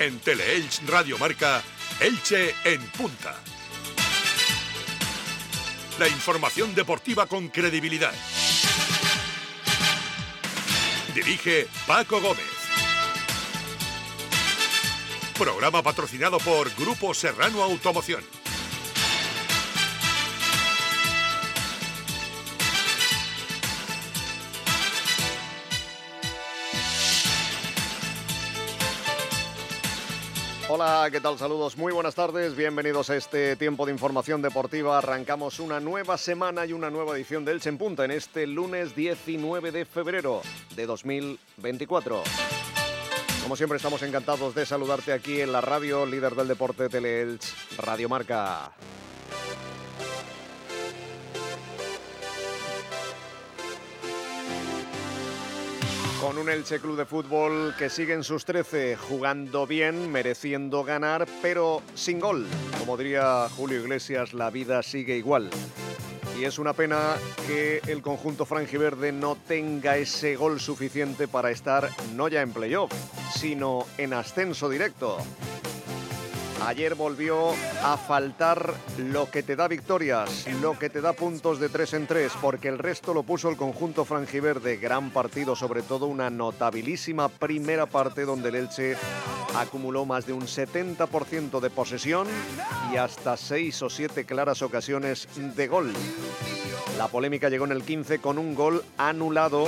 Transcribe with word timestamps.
En 0.00 0.18
Teleelch 0.18 0.80
Radio 0.86 1.18
Marca, 1.18 1.62
Elche 2.00 2.54
en 2.64 2.80
punta. 2.92 3.38
La 5.98 6.08
información 6.08 6.74
deportiva 6.74 7.26
con 7.26 7.48
credibilidad. 7.48 8.14
Dirige 11.14 11.68
Paco 11.86 12.18
Gómez. 12.18 12.46
Programa 15.38 15.82
patrocinado 15.82 16.38
por 16.38 16.74
Grupo 16.76 17.12
Serrano 17.12 17.62
Automoción. 17.62 18.39
Hola, 30.82 31.10
¿qué 31.12 31.20
tal? 31.20 31.38
Saludos, 31.38 31.76
muy 31.76 31.92
buenas 31.92 32.14
tardes, 32.14 32.56
bienvenidos 32.56 33.10
a 33.10 33.16
este 33.16 33.54
tiempo 33.54 33.84
de 33.84 33.92
información 33.92 34.40
deportiva. 34.40 34.96
Arrancamos 34.96 35.60
una 35.60 35.78
nueva 35.78 36.16
semana 36.16 36.64
y 36.64 36.72
una 36.72 36.88
nueva 36.88 37.14
edición 37.14 37.44
de 37.44 37.52
Elche 37.52 37.68
en 37.68 37.76
Punta 37.76 38.06
en 38.06 38.12
este 38.12 38.46
lunes 38.46 38.96
19 38.96 39.72
de 39.72 39.84
febrero 39.84 40.40
de 40.74 40.86
2024. 40.86 42.22
Como 43.42 43.56
siempre 43.56 43.76
estamos 43.76 44.02
encantados 44.02 44.54
de 44.54 44.64
saludarte 44.64 45.12
aquí 45.12 45.42
en 45.42 45.52
la 45.52 45.60
radio 45.60 46.06
líder 46.06 46.34
del 46.34 46.48
deporte 46.48 46.88
Teleelch, 46.88 47.76
Radio 47.76 48.08
Marca. 48.08 48.72
Con 56.20 56.36
un 56.36 56.50
Elche 56.50 56.80
Club 56.80 56.98
de 56.98 57.06
Fútbol 57.06 57.74
que 57.78 57.88
sigue 57.88 58.12
en 58.12 58.22
sus 58.22 58.44
13, 58.44 58.94
jugando 58.94 59.66
bien, 59.66 60.12
mereciendo 60.12 60.84
ganar, 60.84 61.26
pero 61.40 61.80
sin 61.94 62.20
gol. 62.20 62.46
Como 62.78 62.98
diría 62.98 63.48
Julio 63.56 63.80
Iglesias, 63.80 64.34
la 64.34 64.50
vida 64.50 64.82
sigue 64.82 65.16
igual. 65.16 65.48
Y 66.38 66.44
es 66.44 66.58
una 66.58 66.74
pena 66.74 67.16
que 67.46 67.80
el 67.86 68.02
conjunto 68.02 68.44
franjiverde 68.44 69.12
no 69.12 69.34
tenga 69.34 69.96
ese 69.96 70.36
gol 70.36 70.60
suficiente 70.60 71.26
para 71.26 71.50
estar 71.50 71.88
no 72.14 72.28
ya 72.28 72.42
en 72.42 72.52
playoff, 72.52 72.92
sino 73.34 73.86
en 73.96 74.12
ascenso 74.12 74.68
directo. 74.68 75.16
Ayer 76.66 76.94
volvió 76.94 77.52
a 77.82 77.96
faltar 77.96 78.74
lo 78.98 79.30
que 79.30 79.42
te 79.42 79.56
da 79.56 79.66
victorias, 79.66 80.46
lo 80.60 80.78
que 80.78 80.90
te 80.90 81.00
da 81.00 81.14
puntos 81.14 81.58
de 81.58 81.68
3 81.68 81.94
en 81.94 82.06
3, 82.06 82.32
porque 82.40 82.68
el 82.68 82.78
resto 82.78 83.14
lo 83.14 83.22
puso 83.22 83.48
el 83.48 83.56
conjunto 83.56 84.04
frangiverde. 84.04 84.76
Gran 84.76 85.10
partido, 85.10 85.56
sobre 85.56 85.82
todo 85.82 86.06
una 86.06 86.28
notabilísima 86.28 87.28
primera 87.28 87.86
parte 87.86 88.24
donde 88.24 88.50
el 88.50 88.56
Elche 88.56 88.96
acumuló 89.56 90.04
más 90.04 90.26
de 90.26 90.34
un 90.34 90.42
70% 90.42 91.60
de 91.60 91.70
posesión 91.70 92.28
y 92.92 92.96
hasta 92.96 93.36
6 93.36 93.82
o 93.82 93.90
7 93.90 94.24
claras 94.26 94.62
ocasiones 94.62 95.28
de 95.56 95.66
gol. 95.66 95.92
La 97.00 97.08
polémica 97.08 97.48
llegó 97.48 97.64
en 97.64 97.72
el 97.72 97.82
15 97.82 98.18
con 98.18 98.36
un 98.36 98.54
gol 98.54 98.84
anulado 98.98 99.64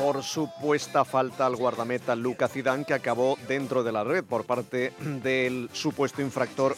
por 0.00 0.22
supuesta 0.22 1.04
falta 1.04 1.44
al 1.44 1.56
guardameta 1.56 2.14
Luca 2.14 2.46
Zidane 2.46 2.84
que 2.84 2.94
acabó 2.94 3.36
dentro 3.48 3.82
de 3.82 3.90
la 3.90 4.04
red 4.04 4.22
por 4.22 4.44
parte 4.44 4.92
del 5.24 5.68
supuesto 5.72 6.22
infractor 6.22 6.76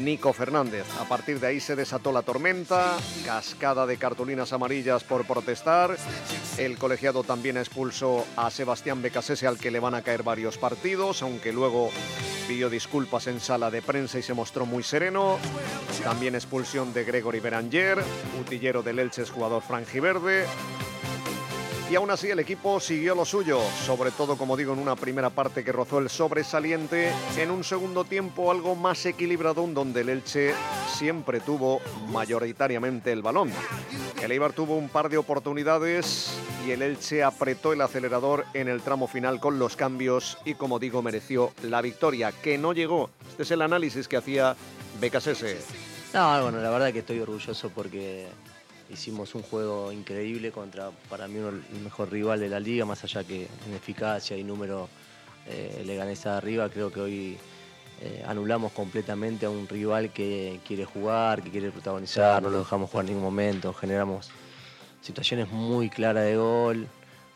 Nico 0.00 0.32
Fernández. 0.32 0.86
A 1.00 1.04
partir 1.04 1.40
de 1.40 1.46
ahí 1.46 1.60
se 1.60 1.76
desató 1.76 2.12
la 2.12 2.22
tormenta, 2.22 2.96
cascada 3.24 3.86
de 3.86 3.96
cartulinas 3.96 4.52
amarillas 4.52 5.04
por 5.04 5.26
protestar. 5.26 5.96
El 6.58 6.78
colegiado 6.78 7.24
también 7.24 7.56
expulsó 7.56 8.24
a 8.36 8.50
Sebastián 8.50 9.02
Becasese 9.02 9.46
al 9.46 9.58
que 9.58 9.70
le 9.70 9.80
van 9.80 9.94
a 9.94 10.02
caer 10.02 10.22
varios 10.22 10.58
partidos, 10.58 11.22
aunque 11.22 11.52
luego 11.52 11.90
pidió 12.46 12.70
disculpas 12.70 13.26
en 13.26 13.40
sala 13.40 13.70
de 13.70 13.82
prensa 13.82 14.18
y 14.18 14.22
se 14.22 14.34
mostró 14.34 14.66
muy 14.66 14.82
sereno. 14.82 15.38
También 16.02 16.34
expulsión 16.34 16.92
de 16.92 17.04
Gregory 17.04 17.40
Beranger, 17.40 18.02
utillero 18.40 18.82
del 18.82 18.98
Elche 18.98 19.24
jugador 19.24 19.62
franjiverde 19.62 20.46
y 21.90 21.96
aún 21.96 22.10
así 22.10 22.30
el 22.30 22.38
equipo 22.38 22.80
siguió 22.80 23.14
lo 23.14 23.24
suyo, 23.24 23.60
sobre 23.84 24.10
todo 24.10 24.36
como 24.36 24.56
digo 24.56 24.72
en 24.72 24.78
una 24.78 24.96
primera 24.96 25.30
parte 25.30 25.64
que 25.64 25.72
rozó 25.72 25.98
el 25.98 26.08
sobresaliente, 26.08 27.12
en 27.36 27.50
un 27.50 27.62
segundo 27.64 28.04
tiempo 28.04 28.50
algo 28.50 28.74
más 28.74 29.04
equilibrado 29.06 29.66
donde 29.66 30.00
el 30.00 30.08
Elche 30.08 30.54
siempre 30.92 31.40
tuvo 31.40 31.80
mayoritariamente 32.08 33.12
el 33.12 33.22
balón. 33.22 33.50
El 34.22 34.52
tuvo 34.54 34.76
un 34.76 34.88
par 34.88 35.10
de 35.10 35.18
oportunidades 35.18 36.34
y 36.66 36.70
el 36.70 36.82
Elche 36.82 37.22
apretó 37.22 37.72
el 37.72 37.82
acelerador 37.82 38.46
en 38.54 38.68
el 38.68 38.80
tramo 38.80 39.06
final 39.06 39.38
con 39.38 39.58
los 39.58 39.76
cambios 39.76 40.38
y 40.44 40.54
como 40.54 40.78
digo 40.78 41.02
mereció 41.02 41.52
la 41.62 41.82
victoria, 41.82 42.32
que 42.32 42.56
no 42.56 42.72
llegó. 42.72 43.10
Este 43.28 43.42
es 43.42 43.50
el 43.50 43.62
análisis 43.62 44.08
que 44.08 44.16
hacía 44.16 44.56
Becasese. 45.00 45.58
No, 46.14 46.42
bueno, 46.42 46.58
la 46.58 46.70
verdad 46.70 46.92
que 46.92 47.00
estoy 47.00 47.20
orgulloso 47.20 47.70
porque 47.70 48.26
hicimos 48.90 49.34
un 49.34 49.42
juego 49.42 49.92
increíble 49.92 50.50
contra, 50.50 50.90
para 51.08 51.28
mí, 51.28 51.38
uno, 51.38 51.48
el 51.48 51.80
mejor 51.80 52.10
rival 52.10 52.40
de 52.40 52.48
la 52.48 52.60
liga, 52.60 52.84
más 52.84 53.02
allá 53.04 53.24
que 53.24 53.48
en 53.66 53.74
eficacia 53.74 54.36
y 54.36 54.44
número 54.44 54.88
eh, 55.46 55.82
le 55.84 55.96
gané 55.96 56.14
arriba, 56.24 56.68
creo 56.68 56.92
que 56.92 57.00
hoy 57.00 57.38
eh, 58.00 58.24
anulamos 58.26 58.72
completamente 58.72 59.46
a 59.46 59.50
un 59.50 59.68
rival 59.68 60.12
que 60.12 60.60
quiere 60.66 60.84
jugar, 60.84 61.42
que 61.42 61.50
quiere 61.50 61.70
protagonizar, 61.70 62.42
no 62.42 62.50
lo 62.50 62.58
dejamos 62.60 62.90
jugar 62.90 63.04
en 63.04 63.12
ningún 63.12 63.24
momento, 63.24 63.72
generamos 63.72 64.30
situaciones 65.00 65.50
muy 65.50 65.90
claras 65.90 66.24
de 66.24 66.36
gol, 66.36 66.86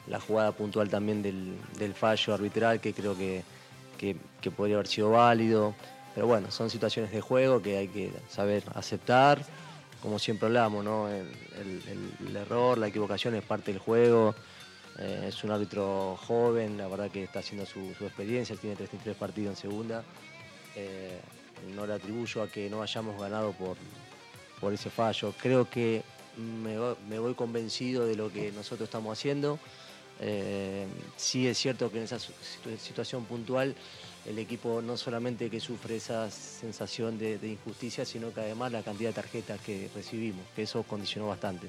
la 0.06 0.20
jugada 0.20 0.52
puntual 0.52 0.88
también 0.88 1.22
del, 1.22 1.94
fallo 1.94 2.34
arbitral 2.34 2.80
que 2.80 2.94
creo 2.94 3.16
que, 3.16 3.44
que 3.98 4.50
podría 4.50 4.76
haber 4.76 4.86
sido 4.86 5.10
válido. 5.10 5.74
Pero 6.14 6.26
bueno, 6.26 6.50
son 6.50 6.70
situaciones 6.70 7.12
de 7.12 7.20
juego 7.20 7.62
que 7.62 7.76
hay 7.76 7.88
que 7.88 8.10
saber 8.28 8.64
aceptar 8.74 9.38
como 10.02 10.18
siempre 10.18 10.46
hablamos, 10.46 10.84
el, 11.10 12.36
error, 12.36 12.78
la 12.78 12.88
equivocación 12.88 13.34
es 13.34 13.42
parte 13.42 13.72
del 13.72 13.80
juego. 13.80 14.34
Eh, 14.98 15.26
es 15.28 15.44
un 15.44 15.50
árbitro 15.50 16.16
joven, 16.16 16.76
la 16.76 16.88
verdad 16.88 17.10
que 17.10 17.24
está 17.24 17.38
haciendo 17.38 17.66
su, 17.66 17.80
experiencia, 18.00 18.56
tiene 18.56 18.76
33 18.76 19.16
partidos 19.16 19.50
en 19.50 19.56
segunda. 19.56 20.04
Eh, 20.74 21.20
no 21.74 21.86
le 21.86 21.94
atribuyo 21.94 22.42
a 22.42 22.48
que 22.48 22.68
no 22.70 22.82
hayamos 22.82 23.20
ganado 23.20 23.52
por, 23.52 23.76
por 24.60 24.72
ese 24.72 24.90
fallo. 24.90 25.32
Creo 25.40 25.68
que 25.68 26.02
me, 26.38 27.18
voy 27.18 27.34
convencido 27.34 28.06
de 28.06 28.16
lo 28.16 28.32
que 28.32 28.52
nosotros 28.52 28.88
estamos 28.88 29.18
haciendo. 29.18 29.58
Eh, 30.20 30.86
sí 31.16 31.46
es 31.46 31.58
cierto 31.58 31.90
que 31.90 31.98
en 31.98 32.04
esa 32.04 32.18
situación 32.18 33.24
puntual 33.24 33.74
el 34.26 34.38
equipo 34.38 34.82
no 34.82 34.96
solamente 34.96 35.48
que 35.48 35.60
sufre 35.60 35.96
esa 35.96 36.30
sensación 36.30 37.18
de, 37.18 37.38
injusticia, 37.42 38.04
sino 38.04 38.32
que 38.34 38.40
además 38.40 38.72
la 38.72 38.82
cantidad 38.82 39.10
de 39.10 39.14
tarjetas 39.14 39.60
que 39.60 39.88
recibimos, 39.94 40.44
que 40.54 40.62
eso 40.62 40.82
condicionó 40.82 41.28
bastante. 41.28 41.68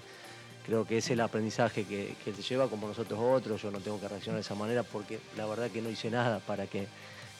Creo 0.66 0.86
que 0.86 0.98
es 0.98 1.10
el 1.10 1.22
aprendizaje 1.22 1.86
que, 1.86 2.16
que 2.24 2.34
se 2.34 2.42
lleva, 2.42 2.68
como 2.68 2.88
nosotros 2.88 3.20
otros, 3.20 3.62
yo 3.62 3.72
no 3.72 3.80
tengo 3.80 4.00
que 4.00 4.08
reaccionar 4.08 4.36
de 4.36 4.42
esa 4.42 4.56
manera 4.56 4.84
porque 4.84 5.20
la 5.38 5.46
verdad 5.46 5.72
que 5.72 5.81
no 5.81 5.90
hice 5.90 6.12
nada 6.12 6.40
para 6.40 6.68
que, 6.68 6.88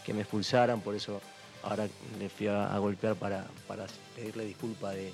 me 0.08 0.22
expulsaran, 0.22 0.81
por 0.81 0.96
eso 0.96 1.22
ahora 1.62 1.88
le 2.18 2.30
fui 2.30 2.47
a, 2.47 2.76
golpear 2.80 3.16
para, 3.16 3.46
pedirle 4.16 4.46
disculpa 4.46 4.91
de, 4.91 5.14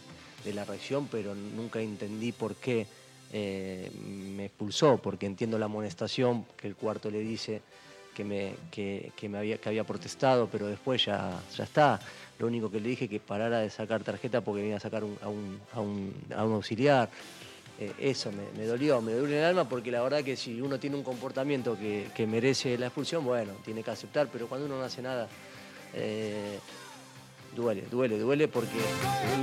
la 0.53 0.63
reacción, 0.63 1.07
pero 1.07 1.33
nunca 1.33 1.81
entendí 1.81 2.31
por 2.31 2.55
qué 2.55 2.85
eh, 3.33 3.91
me 3.99 4.45
expulsó, 4.45 4.97
porque 4.97 5.25
entiendo 5.25 5.57
la 5.57 5.65
amonestación 5.65 6.45
que 6.57 6.67
el 6.67 6.75
cuarto 6.75 7.09
le 7.09 7.19
dice 7.19 7.61
que 8.15 8.23
me, 8.23 8.55
que, 8.71 9.11
me 9.29 9.37
había, 9.37 9.57
que 9.57 9.69
había 9.69 9.83
protestado, 9.83 10.47
pero 10.51 10.67
después 10.67 11.05
ya, 11.05 11.39
ya 11.55 11.65
está. 11.65 11.99
Lo 12.39 12.47
único 12.47 12.71
que 12.71 12.79
le 12.79 12.89
dije 12.89 13.07
que 13.07 13.19
parara 13.19 13.59
de 13.59 13.69
sacar 13.69 14.03
tarjeta 14.03 14.41
porque 14.41 14.61
venía 14.61 14.77
a 14.77 14.79
sacar 14.79 15.03
a, 15.03 15.27
un, 15.27 15.59
a, 15.73 15.81
un, 15.81 16.13
auxiliar. 16.33 17.09
Eh, 17.77 17.91
eso 17.99 18.31
me, 18.31 18.65
dolió, 18.65 19.01
me 19.01 19.11
dolió 19.11 19.35
en 19.35 19.41
el 19.41 19.45
alma 19.49 19.67
porque 19.67 19.91
la 19.91 20.01
verdad 20.01 20.23
que 20.23 20.37
si 20.37 20.61
uno 20.61 20.79
tiene 20.79 20.95
un 20.95 21.03
comportamiento 21.03 21.77
que, 21.77 22.27
merece 22.27 22.77
la 22.77 22.87
expulsión, 22.87 23.25
bueno, 23.25 23.51
tiene 23.65 23.83
que 23.83 23.91
aceptar, 23.91 24.29
pero 24.31 24.47
cuando 24.47 24.65
uno 24.65 24.79
no 24.79 24.83
hace 24.83 25.01
nada, 25.01 25.27
eh, 25.93 26.57
Duele, 27.55 27.83
duele, 27.89 28.19
duele 28.19 28.47
porque... 28.49 28.77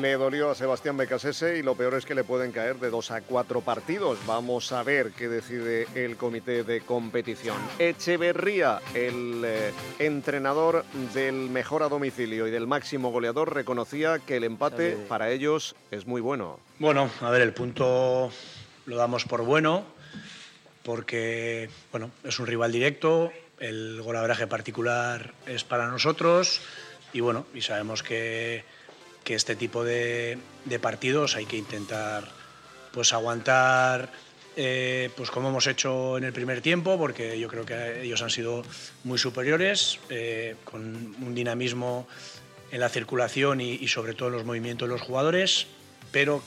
Le 0.01 0.13
dolió 0.13 0.51
a 0.51 0.55
Sebastián 0.55 0.99
Becasese 0.99 1.59
y 1.59 1.63
lo 1.63 1.75
peor 1.75 1.95
es 1.95 2.05
que 2.05 2.15
le 2.15 2.25
pueden 2.25 2.53
caer 2.53 2.77
de 2.77 2.91
dos 2.91 3.11
a 3.11 3.23
cuatro 3.23 3.63
partidos. 3.63 4.19
Vamos 4.27 4.71
a 4.73 4.83
ver 4.83 5.13
qué 5.13 5.29
decide 5.29 5.87
el 5.95 6.17
comité 6.17 6.63
de 6.63 6.83
competición. 6.83 7.57
Echeverría, 7.79 8.81
el 8.93 9.43
eh, 9.47 9.73
entrenador 9.99 10.85
del 11.15 11.49
mejor 11.49 11.83
a 11.83 11.89
domicilio 11.89 12.47
y 12.47 12.51
del 12.51 12.67
máximo 12.67 13.11
goleador, 13.11 13.55
reconocía 13.55 14.19
que 14.19 14.37
el 14.37 14.45
empate 14.45 14.99
para 15.09 15.31
ellos 15.31 15.75
es 15.91 16.07
muy 16.07 16.21
bueno. 16.21 16.61
Bueno, 16.79 17.11
a 17.23 17.31
ver, 17.31 17.41
el 17.41 17.55
punto 17.55 18.31
lo 18.85 18.97
damos 18.97 19.25
por 19.25 19.43
bueno 19.43 19.85
porque, 20.83 21.71
bueno, 21.91 22.11
es 22.25 22.39
un 22.39 22.47
rival 22.47 22.73
directo, 22.73 23.33
el 23.59 24.03
golaveraje 24.03 24.47
particular 24.47 25.33
es 25.47 25.65
para 25.65 25.87
nosotros 25.87 26.61
y 27.13 27.21
bueno, 27.21 27.47
y 27.55 27.61
sabemos 27.61 28.03
que, 28.03 28.65
este 29.27 29.57
tipo 29.57 29.83
de, 29.83 30.39
partidos 30.81 31.37
hay 31.37 31.47
que 31.47 31.57
intentar 31.57 32.29
pues 32.93 33.15
aguantar 33.15 34.11
eh, 34.57 35.09
pues 35.17 35.31
como 35.31 35.49
hemos 35.49 35.67
hecho 35.67 36.19
en 36.19 36.25
el 36.25 36.35
primer 36.35 36.61
tiempo, 36.61 36.99
porque 36.99 37.39
yo 37.39 37.49
creo 37.49 37.65
que 37.65 38.03
ellos 38.03 38.21
han 38.21 38.29
sido 38.29 38.63
muy 39.05 39.17
superiores, 39.17 39.99
eh, 40.11 40.57
con 40.65 41.17
un 41.23 41.35
dinamismo 41.35 42.07
en 42.71 42.81
la 42.81 42.91
circulación 42.91 43.63
y, 43.63 43.87
sobre 43.89 44.15
todo 44.15 44.29
en 44.29 44.35
los 44.35 44.45
movimientos 44.45 44.89
de 44.89 44.95
los 44.95 45.01
jugadores, 45.01 45.67
pero 46.11 46.43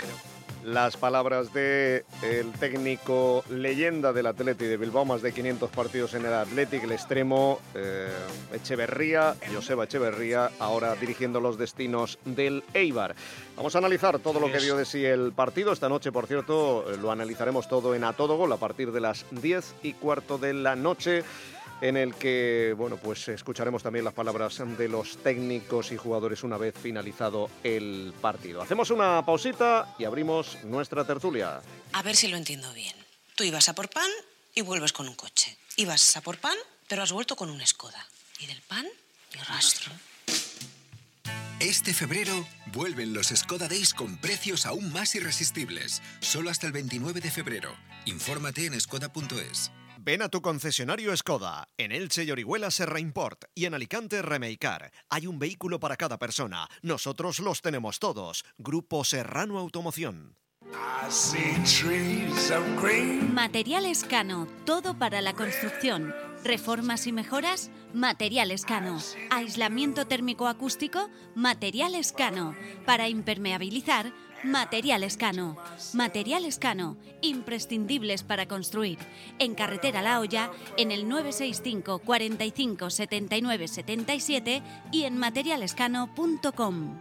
las 0.65 0.97
palabras 0.97 1.53
de 1.53 2.05
el 2.23 2.51
técnico 2.53 3.43
leyenda 3.49 4.11
del 4.13 4.25
Atleti 4.25 4.65
de 4.65 4.77
Bilbao, 4.77 5.05
más 5.05 5.21
de 5.21 5.31
500 5.31 5.69
partidos 5.69 6.15
en 6.15 6.25
el 6.25 6.33
Athletic, 6.33 6.83
el 6.83 6.91
extremo 6.91 7.59
eh, 7.75 8.09
Echeverría, 8.51 9.35
Joseba 9.53 9.83
Echeverría, 9.83 10.49
ahora 10.59 10.95
dirigiendo 10.95 11.39
los 11.39 11.59
destinos 11.59 12.17
del 12.25 12.63
Eibar. 12.73 13.15
Vamos 13.55 13.75
a 13.75 13.77
analizar 13.77 14.17
todo 14.19 14.39
lo 14.39 14.51
que 14.51 14.59
dio 14.59 14.75
de 14.75 14.85
sí 14.85 15.05
el 15.05 15.33
partido. 15.33 15.71
Esta 15.71 15.87
noche, 15.87 16.11
por 16.11 16.25
cierto, 16.25 16.83
lo 16.99 17.11
analizaremos 17.11 17.67
todo 17.67 17.93
en 17.93 18.03
A 18.03 18.13
Todo 18.13 18.35
Gol 18.35 18.51
a 18.51 18.57
partir 18.57 18.91
de 18.91 19.01
las 19.01 19.25
10 19.31 19.75
y 19.83 19.93
cuarto 19.93 20.39
de 20.39 20.53
la 20.53 20.75
noche 20.75 21.23
en 21.81 21.97
el 21.97 22.15
que 22.15 22.73
bueno, 22.77 22.97
pues 22.97 23.27
escucharemos 23.27 23.83
también 23.83 24.05
las 24.05 24.13
palabras 24.13 24.61
de 24.77 24.87
los 24.87 25.17
técnicos 25.17 25.91
y 25.91 25.97
jugadores 25.97 26.43
una 26.43 26.57
vez 26.57 26.75
finalizado 26.75 27.49
el 27.63 28.13
partido. 28.21 28.61
Hacemos 28.61 28.89
una 28.91 29.25
pausita 29.25 29.95
y 29.99 30.05
abrimos 30.05 30.63
nuestra 30.63 31.05
tertulia. 31.05 31.61
A 31.93 32.01
ver 32.01 32.15
si 32.15 32.27
lo 32.27 32.37
entiendo 32.37 32.71
bien. 32.73 32.95
Tú 33.35 33.43
ibas 33.43 33.69
a 33.69 33.75
por 33.75 33.89
pan 33.89 34.09
y 34.53 34.61
vuelves 34.61 34.93
con 34.93 35.07
un 35.07 35.15
coche. 35.15 35.57
Ibas 35.75 36.15
a 36.17 36.21
por 36.21 36.37
pan, 36.37 36.57
pero 36.87 37.03
has 37.03 37.11
vuelto 37.11 37.35
con 37.35 37.49
una 37.49 37.63
escoda. 37.63 38.07
Y 38.39 38.47
del 38.47 38.61
pan, 38.61 38.85
ni 39.33 39.41
rastro. 39.41 39.91
Este 41.59 41.93
febrero 41.93 42.45
vuelven 42.73 43.13
los 43.13 43.27
Skoda 43.27 43.67
Days 43.67 43.93
con 43.93 44.17
precios 44.17 44.65
aún 44.65 44.91
más 44.91 45.15
irresistibles. 45.15 46.01
Solo 46.19 46.49
hasta 46.49 46.67
el 46.67 46.73
29 46.73 47.21
de 47.21 47.31
febrero. 47.31 47.75
Infórmate 48.05 48.65
en 48.65 48.79
skoda.es. 48.79 49.71
Ven 50.05 50.21
a 50.21 50.29
tu 50.29 50.39
concesionario 50.39 51.17
Skoda. 51.17 51.67
En 51.79 51.91
Elche 51.91 52.25
y 52.25 52.29
Orihuela 52.29 52.69
Serra 52.69 52.99
Import 52.99 53.45
y 53.55 53.65
en 53.65 53.73
Alicante 53.73 54.21
Remeicar. 54.21 54.91
Hay 55.09 55.25
un 55.25 55.39
vehículo 55.39 55.79
para 55.79 55.97
cada 55.97 56.19
persona. 56.19 56.69
Nosotros 56.83 57.39
los 57.39 57.63
tenemos 57.63 57.97
todos. 57.97 58.45
Grupo 58.59 59.03
Serrano 59.03 59.57
Automoción. 59.57 60.35
Materiales 63.33 64.03
Cano, 64.03 64.47
todo 64.65 64.99
para 64.99 65.21
la 65.21 65.33
construcción. 65.33 66.13
Reformas 66.43 67.07
y 67.07 67.11
mejoras, 67.11 67.71
Materiales 67.91 68.63
Cano. 68.63 68.99
Aislamiento 69.31 70.05
térmico 70.05 70.47
acústico, 70.47 71.09
Materiales 71.33 72.11
Cano. 72.11 72.55
Para 72.85 73.09
impermeabilizar, 73.09 74.13
Material 74.45 75.03
Escano. 75.03 75.57
Material 75.93 76.45
Escano, 76.45 76.97
imprescindibles 77.21 78.23
para 78.23 78.47
construir. 78.47 78.99
En 79.39 79.55
Carretera 79.55 80.01
La 80.01 80.19
Hoya, 80.19 80.51
en 80.77 80.91
el 80.91 81.09
965 81.09 81.99
45 81.99 82.89
79 82.89 83.67
77 83.67 84.61
y 84.91 85.03
en 85.03 85.17
materialescano.com. 85.17 86.97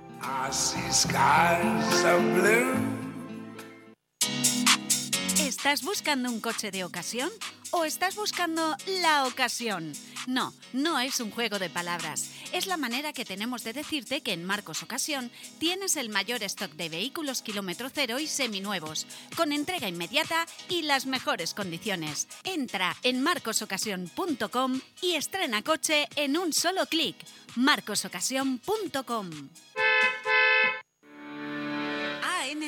¿Estás 5.65 5.83
buscando 5.83 6.31
un 6.31 6.43
coche 6.43 6.71
de 6.71 6.85
ocasión 6.85 7.31
o 7.71 7.87
estás 7.87 8.17
buscando 8.17 8.77
la 9.01 9.25
ocasión? 9.25 9.95
No, 10.27 10.53
no 10.75 11.01
es 11.01 11.21
un 11.21 11.31
juego 11.31 11.59
de 11.59 11.71
palabras. 11.71 12.33
Es 12.53 12.67
la 12.67 12.77
manera 12.77 13.15
que 13.15 13.25
tenemos 13.25 13.65
de 13.65 13.73
decirte 13.73 14.21
que 14.21 14.35
en 14.35 14.45
Marcos 14.45 14.83
Ocasión 14.83 15.31
tienes 15.59 15.97
el 15.97 16.11
mayor 16.11 16.43
stock 16.43 16.71
de 16.73 16.91
vehículos 16.91 17.41
kilómetro 17.41 17.89
cero 17.89 18.19
y 18.19 18.27
seminuevos, 18.27 19.07
con 19.39 19.53
entrega 19.53 19.89
inmediata 19.89 20.45
y 20.69 20.83
las 20.83 21.07
mejores 21.07 21.55
condiciones. 21.55 22.29
Entra 22.45 22.95
en 23.03 23.23
marcosocasión.com 23.23 24.81
y 25.01 25.15
estrena 25.15 25.63
coche 25.63 26.09
en 26.17 26.37
un 26.37 26.53
solo 26.53 26.85
clic. 26.85 27.17
marcosocasión.com 27.57 29.31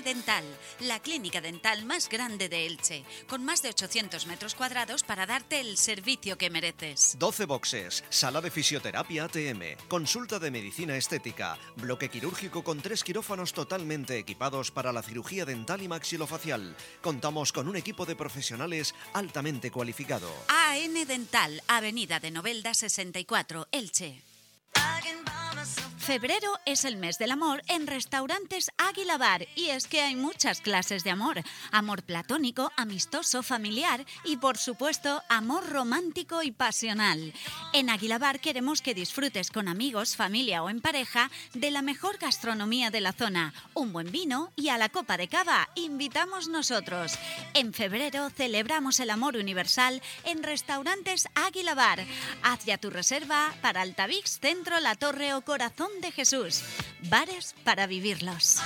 Dental, 0.02 0.44
la 0.80 1.00
clínica 1.00 1.40
dental 1.40 1.84
más 1.84 2.08
grande 2.08 2.48
de 2.48 2.66
Elche, 2.66 3.04
con 3.28 3.44
más 3.44 3.62
de 3.62 3.70
800 3.70 4.26
metros 4.26 4.54
cuadrados 4.54 5.02
para 5.02 5.26
darte 5.26 5.60
el 5.60 5.76
servicio 5.76 6.36
que 6.38 6.50
mereces. 6.50 7.16
12 7.18 7.46
boxes, 7.46 8.04
sala 8.08 8.40
de 8.40 8.50
fisioterapia 8.50 9.24
ATM, 9.24 9.76
consulta 9.88 10.38
de 10.38 10.50
medicina 10.50 10.96
estética, 10.96 11.58
bloque 11.76 12.08
quirúrgico 12.08 12.62
con 12.62 12.80
tres 12.80 13.04
quirófanos 13.04 13.52
totalmente 13.52 14.18
equipados 14.18 14.70
para 14.70 14.92
la 14.92 15.02
cirugía 15.02 15.44
dental 15.44 15.82
y 15.82 15.88
maxilofacial. 15.88 16.76
Contamos 17.02 17.52
con 17.52 17.68
un 17.68 17.76
equipo 17.76 18.06
de 18.06 18.16
profesionales 18.16 18.94
altamente 19.12 19.70
cualificado. 19.70 20.30
AN 20.48 21.06
Dental, 21.06 21.62
Avenida 21.68 22.20
de 22.20 22.30
Novelda 22.30 22.74
64, 22.74 23.68
Elche. 23.72 24.22
Febrero 26.06 26.60
es 26.66 26.84
el 26.84 26.98
mes 26.98 27.18
del 27.18 27.32
amor 27.32 27.64
en 27.66 27.88
restaurantes 27.88 28.70
Águila 28.78 29.18
Bar 29.18 29.48
y 29.56 29.70
es 29.70 29.88
que 29.88 30.02
hay 30.02 30.14
muchas 30.14 30.60
clases 30.60 31.02
de 31.02 31.10
amor. 31.10 31.42
Amor 31.72 32.04
platónico, 32.04 32.70
amistoso, 32.76 33.42
familiar 33.42 34.06
y 34.22 34.36
por 34.36 34.56
supuesto 34.56 35.20
amor 35.28 35.68
romántico 35.68 36.44
y 36.44 36.52
pasional. 36.52 37.32
En 37.72 37.90
Águila 37.90 38.20
Bar 38.20 38.38
queremos 38.38 38.82
que 38.82 38.94
disfrutes 38.94 39.50
con 39.50 39.66
amigos, 39.66 40.14
familia 40.14 40.62
o 40.62 40.70
en 40.70 40.80
pareja 40.80 41.28
de 41.54 41.72
la 41.72 41.82
mejor 41.82 42.18
gastronomía 42.18 42.92
de 42.92 43.00
la 43.00 43.12
zona, 43.12 43.52
un 43.74 43.92
buen 43.92 44.12
vino 44.12 44.52
y 44.54 44.68
a 44.68 44.78
la 44.78 44.90
copa 44.90 45.16
de 45.16 45.26
cava 45.26 45.68
invitamos 45.74 46.46
nosotros. 46.46 47.18
En 47.54 47.74
febrero 47.74 48.30
celebramos 48.30 49.00
el 49.00 49.10
amor 49.10 49.36
universal 49.36 50.00
en 50.22 50.44
restaurantes 50.44 51.26
Águila 51.34 51.74
Bar. 51.74 52.04
Haz 52.44 52.64
ya 52.64 52.78
tu 52.78 52.90
reserva 52.90 53.52
para 53.60 53.80
Altavix 53.80 54.38
Centro 54.38 54.78
La 54.78 54.94
Torre 54.94 55.34
o 55.34 55.40
Corazón 55.56 55.88
de 56.02 56.12
Jesús. 56.12 56.62
Bares 57.08 57.54
para 57.64 57.86
vivirlos. 57.86 58.60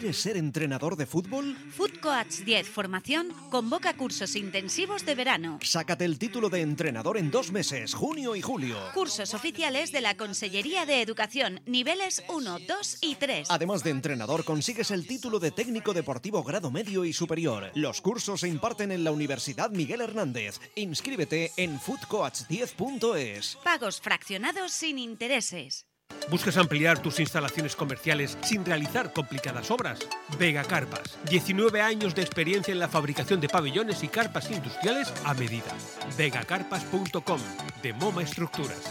¿Quieres 0.00 0.22
ser 0.22 0.38
entrenador 0.38 0.96
de 0.96 1.04
fútbol? 1.04 1.54
Food 1.76 2.00
Coach 2.00 2.38
10 2.46 2.66
Formación 2.70 3.34
convoca 3.50 3.94
cursos 3.98 4.34
intensivos 4.34 5.04
de 5.04 5.14
verano. 5.14 5.58
Sácate 5.60 6.06
el 6.06 6.18
título 6.18 6.48
de 6.48 6.62
entrenador 6.62 7.18
en 7.18 7.30
dos 7.30 7.52
meses, 7.52 7.92
junio 7.92 8.34
y 8.34 8.40
julio. 8.40 8.78
Cursos 8.94 9.34
oficiales 9.34 9.92
de 9.92 10.00
la 10.00 10.16
Consellería 10.16 10.86
de 10.86 11.02
Educación, 11.02 11.60
niveles 11.66 12.22
1, 12.30 12.60
2 12.66 12.98
y 13.02 13.16
3. 13.16 13.48
Además 13.50 13.84
de 13.84 13.90
entrenador, 13.90 14.46
consigues 14.46 14.90
el 14.90 15.06
título 15.06 15.38
de 15.38 15.50
técnico 15.50 15.92
deportivo 15.92 16.42
grado 16.44 16.70
medio 16.70 17.04
y 17.04 17.12
superior. 17.12 17.70
Los 17.74 18.00
cursos 18.00 18.40
se 18.40 18.48
imparten 18.48 18.92
en 18.92 19.04
la 19.04 19.12
Universidad 19.12 19.68
Miguel 19.68 20.00
Hernández. 20.00 20.60
Inscríbete 20.76 21.52
en 21.58 21.78
foodcoach10.es. 21.78 23.58
Pagos 23.62 24.00
fraccionados 24.00 24.72
sin 24.72 24.98
intereses. 24.98 25.89
¿Buscas 26.28 26.56
ampliar 26.56 27.00
tus 27.00 27.20
instalaciones 27.20 27.74
comerciales 27.74 28.36
sin 28.42 28.64
realizar 28.64 29.12
complicadas 29.12 29.70
obras? 29.70 29.98
Vega 30.38 30.64
Carpas. 30.64 31.18
19 31.28 31.80
años 31.80 32.14
de 32.14 32.22
experiencia 32.22 32.72
en 32.72 32.78
la 32.78 32.88
fabricación 32.88 33.40
de 33.40 33.48
pabellones 33.48 34.02
y 34.02 34.08
carpas 34.08 34.50
industriales 34.50 35.12
a 35.24 35.34
medida. 35.34 35.72
vegacarpas.com 36.16 37.40
de 37.82 37.92
MoMA 37.92 38.22
Estructuras. 38.22 38.90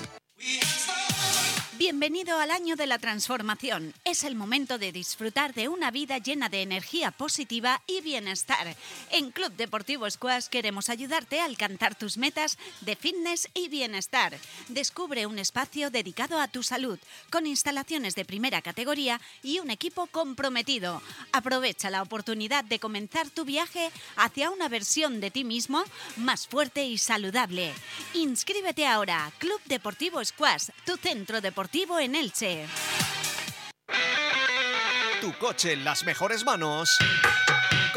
Bienvenido 1.79 2.38
al 2.38 2.51
año 2.51 2.75
de 2.75 2.88
la 2.88 3.00
transformación. 3.00 3.93
Es 4.03 4.25
el 4.25 4.36
momento 4.36 4.77
de 4.77 4.91
disfrutar 4.91 5.53
de 5.53 5.69
una 5.69 5.91
vida 5.91 6.17
llena 6.17 6.50
de 6.50 6.62
energía 6.62 7.09
positiva 7.09 7.81
y 7.88 8.01
bienestar. 8.01 8.75
En 9.12 9.31
Club 9.31 9.53
Deportivo 9.53 10.09
Squash 10.12 10.48
queremos 10.48 10.89
ayudarte 10.89 11.39
a 11.39 11.45
alcanzar 11.45 11.95
tus 11.95 12.17
metas 12.17 12.57
de 12.81 12.98
fitness 12.98 13.48
y 13.53 13.69
bienestar. 13.69 14.38
Descubre 14.67 15.25
un 15.25 15.39
espacio 15.39 15.89
dedicado 15.89 16.41
a 16.41 16.50
tu 16.50 16.63
salud, 16.63 17.00
con 17.29 17.48
instalaciones 17.48 18.13
de 18.13 18.25
primera 18.25 18.62
categoría 18.62 19.21
y 19.41 19.59
un 19.59 19.69
equipo 19.69 20.07
comprometido. 20.07 21.01
Aprovecha 21.31 21.89
la 21.89 22.01
oportunidad 22.01 22.65
de 22.65 22.79
comenzar 22.79 23.29
tu 23.29 23.45
viaje 23.45 23.89
hacia 24.17 24.50
una 24.50 24.67
versión 24.67 25.21
de 25.21 25.31
ti 25.31 25.45
mismo 25.45 25.86
más 26.17 26.45
fuerte 26.45 26.83
y 26.83 26.98
saludable. 26.98 27.71
Inscríbete 28.15 28.86
ahora, 28.86 29.31
Club 29.38 29.62
Deportivo 29.63 30.21
Squash, 30.25 30.71
tu 30.86 30.98
centro 30.98 31.39
deportivo 31.39 31.68
en 31.71 32.15
Elche. 32.15 32.65
Tu 35.21 35.33
coche 35.33 35.73
en 35.73 35.83
las 35.83 36.03
mejores 36.03 36.43
manos. 36.43 36.97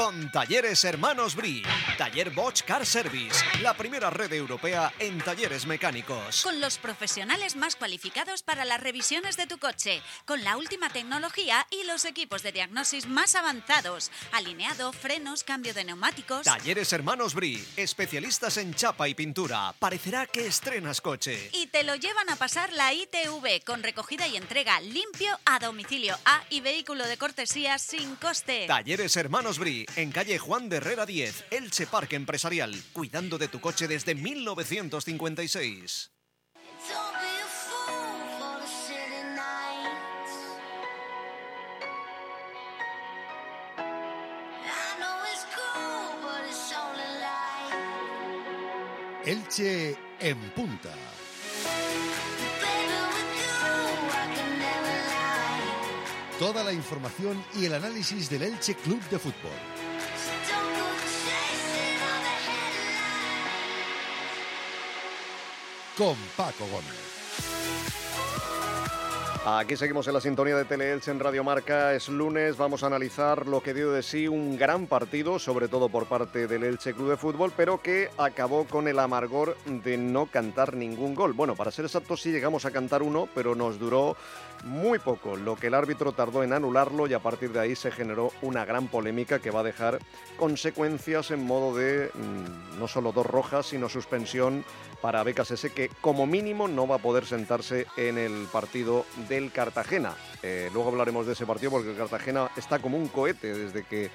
Con 0.02 0.32
Talleres 0.32 0.82
Hermanos 0.82 1.36
Bri. 1.36 1.62
Taller 1.96 2.30
Bosch 2.30 2.62
Car 2.62 2.84
Service, 2.84 3.38
la 3.60 3.76
primera 3.76 4.10
red 4.10 4.32
europea 4.32 4.92
en 4.98 5.20
talleres 5.20 5.64
mecánicos. 5.64 6.42
Con 6.42 6.60
los 6.60 6.78
profesionales 6.78 7.54
más 7.54 7.76
cualificados 7.76 8.42
para 8.42 8.64
las 8.64 8.80
revisiones 8.80 9.36
de 9.36 9.46
tu 9.46 9.58
coche, 9.58 10.02
con 10.24 10.42
la 10.42 10.56
última 10.56 10.90
tecnología 10.90 11.68
y 11.70 11.86
los 11.86 12.04
equipos 12.04 12.42
de 12.42 12.50
diagnosis 12.50 13.06
más 13.06 13.36
avanzados. 13.36 14.10
Alineado, 14.32 14.92
frenos, 14.92 15.44
cambio 15.44 15.72
de 15.72 15.84
neumáticos. 15.84 16.46
Talleres 16.46 16.92
Hermanos 16.92 17.34
Bri, 17.34 17.64
especialistas 17.76 18.56
en 18.56 18.74
chapa 18.74 19.08
y 19.08 19.14
pintura. 19.14 19.72
Parecerá 19.78 20.26
que 20.26 20.48
estrenas 20.48 21.00
coche. 21.00 21.50
Y 21.52 21.68
te 21.68 21.84
lo 21.84 21.94
llevan 21.94 22.28
a 22.28 22.34
pasar 22.34 22.72
la 22.72 22.92
ITV 22.92 23.62
con 23.64 23.84
recogida 23.84 24.26
y 24.26 24.36
entrega 24.36 24.80
limpio 24.80 25.38
a 25.44 25.60
domicilio 25.60 26.18
A 26.24 26.42
y 26.50 26.60
vehículo 26.60 27.06
de 27.06 27.18
cortesía 27.18 27.78
sin 27.78 28.16
coste. 28.16 28.66
Talleres 28.66 29.16
Hermanos 29.16 29.60
Bri, 29.60 29.86
en 29.96 30.10
calle 30.10 30.38
Juan 30.38 30.68
de 30.68 30.76
Herrera 30.76 31.06
10, 31.06 31.44
Elche 31.50 31.86
Parque 31.86 32.16
Empresarial, 32.16 32.74
cuidando 32.92 33.38
de 33.38 33.48
tu 33.48 33.60
coche 33.60 33.88
desde 33.88 34.14
1956. 34.14 36.10
Elche 49.24 49.96
en 50.18 50.38
punta. 50.50 50.90
Toda 56.40 56.64
la 56.64 56.72
información 56.72 57.40
y 57.54 57.66
el 57.66 57.74
análisis 57.74 58.28
del 58.28 58.42
Elche 58.42 58.74
Club 58.74 59.00
de 59.10 59.20
Fútbol. 59.20 59.81
Con 65.96 66.16
Paco 66.36 66.66
Gómez. 66.68 67.12
Aquí 69.44 69.76
seguimos 69.76 70.06
en 70.06 70.14
la 70.14 70.20
sintonía 70.20 70.56
de 70.56 70.64
Teleelche 70.64 71.10
en 71.10 71.18
Radio 71.18 71.42
Marca. 71.42 71.94
Es 71.94 72.08
lunes, 72.08 72.56
vamos 72.56 72.84
a 72.84 72.86
analizar 72.86 73.48
lo 73.48 73.60
que 73.60 73.74
dio 73.74 73.90
de 73.90 74.04
sí 74.04 74.28
un 74.28 74.56
gran 74.56 74.86
partido, 74.86 75.40
sobre 75.40 75.66
todo 75.66 75.88
por 75.88 76.06
parte 76.06 76.46
del 76.46 76.62
Elche 76.62 76.94
Club 76.94 77.10
de 77.10 77.16
Fútbol, 77.16 77.52
pero 77.56 77.82
que 77.82 78.08
acabó 78.18 78.66
con 78.66 78.86
el 78.86 79.00
amargor 79.00 79.56
de 79.66 79.96
no 79.96 80.26
cantar 80.26 80.76
ningún 80.76 81.16
gol. 81.16 81.32
Bueno, 81.32 81.56
para 81.56 81.72
ser 81.72 81.86
exactos 81.86 82.22
sí 82.22 82.30
llegamos 82.30 82.66
a 82.66 82.70
cantar 82.70 83.02
uno, 83.02 83.28
pero 83.34 83.56
nos 83.56 83.80
duró 83.80 84.16
muy 84.62 85.00
poco, 85.00 85.34
lo 85.34 85.56
que 85.56 85.66
el 85.66 85.74
árbitro 85.74 86.12
tardó 86.12 86.44
en 86.44 86.52
anularlo 86.52 87.08
y 87.08 87.14
a 87.14 87.18
partir 87.18 87.52
de 87.52 87.58
ahí 87.58 87.74
se 87.74 87.90
generó 87.90 88.30
una 88.42 88.64
gran 88.64 88.86
polémica 88.86 89.40
que 89.40 89.50
va 89.50 89.60
a 89.60 89.64
dejar 89.64 89.98
consecuencias 90.36 91.32
en 91.32 91.44
modo 91.44 91.76
de 91.76 92.10
mm, 92.14 92.78
no 92.78 92.86
solo 92.86 93.10
dos 93.10 93.26
rojas, 93.26 93.66
sino 93.66 93.88
suspensión 93.88 94.64
para 95.00 95.24
BKSS 95.24 95.72
que 95.74 95.90
como 96.00 96.26
mínimo 96.26 96.68
no 96.68 96.86
va 96.86 96.96
a 96.96 97.02
poder 97.02 97.26
sentarse 97.26 97.86
en 97.96 98.18
el 98.18 98.46
partido 98.52 99.04
del 99.32 99.50
Cartagena. 99.50 100.14
Eh, 100.42 100.68
luego 100.74 100.90
hablaremos 100.90 101.26
de 101.26 101.32
ese 101.32 101.46
partido 101.46 101.70
porque 101.70 101.90
el 101.90 101.96
Cartagena 101.96 102.50
está 102.54 102.80
como 102.80 102.98
un 102.98 103.08
cohete 103.08 103.54
desde 103.54 103.84
que 103.84 104.10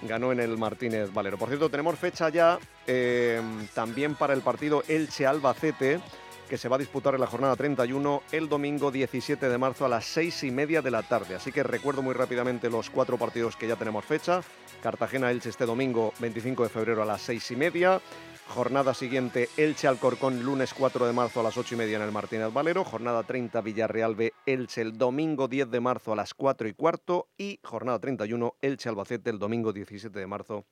ganó 0.00 0.32
en 0.32 0.40
el 0.40 0.56
Martínez 0.56 1.12
Valero. 1.12 1.36
Por 1.36 1.48
cierto, 1.48 1.68
tenemos 1.68 1.98
fecha 1.98 2.30
ya 2.30 2.58
eh, 2.86 3.40
también 3.74 4.14
para 4.14 4.32
el 4.32 4.40
partido 4.40 4.82
Elche-Albacete 4.88 6.00
que 6.48 6.58
se 6.58 6.68
va 6.68 6.76
a 6.76 6.78
disputar 6.78 7.14
en 7.14 7.20
la 7.20 7.26
jornada 7.26 7.54
31 7.56 8.22
el 8.32 8.48
domingo 8.48 8.90
17 8.90 9.48
de 9.48 9.58
marzo 9.58 9.84
a 9.84 9.88
las 9.88 10.04
6 10.06 10.44
y 10.44 10.50
media 10.50 10.82
de 10.82 10.90
la 10.90 11.02
tarde. 11.02 11.34
Así 11.34 11.52
que 11.52 11.62
recuerdo 11.62 12.02
muy 12.02 12.14
rápidamente 12.14 12.68
los 12.68 12.90
cuatro 12.90 13.18
partidos 13.18 13.56
que 13.56 13.68
ya 13.68 13.76
tenemos 13.76 14.04
fecha. 14.04 14.42
Cartagena-Elche 14.82 15.50
este 15.50 15.66
domingo 15.66 16.12
25 16.18 16.64
de 16.64 16.68
febrero 16.68 17.02
a 17.02 17.06
las 17.06 17.22
6 17.22 17.50
y 17.50 17.56
media. 17.56 18.00
Jornada 18.48 18.92
siguiente, 18.92 19.48
Elche 19.56 19.88
Alcorcón, 19.88 20.42
lunes 20.42 20.74
4 20.74 21.06
de 21.06 21.12
marzo 21.12 21.40
a 21.40 21.42
las 21.42 21.56
8 21.56 21.74
y 21.74 21.78
media 21.78 21.96
en 21.96 22.02
el 22.02 22.12
Martínez 22.12 22.52
Valero. 22.52 22.84
Jornada 22.84 23.22
30, 23.22 23.60
Villarreal 23.62 24.14
B, 24.14 24.34
Elche 24.44 24.82
el 24.82 24.98
domingo 24.98 25.48
10 25.48 25.70
de 25.70 25.80
marzo 25.80 26.12
a 26.12 26.16
las 26.16 26.34
4 26.34 26.68
y 26.68 26.74
cuarto. 26.74 27.28
Y 27.38 27.60
jornada 27.62 27.98
31, 27.98 28.56
Elche 28.60 28.88
Albacete 28.88 29.30
el 29.30 29.38
domingo 29.38 29.72
17 29.72 30.18
de 30.18 30.26
marzo 30.26 30.66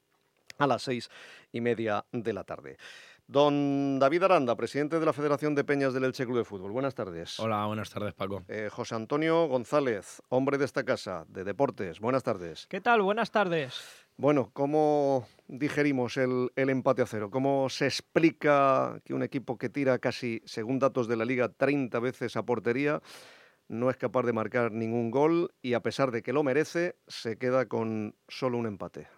a 0.59 0.67
las 0.67 0.83
6 0.83 1.09
y 1.53 1.61
media 1.61 2.05
de 2.13 2.33
la 2.33 2.45
tarde. 2.45 2.77
Don 3.27 4.01
David 4.01 4.25
Aranda, 4.25 4.57
presidente 4.57 4.99
de 4.99 5.07
la 5.07 5.13
Federación 5.13 5.55
de 5.55 5.63
Peñas 5.63 5.95
del 5.95 6.03
Elche 6.03 6.27
Club 6.27 6.39
de 6.39 6.45
Fútbol. 6.45 6.73
Buenas 6.73 6.97
tardes. 6.97 7.39
Hola, 7.39 7.65
buenas 7.67 7.89
tardes, 7.89 8.13
Paco. 8.13 8.43
Eh, 8.49 8.69
José 8.73 8.97
Antonio 8.97 9.47
González, 9.47 10.21
hombre 10.31 10.59
de 10.59 10.65
esta 10.65 10.85
casa, 10.85 11.25
de 11.29 11.45
deportes. 11.45 12.01
Buenas 12.01 12.25
tardes. 12.25 12.67
¿Qué 12.67 12.81
tal? 12.81 13.03
Buenas 13.03 13.31
tardes. 13.31 13.81
Bueno, 14.21 14.51
¿cómo 14.53 15.27
digerimos 15.49 16.19
el, 16.19 16.51
el, 16.55 16.69
empate 16.69 17.01
a 17.01 17.07
cero? 17.07 17.31
¿Cómo 17.31 17.71
se 17.71 17.87
explica 17.87 19.01
que 19.03 19.15
un 19.15 19.23
equipo 19.23 19.57
que 19.57 19.71
tira 19.71 19.99
casi, 19.99 20.43
según 20.45 20.79
datos 20.79 21.09
de 21.09 21.17
la 21.17 21.25
liga, 21.25 21.49
30 21.49 21.99
veces 22.01 22.37
a 22.37 22.45
portería, 22.45 23.01
no 23.69 23.89
es 23.89 23.97
capaz 23.97 24.25
de 24.25 24.35
marcar 24.35 24.73
ningún 24.73 25.11
gol 25.11 25.55
y 25.63 25.73
a 25.73 25.81
pesar 25.81 26.11
de 26.11 26.23
que 26.23 26.35
lo 26.35 26.43
merece, 26.43 26.97
se 27.07 27.39
queda 27.39 27.65
con 27.65 28.15
solo 28.29 28.59
un 28.59 28.67
empate? 28.67 29.09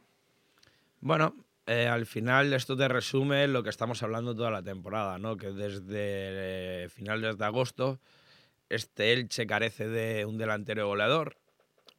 Bueno, 1.01 1.35
eh, 1.67 1.89
al 1.89 2.07
final 2.07 2.53
esto 2.53 2.77
te 2.77 2.87
resume 2.87 3.49
lo 3.49 3.65
que 3.65 3.71
estamos 3.71 4.05
hablando 4.05 4.37
toda 4.37 4.53
la 4.53 4.63
temporada, 4.63 5.19
¿no? 5.19 5.37
Que 5.37 5.51
desde 5.51 6.85
eh, 6.85 6.89
finales 6.89 7.39
de 7.39 7.45
agosto 7.45 7.99
este 8.69 9.13
Elche 9.13 9.49
carece 9.49 9.89
de 9.89 10.25
un 10.27 10.39
delantero 10.39 10.87
goleador. 10.87 11.39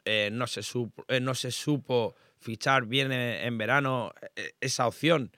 Eh, 0.06 0.30
no, 0.32 0.46
se 0.46 0.62
supo, 0.62 1.04
no 1.20 1.34
se 1.34 1.50
supo 1.50 2.14
fichar 2.44 2.84
bien 2.84 3.10
en 3.10 3.56
verano 3.56 4.12
esa 4.60 4.86
opción 4.86 5.32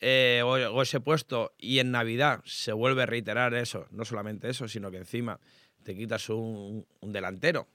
o, 0.00 0.46
o, 0.46 0.82
ese 0.82 1.00
puesto 1.00 1.54
y 1.56 1.78
en 1.78 1.92
Navidad 1.92 2.40
se 2.44 2.72
vuelve 2.72 3.04
a 3.04 3.06
reiterar 3.06 3.54
eso. 3.54 3.86
No 3.92 4.04
solamente 4.04 4.48
eso, 4.48 4.66
sino 4.66 4.90
que 4.90 4.98
encima 4.98 5.38
te 5.84 5.96
quitas 5.96 6.28
un, 6.28 6.84
un 7.00 7.12
delantero 7.12 7.68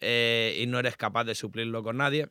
y 0.00 0.64
no 0.68 0.78
eres 0.78 0.96
capaz 0.98 1.24
de 1.24 1.34
suplirlo 1.34 1.82
con 1.82 1.96
nadie. 1.96 2.28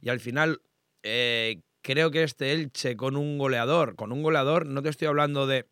Y 0.00 0.10
al 0.10 0.20
final 0.20 0.60
creo 1.02 2.10
que 2.10 2.22
este 2.22 2.52
Elche 2.52 2.96
con 2.96 3.16
un 3.16 3.36
goleador, 3.38 3.96
con 3.96 4.12
un 4.12 4.22
goleador, 4.22 4.66
no 4.66 4.82
te 4.82 4.90
estoy 4.90 5.08
hablando 5.08 5.46
de 5.46 5.66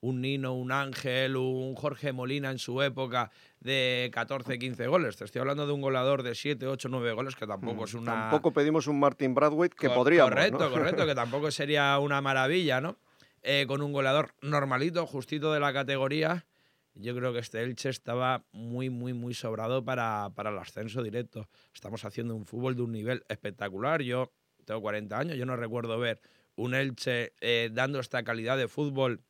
un 0.00 0.20
Nino, 0.20 0.54
un 0.54 0.72
Ángel, 0.72 1.36
un 1.36 1.74
Jorge 1.74 2.12
Molina 2.12 2.50
en 2.50 2.58
su 2.58 2.82
época 2.82 3.30
de 3.60 4.10
14, 4.12 4.58
15 4.58 4.86
goles. 4.86 5.16
Te 5.16 5.24
estoy 5.24 5.40
hablando 5.40 5.66
de 5.66 5.72
un 5.72 5.80
goleador 5.80 6.22
de 6.22 6.34
7, 6.34 6.66
8, 6.66 6.88
9 6.88 7.12
goles, 7.12 7.36
que 7.36 7.46
tampoco 7.46 7.84
es 7.84 7.94
una... 7.94 8.12
Tampoco 8.12 8.52
pedimos 8.52 8.86
un 8.86 9.00
Martin 9.00 9.34
Bradwaite, 9.34 9.76
que 9.76 9.90
podría 9.90 10.24
Correcto, 10.24 10.64
¿no? 10.64 10.70
correcto, 10.70 11.06
que 11.06 11.14
tampoco 11.14 11.50
sería 11.50 11.98
una 11.98 12.20
maravilla, 12.20 12.80
¿no? 12.80 12.96
Eh, 13.42 13.66
con 13.66 13.82
un 13.82 13.92
goleador 13.92 14.34
normalito, 14.42 15.06
justito 15.06 15.52
de 15.52 15.60
la 15.60 15.72
categoría. 15.72 16.46
Yo 16.94 17.14
creo 17.14 17.32
que 17.32 17.38
este 17.38 17.62
Elche 17.62 17.88
estaba 17.88 18.44
muy, 18.50 18.90
muy, 18.90 19.12
muy 19.12 19.32
sobrado 19.32 19.84
para, 19.84 20.30
para 20.34 20.50
el 20.50 20.58
ascenso 20.58 21.02
directo. 21.02 21.48
Estamos 21.72 22.04
haciendo 22.04 22.34
un 22.34 22.44
fútbol 22.44 22.74
de 22.74 22.82
un 22.82 22.92
nivel 22.92 23.24
espectacular. 23.28 24.02
Yo 24.02 24.32
tengo 24.64 24.80
40 24.82 25.16
años, 25.16 25.36
yo 25.36 25.46
no 25.46 25.56
recuerdo 25.56 25.98
ver 25.98 26.20
un 26.56 26.74
Elche 26.74 27.32
eh, 27.40 27.70
dando 27.72 28.00
esta 28.00 28.24
calidad 28.24 28.58
de 28.58 28.66
fútbol 28.66 29.22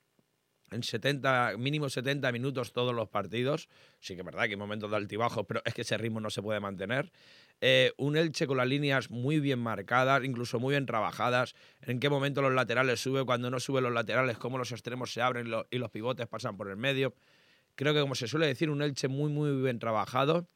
en 0.71 0.83
70, 0.83 1.55
mínimo 1.59 1.89
70 1.89 2.31
minutos 2.33 2.73
todos 2.73 2.95
los 2.95 3.09
partidos. 3.09 3.69
Sí 4.01 4.15
que 4.15 4.21
es 4.21 4.25
verdad 4.25 4.45
que 4.45 4.51
hay 4.51 4.57
momentos 4.57 4.91
de 4.91 4.97
altibajos, 4.97 5.45
pero 5.47 5.63
es 5.65 5.75
que 5.75 5.83
ese 5.83 5.99
ritmo 5.99 6.21
no 6.21 6.31
se 6.31 6.43
puede 6.43 6.61
mantener. 6.61 7.11
Eh, 7.61 7.93
un 7.97 8.17
Elche 8.17 8.47
con 8.47 8.57
las 8.57 8.69
líneas 8.69 9.11
muy 9.11 9.41
bien 9.41 9.59
marcadas, 9.59 10.25
incluso 10.25 10.61
muy 10.61 10.73
bien 10.73 10.87
trabajadas. 10.87 11.55
En 11.83 11.99
qué 11.99 12.09
momento 12.09 12.43
los 12.43 12.53
laterales 12.53 13.01
sube, 13.01 13.25
cuando 13.25 13.51
no 13.51 13.59
sube 13.61 13.81
los 13.81 13.93
laterales, 13.93 14.39
cómo 14.39 14.59
los 14.59 14.71
extremos 14.73 15.13
se 15.13 15.23
abren 15.23 15.53
y 15.71 15.79
los 15.79 15.91
pivotes 15.91 16.27
pasan 16.29 16.57
por 16.57 16.69
el 16.69 16.77
medio. 16.77 17.15
Creo 17.75 17.95
que, 17.95 18.01
como 18.01 18.15
se 18.15 18.29
suele 18.29 18.47
decir, 18.47 18.71
un 18.71 18.83
Elche 18.83 19.09
muy, 19.09 19.31
muy 19.31 19.63
bien 19.63 19.79
trabajado. 19.79 20.49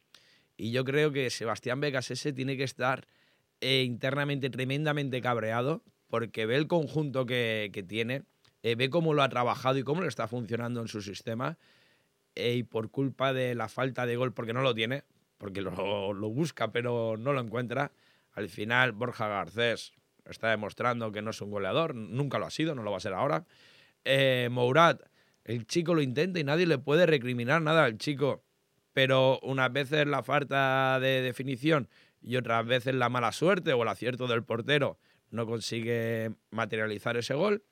Y 0.56 0.70
yo 0.70 0.84
creo 0.84 1.12
que 1.12 1.30
Sebastián 1.30 1.80
Becasese 1.80 2.32
tiene 2.32 2.56
que 2.56 2.64
estar 2.64 3.06
eh, 3.60 3.82
internamente 3.82 4.50
tremendamente 4.50 5.20
cabreado 5.20 5.82
porque 6.08 6.46
ve 6.46 6.56
el 6.56 6.66
conjunto 6.66 7.24
que, 7.24 7.70
que 7.72 7.82
tiene, 7.82 8.24
eh, 8.62 8.74
ve 8.74 8.90
cómo 8.90 9.14
lo 9.14 9.22
ha 9.22 9.28
trabajado 9.28 9.78
y 9.78 9.82
cómo 9.82 10.02
le 10.02 10.08
está 10.08 10.28
funcionando 10.28 10.80
en 10.80 10.88
su 10.88 11.02
sistema 11.02 11.58
eh, 12.34 12.54
y 12.54 12.62
por 12.62 12.90
culpa 12.90 13.32
de 13.32 13.54
la 13.54 13.68
falta 13.68 14.06
de 14.06 14.16
gol, 14.16 14.32
porque 14.32 14.52
no 14.52 14.62
lo 14.62 14.74
tiene, 14.74 15.04
porque 15.38 15.60
lo, 15.60 16.12
lo, 16.12 16.30
busca 16.30 16.72
pero 16.72 17.16
no 17.16 17.32
lo 17.32 17.40
encuentra, 17.40 17.92
al 18.32 18.48
final 18.48 18.92
Borja 18.92 19.28
Garcés 19.28 19.92
está 20.24 20.50
demostrando 20.50 21.12
que 21.12 21.22
no 21.22 21.30
es 21.30 21.40
un 21.40 21.50
goleador, 21.50 21.94
nunca 21.94 22.38
lo 22.38 22.46
ha 22.46 22.50
sido, 22.50 22.74
no 22.74 22.82
lo 22.82 22.90
va 22.90 22.98
a 22.98 23.00
ser 23.00 23.14
ahora. 23.14 23.44
Mourad, 24.50 25.00
el 25.44 25.66
chico 25.66 25.94
lo 25.94 26.02
intenta 26.02 26.38
y 26.38 26.44
nadie 26.44 26.66
le 26.66 26.78
puede 26.78 27.06
recriminar 27.06 27.60
nada 27.60 27.84
al 27.84 27.98
chico, 27.98 28.44
pero 28.92 29.40
unas 29.42 29.72
veces 29.72 30.06
la 30.06 30.22
falta 30.22 30.98
de 31.00 31.22
definición 31.22 31.88
y 32.20 32.36
otras 32.36 32.64
veces 32.64 32.94
la 32.94 33.08
mala 33.08 33.32
suerte 33.32 33.72
o 33.72 33.82
el 33.82 33.88
acierto 33.88 34.26
del 34.26 34.44
portero 34.44 34.98
no 35.30 35.46
consigue 35.46 36.30
materializar 36.50 37.16
ese 37.16 37.34
gol. 37.34 37.64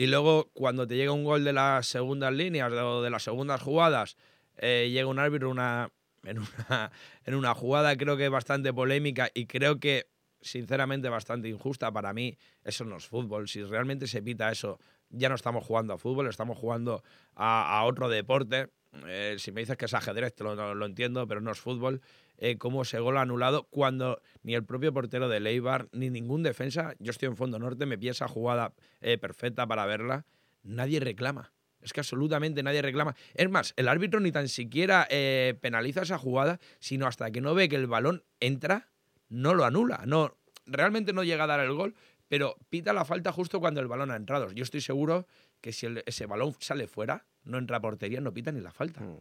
Y 0.00 0.06
luego 0.06 0.48
cuando 0.54 0.86
te 0.86 0.96
llega 0.96 1.12
un 1.12 1.24
gol 1.24 1.44
de 1.44 1.52
las 1.52 1.86
segundas 1.86 2.32
líneas 2.32 2.72
o 2.72 3.02
de 3.02 3.10
las 3.10 3.22
segundas 3.22 3.60
jugadas, 3.60 4.16
eh, 4.56 4.88
llega 4.90 5.06
un 5.06 5.18
árbitro 5.18 5.50
una, 5.50 5.90
en, 6.24 6.38
una, 6.38 6.90
en 7.26 7.34
una 7.34 7.54
jugada 7.54 7.94
creo 7.98 8.16
que 8.16 8.30
bastante 8.30 8.72
polémica 8.72 9.28
y 9.34 9.44
creo 9.44 9.78
que 9.78 10.06
sinceramente 10.40 11.10
bastante 11.10 11.50
injusta. 11.50 11.92
Para 11.92 12.14
mí 12.14 12.38
eso 12.64 12.86
no 12.86 12.96
es 12.96 13.06
fútbol. 13.06 13.46
Si 13.46 13.62
realmente 13.62 14.06
se 14.06 14.22
pita 14.22 14.50
eso, 14.50 14.80
ya 15.10 15.28
no 15.28 15.34
estamos 15.34 15.66
jugando 15.66 15.92
a 15.92 15.98
fútbol, 15.98 16.28
estamos 16.28 16.56
jugando 16.56 17.02
a, 17.34 17.84
otro 17.84 18.08
deporte. 18.08 18.70
Eh, 19.06 19.36
si 19.38 19.52
me 19.52 19.60
dices 19.60 19.76
que 19.76 19.84
es 19.84 19.94
ajedrez, 19.94 20.34
te 20.34 20.44
lo, 20.44 20.74
lo 20.74 20.86
entiendo, 20.86 21.26
pero 21.26 21.40
no 21.40 21.52
es 21.52 21.60
fútbol. 21.60 22.00
Eh, 22.42 22.56
cómo 22.56 22.82
ese 22.82 22.98
gol 23.00 23.18
anulado 23.18 23.64
cuando 23.64 24.22
ni 24.42 24.54
el 24.54 24.64
propio 24.64 24.94
portero 24.94 25.28
de 25.28 25.40
Leibar 25.40 25.88
ni 25.92 26.08
ningún 26.08 26.42
defensa, 26.42 26.94
yo 26.98 27.10
estoy 27.10 27.28
en 27.28 27.36
fondo 27.36 27.58
norte, 27.58 27.84
me 27.84 27.98
pide 27.98 28.12
esa 28.12 28.28
jugada 28.28 28.72
eh, 29.02 29.18
perfecta 29.18 29.66
para 29.66 29.84
verla, 29.84 30.24
nadie 30.62 31.00
reclama. 31.00 31.52
Es 31.82 31.92
que 31.92 32.00
absolutamente 32.00 32.62
nadie 32.62 32.80
reclama. 32.80 33.14
Es 33.34 33.48
más, 33.50 33.74
el 33.76 33.88
árbitro 33.88 34.20
ni 34.20 34.32
tan 34.32 34.48
siquiera 34.48 35.06
eh, 35.10 35.54
penaliza 35.60 36.02
esa 36.02 36.18
jugada, 36.18 36.60
sino 36.78 37.06
hasta 37.06 37.30
que 37.30 37.42
no 37.42 37.54
ve 37.54 37.68
que 37.68 37.76
el 37.76 37.86
balón 37.86 38.24
entra, 38.38 38.88
no 39.28 39.54
lo 39.54 39.66
anula. 39.66 40.02
No, 40.06 40.38
realmente 40.64 41.12
no 41.12 41.24
llega 41.24 41.44
a 41.44 41.46
dar 41.46 41.60
el 41.60 41.72
gol, 41.72 41.94
pero 42.28 42.56
pita 42.70 42.92
la 42.94 43.04
falta 43.04 43.32
justo 43.32 43.60
cuando 43.60 43.80
el 43.80 43.86
balón 43.86 44.10
ha 44.10 44.16
entrado. 44.16 44.50
Yo 44.52 44.62
estoy 44.62 44.80
seguro 44.80 45.26
que 45.60 45.72
si 45.72 45.86
ese 46.06 46.24
balón 46.24 46.54
sale 46.58 46.86
fuera, 46.86 47.26
no 47.44 47.58
entra 47.58 47.78
a 47.78 47.80
portería, 47.80 48.20
no 48.20 48.32
pita 48.32 48.52
ni 48.52 48.60
la 48.60 48.72
falta. 48.72 49.00
Mm. 49.00 49.18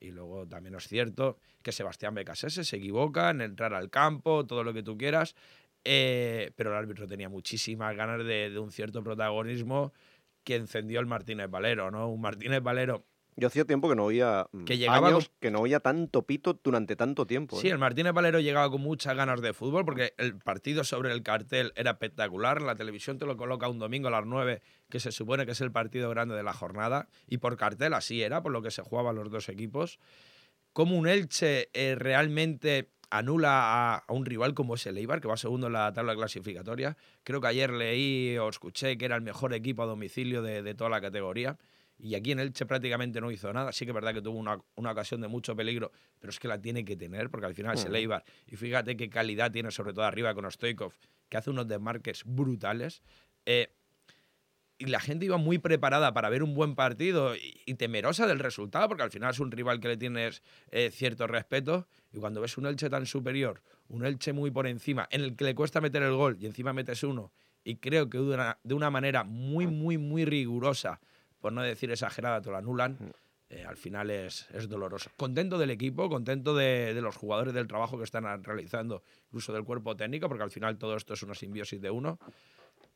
Y 0.00 0.10
luego 0.12 0.46
también 0.46 0.74
es 0.74 0.88
cierto 0.88 1.38
que 1.62 1.72
Sebastián 1.72 2.14
Becasese 2.14 2.64
se 2.64 2.76
equivoca 2.76 3.30
en 3.30 3.42
entrar 3.42 3.74
al 3.74 3.90
campo, 3.90 4.46
todo 4.46 4.64
lo 4.64 4.72
que 4.72 4.82
tú 4.82 4.96
quieras, 4.96 5.34
eh, 5.84 6.52
pero 6.56 6.70
el 6.70 6.76
árbitro 6.76 7.06
tenía 7.06 7.28
muchísimas 7.28 7.94
ganas 7.94 8.18
de, 8.24 8.50
de, 8.50 8.58
un 8.58 8.70
cierto 8.70 9.02
protagonismo 9.02 9.92
que 10.42 10.56
encendió 10.56 11.00
el 11.00 11.06
Martínez 11.06 11.50
Valero, 11.50 11.90
¿no? 11.90 12.08
Un 12.08 12.20
Martínez 12.20 12.62
Valero 12.62 13.04
yo 13.36 13.48
hacía 13.48 13.64
tiempo 13.64 13.88
que 13.88 13.96
no 13.96 14.04
oía 14.04 14.46
mm, 14.52 14.64
que 14.64 14.78
llegaba 14.78 15.18
que 15.38 15.50
no 15.50 15.60
oía 15.60 15.80
tanto 15.80 16.22
pito 16.22 16.58
durante 16.62 16.96
tanto 16.96 17.26
tiempo. 17.26 17.58
Sí, 17.60 17.68
¿eh? 17.68 17.72
el 17.72 17.78
Martínez 17.78 18.12
Valero 18.12 18.40
llegaba 18.40 18.70
con 18.70 18.82
muchas 18.82 19.16
ganas 19.16 19.40
de 19.40 19.52
fútbol 19.52 19.84
porque 19.84 20.14
el 20.18 20.36
partido 20.36 20.84
sobre 20.84 21.12
el 21.12 21.22
cartel 21.22 21.72
era 21.76 21.92
espectacular. 21.92 22.60
La 22.62 22.74
televisión 22.74 23.18
te 23.18 23.26
lo 23.26 23.36
coloca 23.36 23.68
un 23.68 23.78
domingo 23.78 24.08
a 24.08 24.10
las 24.10 24.26
9, 24.26 24.60
que 24.88 25.00
se 25.00 25.12
supone 25.12 25.46
que 25.46 25.52
es 25.52 25.60
el 25.60 25.72
partido 25.72 26.10
grande 26.10 26.34
de 26.34 26.42
la 26.42 26.52
jornada. 26.52 27.08
Y 27.26 27.38
por 27.38 27.56
cartel 27.56 27.94
así 27.94 28.22
era, 28.22 28.42
por 28.42 28.52
lo 28.52 28.62
que 28.62 28.70
se 28.70 28.82
jugaban 28.82 29.16
los 29.16 29.30
dos 29.30 29.48
equipos. 29.48 29.98
Como 30.72 30.96
un 30.96 31.08
Elche 31.08 31.68
eh, 31.72 31.94
realmente 31.96 32.90
anula 33.10 33.96
a, 33.96 34.12
un 34.12 34.24
rival 34.24 34.54
como 34.54 34.76
es 34.76 34.86
el 34.86 34.98
Eibar, 34.98 35.20
que 35.20 35.26
va 35.26 35.36
segundo 35.36 35.66
en 35.66 35.72
la 35.72 35.92
tabla 35.92 36.14
clasificatoria. 36.14 36.96
Creo 37.24 37.40
que 37.40 37.48
ayer 37.48 37.72
leí 37.72 38.38
o 38.38 38.48
escuché 38.48 38.96
que 38.98 39.04
era 39.04 39.16
el 39.16 39.22
mejor 39.22 39.52
equipo 39.52 39.82
a 39.82 39.86
domicilio 39.86 40.42
de 40.42 40.74
toda 40.74 40.90
la 40.90 41.00
categoría 41.00 41.58
y 42.02 42.14
aquí 42.14 42.32
en 42.32 42.40
Elche 42.40 42.66
prácticamente 42.66 43.20
no 43.20 43.30
hizo 43.30 43.52
nada. 43.52 43.72
Sí 43.72 43.84
que 43.84 43.90
es 43.90 43.94
verdad 43.94 44.14
que 44.14 44.22
tuvo 44.22 44.38
una, 44.38 44.60
ocasión 44.90 45.20
de 45.20 45.28
mucho 45.28 45.54
peligro, 45.54 45.92
pero 46.18 46.30
es 46.30 46.38
que 46.38 46.48
la 46.48 46.60
tiene 46.60 46.84
que 46.84 46.96
tener 46.96 47.30
porque 47.30 47.46
al 47.46 47.54
final 47.54 47.74
es 47.74 47.84
el 47.84 47.94
Eibar. 47.94 48.24
Y 48.46 48.56
fíjate 48.56 48.96
qué 48.96 49.10
calidad 49.10 49.50
tiene, 49.52 49.70
sobre 49.70 49.92
todo 49.92 50.04
arriba 50.04 50.34
con 50.34 50.50
Stoikov, 50.50 50.92
que 51.28 51.36
hace 51.36 51.50
unos 51.50 51.68
desmarques 51.68 52.22
brutales. 52.24 53.02
Eh, 53.44 53.72
y 54.78 54.86
la 54.86 54.98
gente 54.98 55.26
iba 55.26 55.36
muy 55.36 55.58
preparada 55.58 56.14
para 56.14 56.30
ver 56.30 56.42
un 56.42 56.54
buen 56.54 56.74
partido 56.74 57.34
y, 57.36 57.74
temerosa 57.74 58.26
del 58.26 58.38
resultado, 58.38 58.88
porque 58.88 59.02
al 59.02 59.10
final 59.10 59.30
es 59.30 59.38
un 59.38 59.50
rival 59.50 59.78
que 59.78 59.88
le 59.88 59.98
tienes 59.98 60.42
eh, 60.70 60.90
cierto 60.90 61.26
respeto. 61.26 61.86
Y 62.12 62.18
cuando 62.18 62.40
ves 62.40 62.56
un 62.56 62.66
Elche 62.66 62.88
tan 62.88 63.04
superior, 63.04 63.62
un 63.88 64.06
Elche 64.06 64.32
muy 64.32 64.50
por 64.50 64.66
encima, 64.66 65.06
en 65.10 65.20
el 65.20 65.36
que 65.36 65.44
le 65.44 65.54
cuesta 65.54 65.82
meter 65.82 66.02
el 66.02 66.14
gol 66.14 66.38
y 66.40 66.46
encima 66.46 66.72
metes 66.72 67.02
uno, 67.02 67.30
y 67.62 67.76
creo 67.76 68.08
que 68.08 68.16
de 68.16 68.24
una, 68.24 68.58
de 68.64 68.74
una 68.74 68.90
manera 68.90 69.22
muy, 69.22 69.66
muy, 69.66 69.98
muy 69.98 70.24
rigurosa 70.24 70.98
por 71.40 71.52
no 71.52 71.62
decir 71.62 71.90
exagerada, 71.90 72.40
te 72.40 72.50
lo 72.50 72.56
anulan. 72.56 72.92
Mm. 72.98 73.10
Eh, 73.50 73.64
al 73.64 73.76
final 73.76 74.10
es, 74.10 74.48
es, 74.52 74.68
doloroso. 74.68 75.10
Contento 75.16 75.58
del 75.58 75.70
equipo, 75.70 76.08
contento 76.08 76.54
de, 76.54 76.96
los 77.02 77.16
jugadores 77.16 77.52
del 77.52 77.66
trabajo 77.66 77.98
que 77.98 78.04
están 78.04 78.44
realizando, 78.44 79.02
incluso 79.26 79.52
del 79.52 79.64
cuerpo 79.64 79.96
técnico, 79.96 80.28
porque 80.28 80.44
al 80.44 80.52
final 80.52 80.78
todo 80.78 80.96
esto 80.96 81.14
es 81.14 81.22
una 81.24 81.34
simbiosis 81.34 81.80
de 81.80 81.90
uno. 81.90 82.20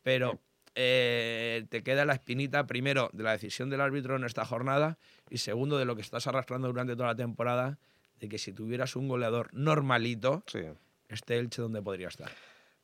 Pero 0.04 0.38
eh, 0.76 1.66
te 1.70 1.82
queda 1.82 2.04
la 2.04 2.12
espinita, 2.12 2.68
primero, 2.68 3.10
de 3.12 3.24
la 3.24 3.32
decisión 3.32 3.68
del 3.68 3.80
árbitro 3.80 4.14
en 4.14 4.22
esta 4.22 4.44
jornada 4.44 4.96
y 5.28 5.38
segundo, 5.38 5.76
de 5.76 5.86
lo 5.86 5.96
que 5.96 6.02
estás 6.02 6.28
arrastrando 6.28 6.68
durante 6.68 6.94
toda 6.94 7.08
la 7.08 7.16
temporada, 7.16 7.80
de 8.20 8.28
que 8.28 8.38
si 8.38 8.52
tuvieras 8.52 8.94
un 8.94 9.08
goleador 9.08 9.52
normalito, 9.52 10.44
este 11.08 11.38
Elche 11.38 11.62
donde 11.62 11.82
podría 11.82 12.06
estar. 12.06 12.30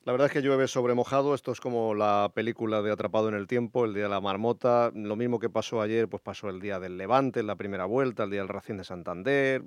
La 0.02 0.12
verdad 0.12 0.28
es 0.28 0.33
que 0.33 0.40
llueve 0.40 0.66
sobre 0.66 0.95
mojado, 0.95 1.35
esto 1.35 1.52
es 1.52 1.61
como 1.61 1.95
la 1.95 2.33
película 2.35 2.80
de 2.80 2.90
Atrapado 2.90 3.28
en 3.28 3.35
el 3.35 3.47
Tiempo, 3.47 3.85
el 3.85 3.92
día 3.92 4.04
de 4.04 4.09
la 4.09 4.23
marmota, 4.23 4.90
lo 4.95 5.14
mismo 5.14 5.38
que 5.38 5.50
pasó 5.50 5.83
ayer, 5.83 6.09
pues 6.09 6.23
pasó 6.23 6.49
el 6.49 6.59
día 6.59 6.80
del 6.80 6.97
Levante, 6.97 7.40
en 7.40 7.47
la 7.47 7.57
primera 7.57 7.85
vuelta, 7.85 8.25
el 8.25 8.30
día 8.30 8.40
del 8.40 8.49
Racing 8.49 8.76
de 8.76 8.85
Santander, 8.85 9.62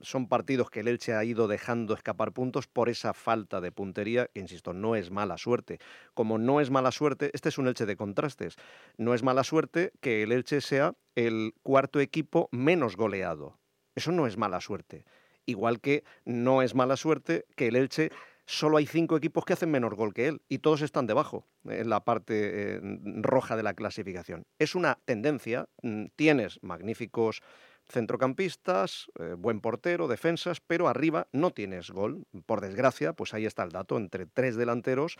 son 0.00 0.26
partidos 0.26 0.70
que 0.70 0.80
el 0.80 0.88
Elche 0.88 1.12
ha 1.12 1.22
ido 1.22 1.48
dejando 1.48 1.92
escapar 1.92 2.32
puntos 2.32 2.66
por 2.66 2.88
esa 2.88 3.12
falta 3.12 3.60
de 3.60 3.70
puntería, 3.70 4.28
que 4.28 4.40
insisto, 4.40 4.72
no 4.72 4.96
es 4.96 5.10
mala 5.10 5.36
suerte. 5.36 5.80
Como 6.14 6.38
no 6.38 6.62
es 6.62 6.70
mala 6.70 6.90
suerte, 6.90 7.30
este 7.34 7.50
es 7.50 7.58
un 7.58 7.68
Elche 7.68 7.84
de 7.84 7.96
contrastes, 7.96 8.56
no 8.96 9.12
es 9.12 9.22
mala 9.22 9.44
suerte 9.44 9.92
que 10.00 10.22
el 10.22 10.32
Elche 10.32 10.62
sea 10.62 10.94
el 11.14 11.52
cuarto 11.62 12.00
equipo 12.00 12.48
menos 12.52 12.96
goleado, 12.96 13.58
eso 13.94 14.12
no 14.12 14.26
es 14.26 14.38
mala 14.38 14.62
suerte. 14.62 15.04
Igual 15.44 15.80
que 15.80 16.04
no 16.26 16.60
es 16.60 16.74
mala 16.74 16.96
suerte 16.96 17.46
que 17.56 17.68
el 17.68 17.76
Elche 17.76 18.10
solo 18.48 18.78
hay 18.78 18.86
cinco 18.86 19.16
equipos 19.16 19.44
que 19.44 19.52
hacen 19.52 19.70
menor 19.70 19.94
gol 19.94 20.14
que 20.14 20.26
él 20.26 20.40
y 20.48 20.58
todos 20.58 20.80
están 20.80 21.06
debajo 21.06 21.46
en 21.66 21.90
la 21.90 22.04
parte 22.04 22.76
eh, 22.76 22.80
roja 23.20 23.56
de 23.56 23.62
la 23.62 23.74
clasificación. 23.74 24.46
Es 24.58 24.74
una 24.74 24.98
tendencia, 25.04 25.68
mm, 25.82 26.06
tienes 26.16 26.58
magníficos 26.62 27.42
centrocampistas, 27.90 29.10
eh, 29.18 29.34
buen 29.36 29.60
portero, 29.60 30.08
defensas, 30.08 30.60
pero 30.60 30.88
arriba 30.88 31.28
no 31.30 31.50
tienes 31.50 31.90
gol. 31.90 32.24
Por 32.46 32.62
desgracia, 32.62 33.12
pues 33.12 33.34
ahí 33.34 33.44
está 33.44 33.64
el 33.64 33.70
dato, 33.70 33.98
entre 33.98 34.24
tres 34.24 34.56
delanteros, 34.56 35.16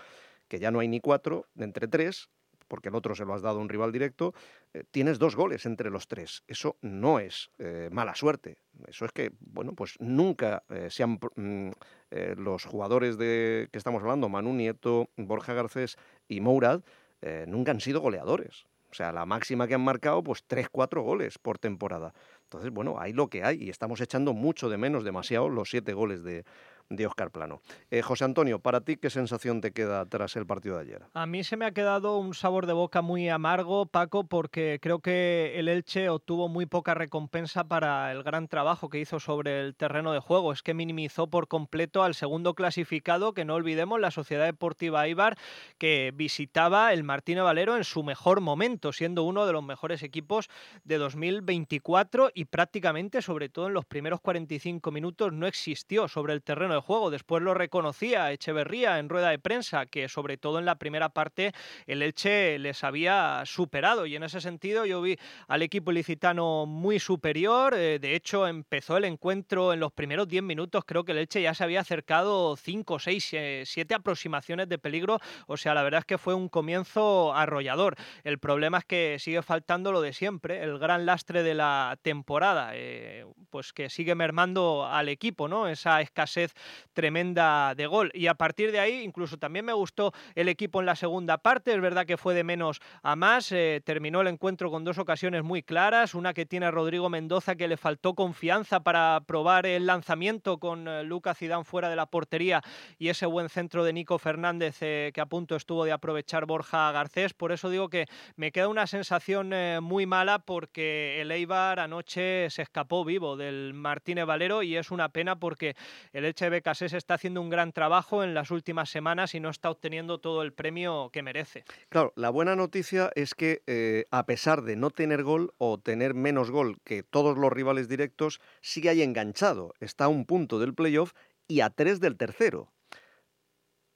que 0.48 0.58
ya 0.58 0.70
no 0.70 0.80
hay 0.80 0.88
ni 0.88 1.00
cuatro, 1.00 1.46
entre 1.58 1.86
tres, 1.86 2.30
porque 2.68 2.90
el 2.90 2.94
otro 2.94 3.14
se 3.14 3.24
lo 3.24 3.34
has 3.34 3.42
dado 3.42 3.58
a 3.58 3.62
un 3.62 3.68
rival 3.68 3.90
directo, 3.90 4.34
eh, 4.72 4.84
tienes 4.90 5.18
dos 5.18 5.34
goles 5.34 5.66
entre 5.66 5.90
los 5.90 6.06
tres. 6.06 6.44
Eso 6.46 6.76
no 6.82 7.18
es 7.18 7.50
mala 7.90 8.14
suerte. 8.14 8.58
Eso 8.86 9.04
es 9.04 9.12
que, 9.12 9.32
bueno, 9.40 9.72
pues 9.72 9.96
nunca 9.98 10.62
se 10.88 11.02
han 11.02 11.18
mm, 11.36 11.70
eh, 12.10 12.34
los 12.38 12.64
jugadores 12.64 13.18
de 13.18 13.68
que 13.70 13.78
estamos 13.78 14.02
hablando, 14.02 14.28
Manu 14.28 14.54
Nieto, 14.54 15.10
Borja 15.16 15.52
Garcés 15.52 15.96
y 16.26 16.40
Mourad, 16.40 16.82
eh, 17.20 17.44
nunca 17.46 17.70
han 17.70 17.80
sido 17.80 18.00
goleadores. 18.00 18.66
O 18.90 18.94
sea, 18.94 19.12
la 19.12 19.26
máxima 19.26 19.68
que 19.68 19.74
han 19.74 19.82
marcado, 19.82 20.22
pues 20.22 20.42
3-4 20.48 21.02
goles 21.02 21.36
por 21.36 21.58
temporada. 21.58 22.14
Entonces, 22.44 22.70
bueno, 22.70 22.98
hay 22.98 23.12
lo 23.12 23.28
que 23.28 23.44
hay 23.44 23.62
y 23.62 23.68
estamos 23.68 24.00
echando 24.00 24.32
mucho 24.32 24.70
de 24.70 24.78
menos, 24.78 25.04
demasiado, 25.04 25.50
los 25.50 25.68
siete 25.68 25.92
goles 25.92 26.22
de, 26.22 26.44
de 26.90 27.06
Oscar 27.06 27.30
Plano. 27.30 27.60
Eh, 27.90 28.02
José 28.02 28.24
Antonio, 28.24 28.60
para 28.60 28.80
ti, 28.80 28.96
¿qué 28.96 29.10
sensación 29.10 29.60
te 29.60 29.72
queda 29.72 30.06
tras 30.06 30.36
el 30.36 30.46
partido 30.46 30.76
de 30.76 30.82
ayer? 30.82 31.02
A 31.12 31.26
mí 31.26 31.44
se 31.44 31.56
me 31.56 31.66
ha 31.66 31.72
quedado 31.72 32.18
un 32.18 32.34
sabor 32.34 32.66
de 32.66 32.72
boca 32.72 33.02
muy 33.02 33.28
amargo, 33.28 33.86
Paco, 33.86 34.24
porque 34.24 34.78
creo 34.80 35.00
que 35.00 35.58
el 35.58 35.68
Elche 35.68 36.08
obtuvo 36.08 36.48
muy 36.48 36.64
poca 36.66 36.94
recompensa 36.94 37.64
para 37.64 38.10
el 38.12 38.22
gran 38.22 38.48
trabajo 38.48 38.88
que 38.88 39.00
hizo 39.00 39.20
sobre 39.20 39.60
el 39.60 39.74
terreno 39.74 40.12
de 40.12 40.20
juego. 40.20 40.52
Es 40.52 40.62
que 40.62 40.72
minimizó 40.72 41.28
por 41.28 41.46
completo 41.46 42.02
al 42.02 42.14
segundo 42.14 42.54
clasificado, 42.54 43.34
que 43.34 43.44
no 43.44 43.54
olvidemos, 43.54 44.00
la 44.00 44.10
Sociedad 44.10 44.46
Deportiva 44.46 45.06
Ibar, 45.08 45.36
que 45.76 46.12
visitaba 46.14 46.92
el 46.94 47.04
Martínez 47.04 47.44
Valero 47.44 47.76
en 47.76 47.84
su 47.84 48.02
mejor 48.02 48.40
momento, 48.40 48.92
siendo 48.92 49.24
uno 49.24 49.44
de 49.44 49.52
los 49.52 49.62
mejores 49.62 50.02
equipos 50.02 50.48
de 50.84 50.96
2024 50.96 52.30
y 52.34 52.46
prácticamente, 52.46 53.20
sobre 53.20 53.50
todo 53.50 53.66
en 53.66 53.74
los 53.74 53.84
primeros 53.84 54.20
45 54.20 54.90
minutos, 54.90 55.32
no 55.34 55.46
existió 55.46 56.08
sobre 56.08 56.32
el 56.32 56.42
terreno 56.42 56.77
juego. 56.80 57.10
Después 57.10 57.42
lo 57.42 57.54
reconocía 57.54 58.32
Echeverría 58.32 58.98
en 58.98 59.08
rueda 59.08 59.30
de 59.30 59.38
prensa, 59.38 59.86
que 59.86 60.08
sobre 60.08 60.36
todo 60.36 60.58
en 60.58 60.64
la 60.64 60.76
primera 60.76 61.08
parte 61.08 61.52
el 61.86 62.02
Elche 62.02 62.58
les 62.58 62.84
había 62.84 63.42
superado. 63.44 64.06
Y 64.06 64.16
en 64.16 64.22
ese 64.22 64.40
sentido 64.40 64.86
yo 64.86 65.00
vi 65.02 65.16
al 65.46 65.62
equipo 65.62 65.90
ilicitano 65.90 66.66
muy 66.66 66.98
superior. 66.98 67.74
Eh, 67.74 67.98
de 67.98 68.14
hecho, 68.14 68.46
empezó 68.46 68.96
el 68.96 69.04
encuentro 69.04 69.72
en 69.72 69.80
los 69.80 69.92
primeros 69.92 70.28
10 70.28 70.42
minutos. 70.42 70.84
Creo 70.86 71.04
que 71.04 71.12
el 71.12 71.18
Elche 71.18 71.42
ya 71.42 71.54
se 71.54 71.64
había 71.64 71.80
acercado 71.80 72.56
5, 72.56 72.98
6, 72.98 73.36
7 73.64 73.94
aproximaciones 73.94 74.68
de 74.68 74.78
peligro. 74.78 75.18
O 75.46 75.56
sea, 75.56 75.74
la 75.74 75.82
verdad 75.82 76.00
es 76.00 76.04
que 76.06 76.18
fue 76.18 76.34
un 76.34 76.48
comienzo 76.48 77.34
arrollador. 77.34 77.96
El 78.24 78.38
problema 78.38 78.78
es 78.78 78.84
que 78.84 79.16
sigue 79.18 79.42
faltando 79.42 79.92
lo 79.92 80.00
de 80.00 80.12
siempre, 80.12 80.62
el 80.62 80.78
gran 80.78 81.06
lastre 81.06 81.42
de 81.42 81.54
la 81.54 81.98
temporada, 82.02 82.70
eh, 82.74 83.24
pues 83.50 83.72
que 83.72 83.90
sigue 83.90 84.14
mermando 84.14 84.86
al 84.86 85.08
equipo, 85.08 85.48
¿no? 85.48 85.68
Esa 85.68 86.00
escasez 86.00 86.54
tremenda 86.92 87.74
de 87.74 87.86
gol. 87.86 88.10
Y 88.14 88.26
a 88.26 88.34
partir 88.34 88.72
de 88.72 88.80
ahí, 88.80 89.02
incluso 89.02 89.38
también 89.38 89.64
me 89.64 89.72
gustó 89.72 90.12
el 90.34 90.48
equipo 90.48 90.80
en 90.80 90.86
la 90.86 90.96
segunda 90.96 91.38
parte. 91.38 91.72
Es 91.72 91.80
verdad 91.80 92.06
que 92.06 92.16
fue 92.16 92.34
de 92.34 92.44
menos 92.44 92.80
a 93.02 93.16
más. 93.16 93.52
Eh, 93.52 93.80
terminó 93.84 94.20
el 94.20 94.28
encuentro 94.28 94.70
con 94.70 94.84
dos 94.84 94.98
ocasiones 94.98 95.42
muy 95.42 95.62
claras. 95.62 96.14
Una 96.14 96.34
que 96.34 96.46
tiene 96.46 96.70
Rodrigo 96.70 97.08
Mendoza, 97.08 97.56
que 97.56 97.68
le 97.68 97.76
faltó 97.76 98.14
confianza 98.14 98.80
para 98.80 99.20
probar 99.26 99.66
el 99.66 99.86
lanzamiento 99.86 100.58
con 100.58 100.88
eh, 100.88 101.04
Lucas 101.04 101.38
Zidane 101.38 101.64
fuera 101.64 101.88
de 101.88 101.96
la 101.96 102.06
portería. 102.06 102.62
Y 102.98 103.08
ese 103.08 103.26
buen 103.26 103.48
centro 103.48 103.84
de 103.84 103.92
Nico 103.92 104.18
Fernández, 104.18 104.78
eh, 104.80 105.10
que 105.14 105.20
a 105.20 105.26
punto 105.26 105.56
estuvo 105.56 105.84
de 105.84 105.92
aprovechar 105.92 106.46
Borja 106.46 106.90
Garcés. 106.92 107.34
Por 107.34 107.52
eso 107.52 107.70
digo 107.70 107.88
que 107.88 108.06
me 108.36 108.52
queda 108.52 108.68
una 108.68 108.86
sensación 108.86 109.52
muy 109.82 110.06
mala 110.06 110.38
porque 110.40 111.20
el 111.20 111.30
Eibar 111.30 111.80
anoche 111.80 112.50
se 112.50 112.62
escapó 112.62 113.04
vivo 113.04 113.36
del 113.36 113.74
Martínez 113.74 114.26
Valero 114.26 114.62
y 114.62 114.76
es 114.76 114.90
una 114.90 115.08
pena 115.08 115.36
porque 115.36 115.76
el 116.12 116.24
Eche 116.24 116.48
Becasés 116.58 116.92
está 116.92 117.14
haciendo 117.14 117.40
un 117.40 117.50
gran 117.50 117.72
trabajo 117.72 118.24
en 118.24 118.34
las 118.34 118.50
últimas 118.50 118.90
semanas 118.90 119.32
y 119.36 119.38
no 119.38 119.48
está 119.48 119.70
obteniendo 119.70 120.18
todo 120.18 120.42
el 120.42 120.52
premio 120.52 121.08
que 121.12 121.22
merece. 121.22 121.64
Claro, 121.88 122.12
la 122.16 122.30
buena 122.30 122.56
noticia 122.56 123.12
es 123.14 123.36
que 123.36 123.62
eh, 123.68 124.06
a 124.10 124.26
pesar 124.26 124.62
de 124.62 124.74
no 124.74 124.90
tener 124.90 125.22
gol 125.22 125.54
o 125.58 125.78
tener 125.78 126.14
menos 126.14 126.50
gol 126.50 126.80
que 126.82 127.04
todos 127.04 127.38
los 127.38 127.52
rivales 127.52 127.88
directos, 127.88 128.40
sigue 128.60 128.88
ahí 128.88 129.02
enganchado. 129.02 129.72
Está 129.78 130.06
a 130.06 130.08
un 130.08 130.26
punto 130.26 130.58
del 130.58 130.74
playoff 130.74 131.12
y 131.46 131.60
a 131.60 131.70
tres 131.70 132.00
del 132.00 132.16
tercero. 132.16 132.72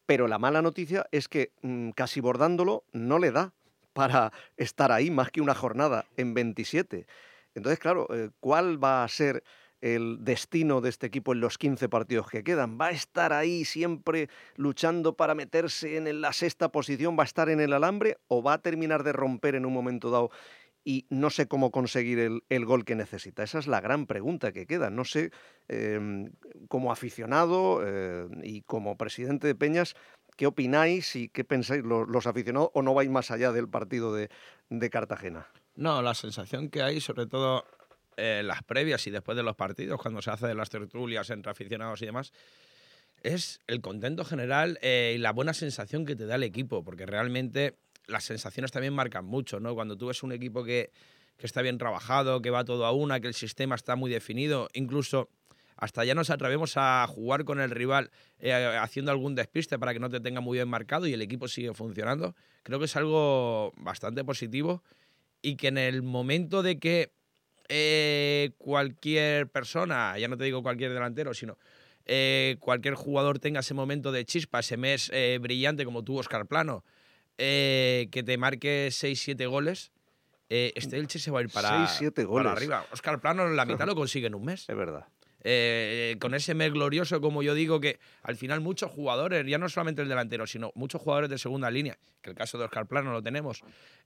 Pero 0.07 0.29
la 0.29 0.38
mala 0.38 0.62
noticia 0.62 1.07
es 1.11 1.27
que 1.27 1.51
mm, 1.62 1.90
casi 1.90 2.20
bordándolo 2.20 2.85
no 2.92 3.18
le 3.18 3.33
da 3.33 3.55
para 3.92 4.33
estar 4.57 4.92
ahí 4.92 5.11
más 5.11 5.33
que 5.33 5.40
una 5.40 5.57
jornada 5.57 6.05
en 6.16 6.33
27. 6.33 7.07
Entonces, 7.57 7.81
claro, 7.81 8.07
eh, 8.14 8.31
¿cuál 8.38 8.83
va 8.83 9.03
a 9.03 9.09
ser 9.09 9.42
el 9.83 10.25
destino 10.25 10.81
de 10.81 10.88
este 10.88 11.09
equipo 11.09 11.35
en 11.35 11.40
los 11.40 11.59
15 11.59 11.90
partidos 11.90 12.29
que 12.31 12.42
quedan? 12.42 12.79
¿Va 12.81 12.87
a 12.87 12.90
estar 12.92 13.35
ahí 13.35 13.66
siempre 13.66 14.31
luchando 14.57 15.14
para 15.14 15.35
meterse 15.35 15.99
en 15.99 16.21
la 16.21 16.33
sexta 16.33 16.71
posición? 16.71 17.18
¿Va 17.18 17.25
a 17.25 17.27
estar 17.27 17.51
en 17.51 17.61
el 17.61 17.75
alambre 17.75 18.16
o 18.29 18.42
va 18.42 18.55
a 18.55 18.62
terminar 18.62 19.03
de 19.03 19.12
romper 19.12 19.55
en 19.55 19.66
un 19.66 19.75
momento 19.75 20.11
dado 20.11 20.31
y 20.85 21.07
no 21.11 21.31
sé 21.31 21.47
cómo 21.47 21.71
conseguir 21.71 22.18
el, 22.49 22.64
gol 22.64 22.85
que 22.85 22.95
necesita? 22.95 23.42
Esa 23.42 23.59
es 23.59 23.66
la 23.66 23.81
gran 23.81 24.07
pregunta 24.07 24.53
que 24.53 24.66
queda. 24.66 24.90
No 24.90 25.05
sé, 25.05 25.31
em, 25.68 26.33
como 26.68 26.90
aficionado 26.90 27.83
eh, 27.85 28.27
y 28.42 28.62
como 28.62 28.97
presidente 28.97 29.47
de 29.47 29.55
Peñas, 29.55 29.95
¿qué 30.37 30.47
opináis 30.47 31.14
y 31.16 31.29
qué 31.29 31.45
pensáis 31.45 31.85
los, 31.85 32.27
aficionados 32.27 32.71
o 32.75 32.83
no 32.83 32.95
vais 32.95 33.11
más 33.11 33.31
allá 33.31 33.53
del 33.53 33.68
partido 33.68 34.14
de, 34.14 34.29
Cartagena? 34.90 35.47
No, 35.75 36.03
la 36.03 36.14
sensación 36.14 36.68
que 36.68 36.83
hay, 36.83 37.01
sobre 37.01 37.27
todo 37.27 37.64
en 38.16 38.46
las 38.46 38.62
previas 38.62 39.07
y 39.07 39.11
después 39.11 39.37
de 39.37 39.42
los 39.42 39.57
partidos, 39.57 40.01
cuando 40.01 40.22
se 40.22 40.31
hace 40.31 40.46
de 40.46 40.55
las 40.55 40.70
tertulias 40.70 41.31
entre 41.31 41.51
aficionados 41.51 42.03
y 42.03 42.07
demás, 42.07 42.33
es 43.22 43.61
el 43.66 43.81
contento 43.81 44.25
general 44.25 44.79
eh, 44.83 45.14
y 45.16 45.18
la 45.18 45.33
buena 45.33 45.55
sensación 45.55 46.05
que 46.05 46.16
te 46.16 46.27
da 46.27 46.37
el 46.37 46.42
equipo, 46.42 46.83
porque 46.85 47.07
realmente 47.07 47.77
las 48.07 48.25
sensaciones 48.25 48.72
también 48.72 48.94
marcan 48.94 49.25
mucho, 49.25 49.61
¿no? 49.61 49.75
Cuando 49.75 49.96
tú 49.96 50.07
ves 50.07 50.22
un 50.22 50.33
equipo 50.33 50.64
que, 50.64 50.90
está 51.38 51.61
bien 51.61 51.77
trabajado, 51.77 52.40
que 52.40 52.51
va 52.51 52.64
todo 52.64 52.87
a 52.87 52.92
una, 52.92 53.18
que 53.18 53.27
el 53.27 53.35
sistema 53.35 53.75
está 53.75 53.96
muy 53.96 54.11
definido, 54.12 54.68
incluso 54.75 55.29
hasta 55.77 56.05
ya 56.05 56.14
nos 56.14 56.31
atrevemos 56.31 56.75
a 56.77 57.05
jugar 57.09 57.44
con 57.44 57.59
el 57.59 57.70
rival 57.70 58.12
eh, 58.38 58.53
haciendo 58.53 59.11
algún 59.11 59.35
despiste 59.35 59.77
para 59.77 59.92
que 59.92 59.98
no 59.98 60.09
te 60.09 60.20
tenga 60.20 60.40
muy 60.40 60.59
bien 60.59 60.68
marcado 60.68 61.09
y 61.09 61.14
el 61.14 61.20
equipo 61.20 61.48
sigue 61.48 61.75
funcionando, 61.75 62.37
creo 62.62 62.79
que 62.79 62.85
es 62.85 62.94
algo 62.94 63.72
bastante 63.77 64.22
positivo 64.22 64.85
y 65.40 65.57
que 65.57 65.68
en 65.68 65.79
el 65.79 66.03
momento 66.03 66.62
de 66.62 66.79
que 66.79 67.11
eh, 67.68 68.51
cualquier 68.59 69.48
persona, 69.48 70.18
ya 70.18 70.29
no 70.29 70.37
te 70.37 70.44
digo 70.44 70.62
cualquier 70.62 70.92
delantero, 70.92 71.35
sino 71.35 71.59
eh, 72.07 72.57
cualquier 72.61 72.94
jugador 72.94 73.38
tenga 73.38 73.61
ese 73.61 73.75
momento 73.75 74.12
de 74.12 74.25
chispa, 74.25 74.61
ese 74.61 74.77
mes 74.77 75.11
brillante 75.40 75.85
como 75.85 76.03
tuvo 76.03 76.20
Oscar 76.20 76.46
Plano, 76.46 76.85
eh, 77.38 78.09
que 78.11 78.22
te 78.22 78.37
marque 78.37 78.88
6-7 78.88 79.48
goles, 79.48 79.90
eh, 80.48 80.72
este 80.77 80.98
Elche 80.98 81.18
se 81.18 81.31
va 81.31 81.40
a 81.40 81.42
ir 81.42 81.48
para, 81.48 81.88
6, 81.88 82.12
goles. 82.27 82.44
para 82.44 82.53
arriba. 82.53 82.87
Oscar 82.92 83.20
Plano 83.20 83.46
en 83.46 83.57
la 83.57 83.64
mitad 83.64 83.87
lo 83.87 83.94
consigue 83.94 84.27
en 84.27 84.35
un 84.35 84.44
mes. 84.44 84.68
Es 84.68 84.77
verdad. 84.77 85.07
Eh, 85.44 86.16
con 86.20 86.35
ese 86.35 86.55
mes 86.55 86.72
glorioso, 86.72 87.20
como 87.20 87.42
yo 87.42 87.55
digo, 87.55 87.81
que 87.81 87.98
al 88.22 88.37
final 88.37 88.61
muchos 88.61 88.90
jugadores, 88.90 89.46
ya 89.46 89.59
no 89.59 89.68
solamente 89.68 90.02
el 90.02 90.09
delantero, 90.09 90.46
sino 90.46 90.72
muchos 90.74 91.00
jugadores 91.00 91.31
de 91.31 91.38
segunda 91.38 91.70
línea, 91.70 91.98
que 92.20 92.31
el 92.31 92.37
caso 92.37 92.59
de 92.59 92.64
Oscar 92.64 92.87
Plano 92.87 93.12
lo 93.12 93.22
tenemos, 93.22 93.62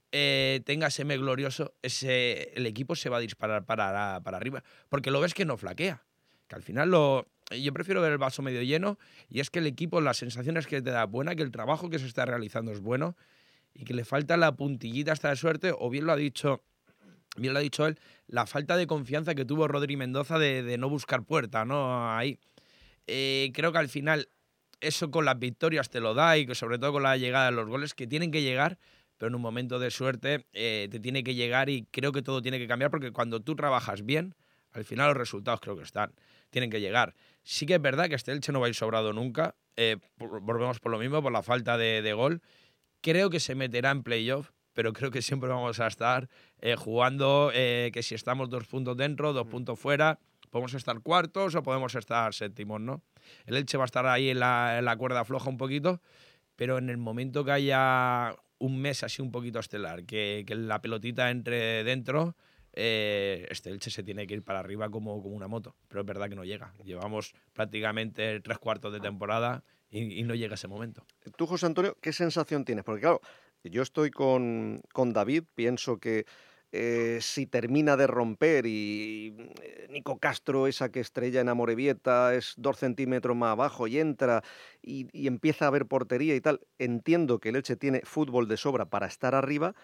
tenga 0.09 0.87
ese 0.87 1.05
mes 1.05 1.19
glorioso, 1.19 1.73
ese, 1.81 2.53
el 2.55 2.65
equipo 2.65 2.95
se 2.95 3.09
va 3.09 3.17
a 3.17 3.19
disparar 3.19 3.65
para, 3.65 4.19
para 4.23 4.37
arriba, 4.37 4.63
porque 4.89 5.11
lo 5.11 5.21
ves 5.21 5.33
que 5.33 5.45
no 5.45 5.57
flaquea, 5.57 6.01
que 6.47 6.55
al 6.55 6.63
final 6.63 6.89
lo, 6.89 7.27
yo 7.51 7.73
prefiero 7.73 8.01
ver 8.01 8.11
el 8.11 8.17
vaso 8.17 8.41
medio 8.41 8.61
lleno 8.61 8.97
y 9.29 9.39
es 9.39 9.49
que 9.49 9.59
el 9.59 9.67
equipo, 9.67 10.01
las 10.01 10.17
sensaciones 10.17 10.67
que 10.67 10.81
te 10.81 10.91
da 10.91 11.05
buena, 11.05 11.35
que 11.35 11.43
el 11.43 11.51
trabajo 11.51 11.89
que 11.89 11.99
se 11.99 12.07
está 12.07 12.25
realizando 12.25 12.71
es 12.71 12.81
bueno 12.81 13.15
y 13.73 13.85
que 13.85 13.93
le 13.93 14.03
falta 14.03 14.37
la 14.37 14.55
puntillita 14.55 15.11
hasta 15.11 15.29
de 15.29 15.35
suerte, 15.35 15.73
o 15.77 15.89
bien 15.89 16.05
lo 16.05 16.11
ha 16.11 16.17
dicho, 16.17 16.63
bien 17.37 17.53
lo 17.53 17.59
ha 17.59 17.61
dicho 17.61 17.85
él, 17.85 17.99
la 18.27 18.45
falta 18.45 18.77
de 18.77 18.87
confianza 18.87 19.35
que 19.35 19.45
tuvo 19.45 19.67
Rodri 19.67 19.95
Mendoza 19.95 20.37
de, 20.39 20.77
no 20.77 20.89
buscar 20.89 21.23
puerta, 21.23 21.65
¿no? 21.65 22.11
Ahí. 22.15 22.39
Eh, 23.07 23.51
creo 23.53 23.71
que 23.71 23.77
al 23.77 23.89
final 23.89 24.29
eso 24.81 25.09
con 25.11 25.25
las 25.25 25.39
victorias 25.39 25.89
te 25.89 25.99
lo 25.99 26.13
da 26.13 26.37
y 26.37 26.45
que 26.45 26.55
sobre 26.55 26.77
todo 26.77 26.93
con 26.93 27.03
la 27.03 27.17
llegada 27.17 27.47
de 27.47 27.51
los 27.53 27.67
goles 27.67 27.93
que 27.93 28.07
tienen 28.07 28.31
que 28.31 28.41
llegar, 28.41 28.77
pero 29.17 29.29
en 29.29 29.35
un 29.35 29.41
momento 29.41 29.79
de 29.79 29.91
suerte 29.91 30.45
eh, 30.53 30.87
te 30.91 30.99
tiene 30.99 31.23
que 31.23 31.35
llegar 31.35 31.69
y 31.69 31.87
creo 31.91 32.11
que 32.11 32.21
todo 32.21 32.41
tiene 32.41 32.59
que 32.59 32.67
cambiar 32.67 32.91
porque 32.91 33.11
cuando 33.11 33.39
tú 33.39 33.55
trabajas 33.55 34.05
bien, 34.05 34.35
al 34.71 34.85
final 34.85 35.07
los 35.07 35.17
resultados 35.17 35.59
creo 35.59 35.75
que 35.75 35.83
están, 35.83 36.13
tienen 36.49 36.69
que 36.69 36.79
llegar. 36.79 37.15
Sí 37.43 37.65
que 37.65 37.75
es 37.75 37.81
verdad 37.81 38.09
que 38.09 38.15
este 38.15 38.31
Elche 38.31 38.51
no 38.51 38.59
va 38.59 38.67
a 38.67 38.69
ir 38.69 38.75
sobrado 38.75 39.13
nunca. 39.13 39.55
Eh, 39.75 39.97
volvemos 40.17 40.79
por 40.79 40.91
lo 40.91 40.99
mismo, 40.99 41.21
por 41.21 41.31
la 41.31 41.43
falta 41.43 41.77
de, 41.77 42.13
gol. 42.13 42.41
Creo 43.01 43.29
que 43.29 43.39
se 43.39 43.55
meterá 43.55 43.91
en 43.91 44.03
playoff, 44.03 44.51
pero 44.77 44.93
creo 44.93 45.09
que 45.09 45.23
siempre 45.23 45.49
vamos 45.49 45.79
a 45.79 45.87
estar 45.87 46.29
eh, 46.61 46.75
jugando 46.75 47.49
eh, 47.51 47.89
que 47.91 48.03
si 48.03 48.13
estamos 48.13 48.47
dos 48.47 48.67
puntos 48.67 48.95
dentro, 48.95 49.33
dos 49.33 49.47
puntos 49.47 49.79
fuera, 49.79 50.19
podemos 50.51 50.75
estar 50.75 50.99
cuartos 50.99 51.55
o 51.55 51.63
podemos 51.63 51.95
estar 51.95 52.31
séptimos, 52.31 52.79
¿no? 52.79 53.01
El 53.47 53.55
Elche 53.55 53.79
va 53.79 53.85
a 53.85 53.87
estar 53.87 54.05
ahí 54.05 54.29
en 54.29 54.39
la, 54.39 54.77
en 54.77 54.85
la 54.85 54.95
cuerda 54.95 55.25
floja 55.25 55.49
un 55.49 55.57
poquito, 55.57 55.99
pero 56.55 56.77
en 56.77 56.91
el 56.91 56.97
momento 56.97 57.43
que 57.43 57.53
haya 57.53 58.35
un 58.59 58.79
mes 58.79 59.01
así 59.01 59.19
un 59.19 59.31
poquito 59.31 59.57
estelar, 59.57 60.05
que, 60.05 60.43
que 60.45 60.53
la 60.53 60.79
pelotita 60.79 61.31
entre 61.31 61.83
dentro, 61.83 62.35
eh, 62.73 63.47
este 63.49 63.71
Elche 63.71 63.89
se 63.89 64.03
tiene 64.03 64.27
que 64.27 64.35
ir 64.35 64.43
para 64.43 64.59
arriba 64.59 64.91
como, 64.91 65.23
como 65.23 65.35
una 65.35 65.47
moto, 65.47 65.75
pero 65.87 66.01
es 66.01 66.05
verdad 66.05 66.29
que 66.29 66.35
no 66.35 66.43
llega. 66.43 66.75
Llevamos 66.83 67.33
prácticamente 67.51 68.39
tres 68.41 68.59
cuartos 68.59 68.93
de 68.93 68.99
temporada 68.99 69.63
y, 69.89 70.23
no 70.23 70.35
llega 70.35 70.55
ese 70.55 70.67
momento. 70.67 71.05
Tú, 71.37 71.47
José 71.47 71.65
Antonio, 71.65 71.97
¿qué 72.01 72.11
sensación 72.11 72.65
tienes? 72.65 72.83
Porque 72.83 73.01
claro, 73.01 73.21
yo 73.63 73.81
estoy 73.81 74.11
con, 74.11 74.81
con 74.93 75.13
David, 75.13 75.43
pienso 75.55 75.99
que 75.99 76.25
eh, 76.71 77.19
si 77.21 77.47
termina 77.47 77.95
de 77.95 78.07
romper 78.07 78.65
y 78.65 79.35
eh, 79.61 79.87
Nico 79.89 80.19
Castro, 80.19 80.67
esa 80.67 80.89
que 80.91 80.99
estrella 80.99 81.39
en 81.41 81.49
Amorebieta, 81.49 82.35
es 82.35 82.53
dos 82.57 82.77
centímetros 82.77 83.37
más 83.37 83.51
abajo 83.53 83.87
y 83.87 83.99
entra 83.99 84.43
y, 84.81 85.07
y 85.17 85.27
empieza 85.27 85.65
a 85.65 85.67
haber 85.69 85.85
portería 85.87 86.35
y 86.35 86.41
tal, 86.41 86.61
entiendo 86.77 87.39
que 87.39 87.49
el 87.49 87.55
Elche 87.55 87.77
tiene 87.77 88.01
fútbol 88.03 88.47
de 88.47 88.57
sobra 88.57 88.85
para 88.85 89.07
estar 89.07 89.33
arriba, 89.33 89.75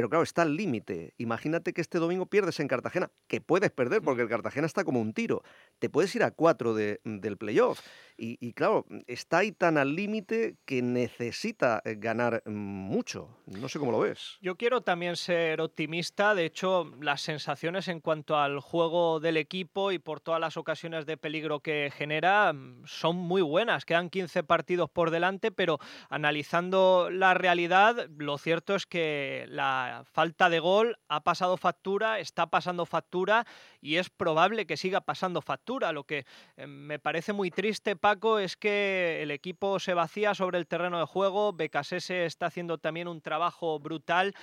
pero 0.00 0.08
claro, 0.08 0.22
está 0.22 0.40
al 0.40 0.56
límite. 0.56 1.12
Imagínate 1.18 1.74
que 1.74 1.82
este 1.82 1.98
domingo 1.98 2.24
pierdes 2.24 2.58
en 2.58 2.68
Cartagena, 2.68 3.10
que 3.28 3.42
puedes 3.42 3.70
perder 3.70 4.00
porque 4.00 4.22
el 4.22 4.30
Cartagena 4.30 4.66
está 4.66 4.82
como 4.82 4.98
un 4.98 5.12
tiro. 5.12 5.42
Te 5.78 5.90
puedes 5.90 6.16
ir 6.16 6.22
a 6.22 6.30
cuatro 6.30 6.72
de, 6.72 7.02
del 7.04 7.36
playoff. 7.36 7.82
Y, 8.22 8.52
claro, 8.52 8.84
está 9.06 9.38
ahí 9.38 9.50
tan 9.50 9.78
al 9.78 9.96
límite 9.96 10.56
que 10.66 10.82
necesita 10.82 11.80
eh, 11.86 11.96
ganar 11.98 12.42
mucho. 12.44 13.38
No 13.46 13.66
sé 13.70 13.78
cómo 13.78 13.92
lo 13.92 14.00
ves. 14.00 14.36
Yo 14.42 14.56
quiero 14.56 14.82
también 14.82 15.16
ser 15.16 15.62
optimista. 15.62 16.34
De 16.34 16.44
hecho, 16.44 16.92
las 17.00 17.22
sensaciones 17.22 17.88
en 17.88 18.00
cuanto 18.00 18.36
al 18.36 18.60
juego 18.60 19.20
del 19.20 19.38
equipo 19.38 19.90
y 19.90 19.98
por 19.98 20.20
todas 20.20 20.38
las 20.38 20.58
ocasiones 20.58 21.06
de 21.06 21.16
peligro 21.16 21.60
que 21.60 21.90
genera 21.96 22.52
mm, 22.52 22.82
son 22.84 23.16
muy 23.16 23.40
buenas. 23.40 23.86
Quedan 23.86 24.10
15 24.10 24.42
partidos 24.42 24.90
por 24.90 25.10
delante, 25.10 25.50
pero 25.50 25.78
analizando 26.10 27.08
la 27.10 27.32
realidad, 27.32 28.06
lo 28.18 28.36
cierto 28.36 28.74
es 28.74 28.84
que 28.84 29.46
la 29.48 29.89
falta 30.04 30.48
de 30.48 30.58
gol 30.60 30.98
ha 31.08 31.20
pasado 31.20 31.56
factura, 31.56 32.18
está 32.18 32.46
pasando 32.46 32.86
factura 32.86 33.46
y 33.80 33.96
es 33.96 34.10
probable 34.10 34.66
que 34.66 34.76
siga 34.76 35.00
pasando 35.00 35.40
factura. 35.40 35.92
Lo 35.92 36.04
que 36.04 36.24
eh, 36.56 36.66
me 36.66 36.98
parece 36.98 37.32
muy 37.32 37.50
triste, 37.50 37.96
es 38.38 38.56
que 38.56 39.22
el 39.22 39.30
equipo 39.30 39.78
se 39.78 39.94
vacía 39.94 40.34
sobre 40.34 40.58
el 40.58 40.66
terreno 40.66 40.98
de 40.98 41.06
juego, 41.06 41.52
Becasese 41.52 42.26
está 42.26 42.46
haciendo 42.46 42.78
también 42.78 43.08
un 43.08 43.20
trabajo 43.20 43.78
brutal 43.78 44.34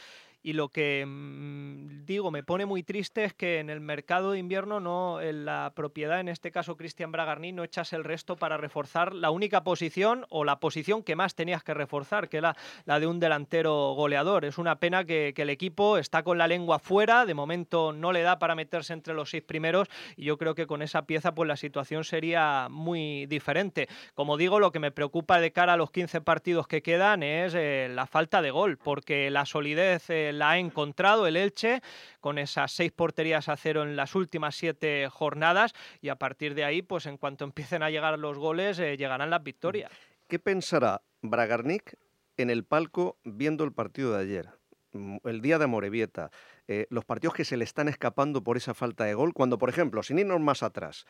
y 0.47 0.53
lo 0.53 0.69
que 0.69 1.03
mm, 1.05 2.05
digo 2.05 2.31
me 2.31 2.41
pone 2.41 2.65
muy 2.65 2.81
triste 2.81 3.25
es 3.25 3.33
que 3.33 3.59
en 3.59 3.69
el 3.69 3.81
mercado 3.81 4.31
de 4.31 4.39
invierno 4.39 4.79
no 4.79 5.19
en 5.19 5.43
la 5.43 5.73
propiedad 5.75 6.21
en 6.21 6.29
este 6.29 6.51
caso 6.51 6.77
Cristian 6.77 7.11
Bragarni 7.11 7.51
no 7.51 7.65
echas 7.65 7.91
el 7.91 8.05
resto 8.05 8.37
para 8.37 8.55
reforzar 8.55 9.13
la 9.13 9.29
única 9.29 9.65
posición 9.65 10.25
o 10.29 10.45
la 10.45 10.61
posición 10.61 11.03
que 11.03 11.17
más 11.17 11.35
tenías 11.35 11.65
que 11.65 11.73
reforzar 11.73 12.29
que 12.29 12.37
era 12.37 12.55
la 12.85 13.01
de 13.01 13.07
un 13.07 13.19
delantero 13.19 13.91
goleador. 13.93 14.45
Es 14.45 14.57
una 14.57 14.79
pena 14.79 15.03
que, 15.03 15.33
el 15.35 15.49
equipo 15.49 15.97
está 15.97 16.23
con 16.23 16.37
la 16.37 16.47
lengua 16.47 16.79
fuera 16.79 17.25
de 17.25 17.33
momento 17.33 17.91
no 17.91 18.13
le 18.13 18.21
da 18.21 18.39
para 18.39 18.55
meterse 18.55 18.93
entre 18.93 19.13
los 19.13 19.31
seis 19.31 19.43
primeros 19.43 19.89
y 20.15 20.23
yo 20.23 20.37
creo 20.37 20.55
que 20.55 20.65
con 20.65 20.81
esa 20.81 21.01
pieza 21.01 21.35
pues 21.35 21.49
la 21.49 21.57
situación 21.57 22.05
sería 22.05 22.69
muy 22.71 23.25
diferente. 23.25 23.89
Como 24.13 24.37
digo 24.37 24.61
lo 24.61 24.71
que 24.71 24.79
me 24.79 24.91
preocupa 24.91 25.41
de 25.41 25.51
cara 25.51 25.73
a 25.73 25.77
los 25.77 25.91
15 25.91 26.21
partidos 26.21 26.69
que 26.69 26.81
quedan 26.81 27.21
es 27.21 27.53
eh, 27.53 27.89
la 27.93 28.07
falta 28.07 28.41
de 28.41 28.51
gol 28.51 28.77
porque 28.77 29.29
la 29.29 29.45
solidez 29.45 30.09
eh, 30.09 30.35
la 30.37 30.51
ha 30.51 30.57
encontrado 30.57 31.27
el 31.27 31.37
Elche 31.37 31.81
con 32.19 32.37
esas 32.37 32.71
seis 32.71 32.91
porterías 32.91 33.49
a 33.49 33.57
cero 33.57 33.83
en 33.83 33.95
las 33.95 34.15
últimas 34.15 34.55
siete 34.55 35.07
jornadas 35.09 35.73
y 36.01 36.09
a 36.09 36.15
partir 36.15 36.55
de 36.55 36.63
ahí, 36.63 36.81
pues 36.81 37.05
en 37.05 37.17
cuanto 37.17 37.43
empiecen 37.45 37.83
a 37.83 37.89
llegar 37.89 38.17
los 38.19 38.37
goles, 38.37 38.79
eh, 38.79 38.97
llegarán 38.97 39.29
las 39.29 39.43
victorias. 39.43 39.91
¿Qué 40.27 40.39
pensará 40.39 41.01
Bragarnik 41.21 41.95
en 42.37 42.49
el 42.49 42.63
palco 42.65 43.17
viendo 43.23 43.63
el 43.63 43.73
partido 43.73 44.13
de 44.13 44.21
ayer? 44.21 44.49
Mm, 44.91 45.17
el 45.23 45.41
día 45.41 45.59
de 45.59 45.67
Morevieta, 45.67 46.31
eh, 46.67 46.87
los 46.89 47.05
partidos 47.05 47.33
que 47.33 47.45
se 47.45 47.57
le 47.57 47.63
están 47.63 47.87
escapando 47.87 48.43
por 48.43 48.57
esa 48.57 48.73
falta 48.73 49.05
de 49.05 49.13
gol, 49.13 49.33
cuando, 49.33 49.57
por 49.57 49.69
ejemplo, 49.69 50.03
sin 50.03 50.19
irnos 50.19 50.39
más 50.39 50.63
atrás, 50.63 51.05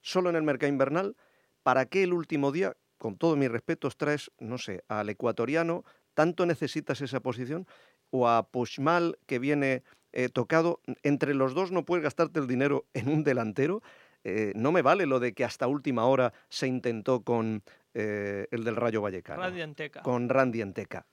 solo 0.00 0.30
en 0.30 0.36
el 0.36 0.42
mercado 0.42 0.72
invernal, 0.72 1.16
¿para 1.62 1.86
qué 1.86 2.02
el 2.02 2.12
último 2.12 2.52
día, 2.52 2.76
con 2.98 3.16
todos 3.16 3.36
mis 3.36 3.50
respetos, 3.50 3.96
traes, 3.96 4.30
no 4.38 4.58
sé, 4.58 4.84
al 4.88 5.08
ecuatoriano, 5.08 5.84
tanto 6.14 6.46
necesitas 6.46 7.00
esa 7.00 7.20
posición, 7.20 7.66
o 8.12 8.28
a 8.28 8.44
Pushmal, 8.44 9.18
que 9.26 9.38
viene 9.38 9.82
eh, 10.12 10.28
tocado, 10.28 10.80
entre 11.02 11.34
los 11.34 11.54
dos 11.54 11.72
no 11.72 11.84
puedes 11.84 12.04
gastarte 12.04 12.38
el 12.38 12.46
dinero 12.46 12.84
en 12.94 13.08
un 13.08 13.24
delantero. 13.24 13.82
Eh, 14.24 14.52
no 14.54 14.70
me 14.70 14.82
vale 14.82 15.06
lo 15.06 15.18
de 15.18 15.32
que 15.32 15.44
hasta 15.44 15.66
última 15.66 16.04
hora 16.04 16.32
se 16.48 16.68
intentó 16.68 17.22
con 17.22 17.62
eh, 17.94 18.46
el 18.50 18.64
del 18.64 18.76
Rayo 18.76 19.00
Vallecano. 19.00 19.42
Randy 19.42 19.62
Anteca. 19.62 20.02
Con 20.02 20.28
Randy 20.28 20.60
Anteca. 20.60 21.06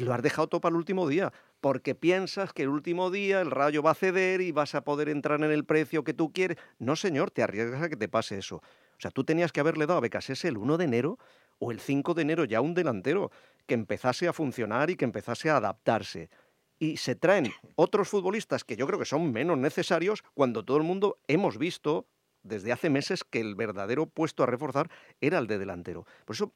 lo 0.00 0.14
has 0.14 0.22
dejado 0.22 0.48
todo 0.48 0.60
para 0.62 0.72
el 0.72 0.78
último 0.78 1.06
día, 1.06 1.32
porque 1.60 1.94
piensas 1.94 2.54
que 2.54 2.62
el 2.62 2.70
último 2.70 3.10
día 3.10 3.42
el 3.42 3.50
Rayo 3.50 3.82
va 3.82 3.90
a 3.90 3.94
ceder 3.94 4.40
y 4.40 4.50
vas 4.50 4.74
a 4.74 4.82
poder 4.82 5.10
entrar 5.10 5.44
en 5.44 5.52
el 5.52 5.66
precio 5.66 6.02
que 6.02 6.14
tú 6.14 6.32
quieres. 6.32 6.56
No, 6.78 6.96
señor, 6.96 7.30
te 7.30 7.42
arriesgas 7.42 7.82
a 7.82 7.88
que 7.90 7.96
te 7.96 8.08
pase 8.08 8.38
eso. 8.38 8.56
O 8.56 9.00
sea, 9.00 9.10
tú 9.10 9.24
tenías 9.24 9.52
que 9.52 9.60
haberle 9.60 9.84
dado 9.84 9.98
a 9.98 10.00
Becasese 10.00 10.48
el 10.48 10.56
1 10.56 10.78
de 10.78 10.84
enero 10.86 11.18
o 11.58 11.70
el 11.70 11.80
5 11.80 12.14
de 12.14 12.22
enero 12.22 12.44
ya 12.44 12.62
un 12.62 12.72
delantero 12.72 13.30
que 13.66 13.74
empezase 13.74 14.28
a 14.28 14.32
funcionar 14.32 14.88
y 14.90 14.96
que 14.96 15.04
empezase 15.04 15.50
a 15.50 15.58
adaptarse 15.58 16.30
y 16.78 16.96
se 16.98 17.14
traen 17.14 17.52
otros 17.74 18.08
futbolistas 18.08 18.64
que 18.64 18.76
yo 18.76 18.86
creo 18.86 18.98
que 18.98 19.04
son 19.04 19.32
menos 19.32 19.58
necesarios 19.58 20.22
cuando 20.34 20.64
todo 20.64 20.76
el 20.76 20.82
mundo 20.82 21.18
hemos 21.26 21.58
visto 21.58 22.06
desde 22.42 22.72
hace 22.72 22.90
meses 22.90 23.24
que 23.24 23.40
el 23.40 23.54
verdadero 23.54 24.06
puesto 24.06 24.42
a 24.42 24.46
reforzar 24.46 24.90
era 25.20 25.38
el 25.38 25.46
de 25.46 25.58
delantero. 25.58 26.06
Por 26.24 26.36
eso, 26.36 26.52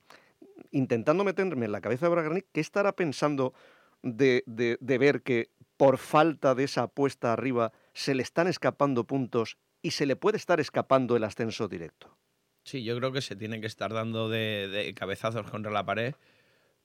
intentando 0.70 1.24
meterme 1.24 1.66
en 1.66 1.72
la 1.72 1.80
cabeza 1.80 2.06
de 2.06 2.12
Bragarnik, 2.12 2.46
¿qué 2.52 2.61
estará 2.61 2.94
pensando 2.94 3.54
de, 4.02 4.44
de 4.46 4.98
ver 4.98 5.22
que 5.22 5.50
por 5.76 5.98
falta 5.98 6.54
de 6.54 6.64
esa 6.64 6.85
apuesta 6.85 7.33
arriba 7.33 7.72
se 7.92 8.14
le 8.14 8.22
están 8.22 8.46
escapando 8.46 9.04
puntos 9.04 9.59
y 9.83 9.92
se 9.92 10.06
le 10.06 10.16
puede 10.16 10.37
estar 10.37 10.61
escapando 10.61 11.16
el 11.16 11.24
ascenso 11.24 11.68
directo? 11.68 12.16
Sí, 12.62 12.85
yo 12.85 12.96
creo 12.98 13.12
que 13.12 13.22
se 13.22 13.37
tiene 13.37 13.61
que 13.61 13.66
estar 13.66 13.92
dando 13.92 14.28
de, 14.28 14.68
de 14.68 14.94
cabezazos 14.94 15.50
contra 15.50 15.72
la 15.72 15.85
pared 15.85 16.14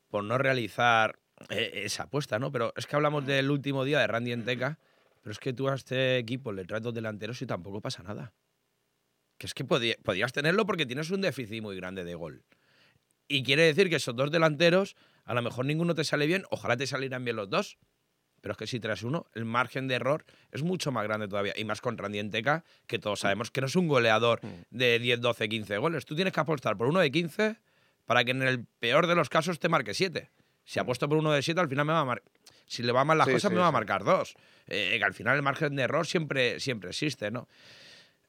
por 0.10 0.24
no 0.24 0.38
realizar 0.38 1.19
esa 1.50 2.04
apuesta, 2.04 2.39
¿no? 2.39 2.52
Pero 2.52 2.74
es 2.76 2.88
que 2.88 2.95
hablamos 2.95 3.26
del 3.26 3.52
último 3.52 3.84
día 3.84 4.00
de 4.00 4.08
Randy 4.08 4.32
Enteca, 4.32 4.80
pero 5.21 5.32
es 5.32 5.39
que 5.39 5.54
tú 5.54 5.67
a 5.69 5.76
este 5.76 6.17
equipo 6.17 6.52
le 6.52 6.65
traes 6.65 6.84
dos 6.84 6.93
delanteros 6.93 7.41
y 7.41 7.45
tampoco 7.45 7.82
pasa 7.82 8.04
nada. 8.04 8.34
Que 9.38 9.48
es 9.48 9.54
que 9.54 9.65
podías 9.65 10.32
tenerlo 10.32 10.65
porque 10.65 10.86
tienes 10.86 11.10
un 11.10 11.21
déficit 11.21 11.62
muy 11.62 11.76
grande 11.76 12.04
de 12.04 12.15
gol. 12.15 12.45
Y 13.28 13.43
quiere 13.43 13.63
decir 13.63 13.89
que 13.89 13.95
esos 13.95 14.15
dos 14.15 14.32
delanteros, 14.32 14.95
a 15.24 15.34
lo 15.34 15.41
mejor 15.41 15.65
ninguno 15.65 15.95
te 15.95 16.04
sale 16.04 16.28
bien, 16.28 16.45
ojalá 16.52 16.78
te 16.78 16.88
salieran 16.88 17.24
bien 17.26 17.36
los 17.36 17.50
dos. 17.50 17.78
Pero 18.41 18.52
es 18.52 18.58
que 18.60 18.67
si 18.67 18.80
traes 18.80 19.02
uno, 19.02 19.26
el 19.34 19.43
margen 19.43 19.88
de 19.88 19.95
error 19.95 20.24
es 20.52 20.62
mucho 20.62 20.91
más 20.91 21.04
grande 21.04 21.28
todavía. 21.28 21.54
Y 21.58 21.65
más 21.65 21.82
con 21.82 21.98
Randy 21.98 22.19
Enteca, 22.19 22.63
que 22.86 23.00
todos 23.00 23.21
sabemos 23.21 23.50
que 23.50 23.62
no 23.62 23.67
es 23.67 23.76
un 23.76 23.88
goleador 23.88 24.39
mm. 24.43 24.48
de 24.69 25.00
10, 25.00 25.21
12, 25.21 25.50
15 25.50 25.78
goles. 25.80 26.06
Tú 26.06 26.13
tienes 26.13 26.32
que 26.32 26.39
apostar 26.39 26.78
por 26.78 26.88
uno 26.88 27.00
de 27.00 27.12
15 27.12 27.58
para 28.06 28.24
que 28.24 28.32
en 28.32 28.43
el 28.43 28.65
peor 28.80 29.08
de 29.08 29.15
los 29.15 29.30
casos 29.30 29.60
te 29.60 29.67
marque 29.67 29.95
7. 29.95 30.30
Si 30.65 30.80
apuesto 30.80 31.08
por 31.08 31.17
uno 31.17 31.32
de 31.32 31.41
siete, 31.41 31.62
al 31.62 31.69
final 31.69 31.86
me 31.86 31.93
va 31.93 32.01
a 32.01 32.06
marcar. 32.06 32.32
Si 32.67 32.82
le 32.84 32.91
va 32.91 33.06
mal 33.06 33.17
las 33.17 33.28
cosas, 33.28 33.51
me 33.51 33.60
va 33.60 33.67
a 33.67 33.71
marcar 33.71 34.04
dos. 34.04 34.36
Eh, 34.67 34.95
que 34.97 35.04
al 35.04 35.13
final 35.13 35.36
el 35.36 35.43
margen 35.43 35.75
de 35.75 35.84
error 35.84 36.08
siempre, 36.08 36.60
siempre 36.60 36.89
existe, 36.89 37.30
¿no? 37.30 37.47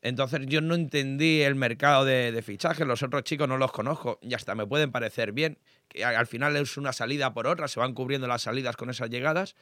Entonces 0.02 0.42
yo 0.46 0.60
no 0.60 0.74
entendí 0.74 1.40
el 1.40 1.54
mercado 1.54 2.04
de, 2.04 2.30
de 2.30 2.42
fichajes, 2.42 2.86
los 2.86 3.02
otros 3.02 3.24
chicos 3.24 3.48
no 3.48 3.56
los 3.56 3.72
conozco 3.72 4.18
y 4.22 4.34
hasta 4.34 4.54
me 4.54 4.66
pueden 4.66 4.92
parecer 4.92 5.32
bien, 5.32 5.58
que 5.88 6.04
al 6.04 6.26
final 6.26 6.54
es 6.56 6.76
una 6.76 6.92
salida 6.92 7.32
por 7.32 7.46
otra, 7.46 7.66
se 7.66 7.80
van 7.80 7.94
cubriendo 7.94 8.28
las 8.28 8.42
salidas 8.42 8.76
con 8.76 8.90
esas 8.90 9.08
llegadas, 9.08 9.56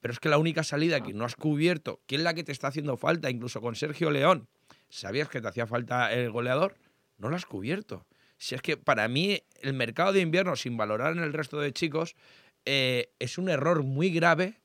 pero 0.00 0.12
es 0.12 0.20
que 0.20 0.28
la 0.28 0.38
única 0.38 0.62
salida 0.62 1.00
que 1.00 1.14
no 1.14 1.24
has 1.24 1.36
cubierto, 1.36 2.00
que 2.06 2.16
es 2.16 2.22
la 2.22 2.34
que 2.34 2.44
te 2.44 2.52
está 2.52 2.68
haciendo 2.68 2.96
falta, 2.96 3.30
incluso 3.30 3.60
con 3.60 3.74
Sergio 3.74 4.10
León, 4.10 4.48
sabías 4.88 5.28
que 5.28 5.40
te 5.40 5.48
hacía 5.48 5.66
falta 5.66 6.12
el 6.12 6.30
goleador, 6.30 6.76
no 7.18 7.28
lo 7.28 7.36
has 7.36 7.46
cubierto. 7.46 8.04
Si 8.42 8.56
es 8.56 8.60
que 8.60 8.76
para 8.76 9.06
mí 9.06 9.40
el 9.60 9.72
mercado 9.72 10.12
de 10.12 10.20
invierno, 10.20 10.56
sin 10.56 10.76
valorar 10.76 11.12
en 11.12 11.20
el 11.20 11.32
resto 11.32 11.60
de 11.60 11.72
chicos, 11.72 12.16
eh, 12.64 13.12
es 13.20 13.38
un 13.38 13.48
error 13.48 13.84
muy 13.84 14.10
grave 14.10 14.58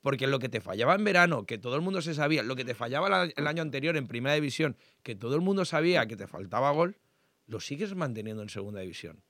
porque 0.00 0.28
lo 0.28 0.38
que 0.38 0.48
te 0.48 0.60
fallaba 0.60 0.94
en 0.94 1.02
verano, 1.02 1.44
que 1.44 1.58
todo 1.58 1.74
el 1.74 1.80
mundo 1.80 2.00
se 2.02 2.14
sabía, 2.14 2.44
lo 2.44 2.54
que 2.54 2.64
te 2.64 2.76
fallaba 2.76 3.24
el 3.24 3.46
año 3.48 3.62
anterior 3.62 3.96
en 3.96 4.06
primera 4.06 4.36
división, 4.36 4.76
que 5.02 5.16
todo 5.16 5.34
el 5.34 5.40
mundo 5.40 5.64
sabía 5.64 6.06
que 6.06 6.14
te 6.14 6.28
faltaba 6.28 6.70
gol, 6.70 6.98
lo 7.48 7.58
sigues 7.58 7.96
manteniendo 7.96 8.44
en 8.44 8.48
segunda 8.48 8.82
división. 8.82 9.24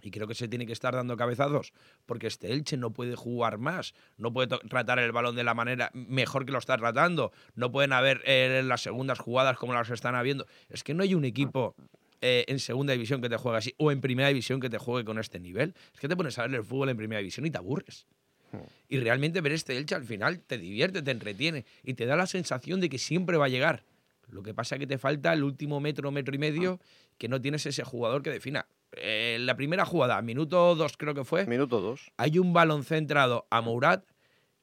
Y 0.00 0.10
creo 0.10 0.26
que 0.26 0.34
se 0.34 0.48
tiene 0.48 0.64
que 0.64 0.72
estar 0.72 0.94
dando 0.94 1.14
cabezazos, 1.18 1.74
porque 2.06 2.28
este 2.28 2.50
Elche 2.50 2.78
no 2.78 2.94
puede 2.94 3.14
jugar 3.14 3.58
más, 3.58 3.92
no 4.16 4.32
puede 4.32 4.56
tratar 4.70 5.00
el 5.00 5.12
balón 5.12 5.36
de 5.36 5.44
la 5.44 5.52
manera 5.52 5.90
mejor 5.92 6.46
que 6.46 6.52
lo 6.52 6.58
está 6.58 6.78
tratando, 6.78 7.32
no 7.54 7.70
pueden 7.70 7.92
haber 7.92 8.22
eh, 8.24 8.62
las 8.64 8.80
segundas 8.80 9.18
jugadas 9.18 9.58
como 9.58 9.74
las 9.74 9.90
están 9.90 10.14
habiendo. 10.14 10.46
Es 10.70 10.82
que 10.82 10.94
no 10.94 11.02
hay 11.02 11.14
un 11.14 11.26
equipo 11.26 11.76
eh, 12.20 12.44
en 12.48 12.58
segunda 12.58 12.92
división 12.92 13.20
que 13.20 13.28
te 13.28 13.36
juegue 13.36 13.58
así 13.58 13.74
o 13.76 13.92
en 13.92 14.00
primera 14.00 14.28
división 14.28 14.60
que 14.60 14.70
te 14.70 14.78
juegue 14.78 15.04
con 15.04 15.18
este 15.18 15.38
nivel. 15.38 15.74
Es 15.94 16.00
que 16.00 16.08
te 16.08 16.16
pones 16.16 16.38
a 16.38 16.42
ver 16.42 16.54
el 16.54 16.64
fútbol 16.64 16.88
en 16.88 16.96
primera 16.96 17.18
división 17.18 17.46
y 17.46 17.50
te 17.50 17.58
aburres. 17.58 18.06
Hmm. 18.52 18.58
Y 18.88 18.98
realmente 18.98 19.40
ver 19.40 19.52
este 19.52 19.76
Elche 19.76 19.94
al 19.94 20.04
final 20.04 20.40
te 20.40 20.58
divierte, 20.58 21.02
te 21.02 21.10
entretiene 21.10 21.64
y 21.82 21.94
te 21.94 22.06
da 22.06 22.16
la 22.16 22.26
sensación 22.26 22.80
de 22.80 22.88
que 22.88 22.98
siempre 22.98 23.36
va 23.36 23.46
a 23.46 23.48
llegar. 23.48 23.84
Lo 24.30 24.42
que 24.42 24.54
pasa 24.54 24.74
es 24.74 24.80
que 24.80 24.86
te 24.86 24.98
falta 24.98 25.32
el 25.32 25.42
último 25.42 25.80
metro, 25.80 26.10
metro 26.10 26.34
y 26.34 26.38
medio, 26.38 26.80
que 27.16 27.28
no 27.28 27.40
tienes 27.40 27.64
ese 27.66 27.82
jugador 27.84 28.22
que 28.22 28.30
defina. 28.30 28.66
En 28.92 29.46
la 29.46 29.56
primera 29.56 29.84
jugada, 29.84 30.20
minuto 30.22 30.74
dos 30.74 30.96
creo 30.96 31.14
que 31.14 31.24
fue. 31.24 31.46
Minuto 31.46 31.80
dos. 31.80 32.12
Hay 32.16 32.38
un 32.38 32.52
balón 32.52 32.84
centrado 32.84 33.46
a 33.50 33.60
Mourad 33.60 34.02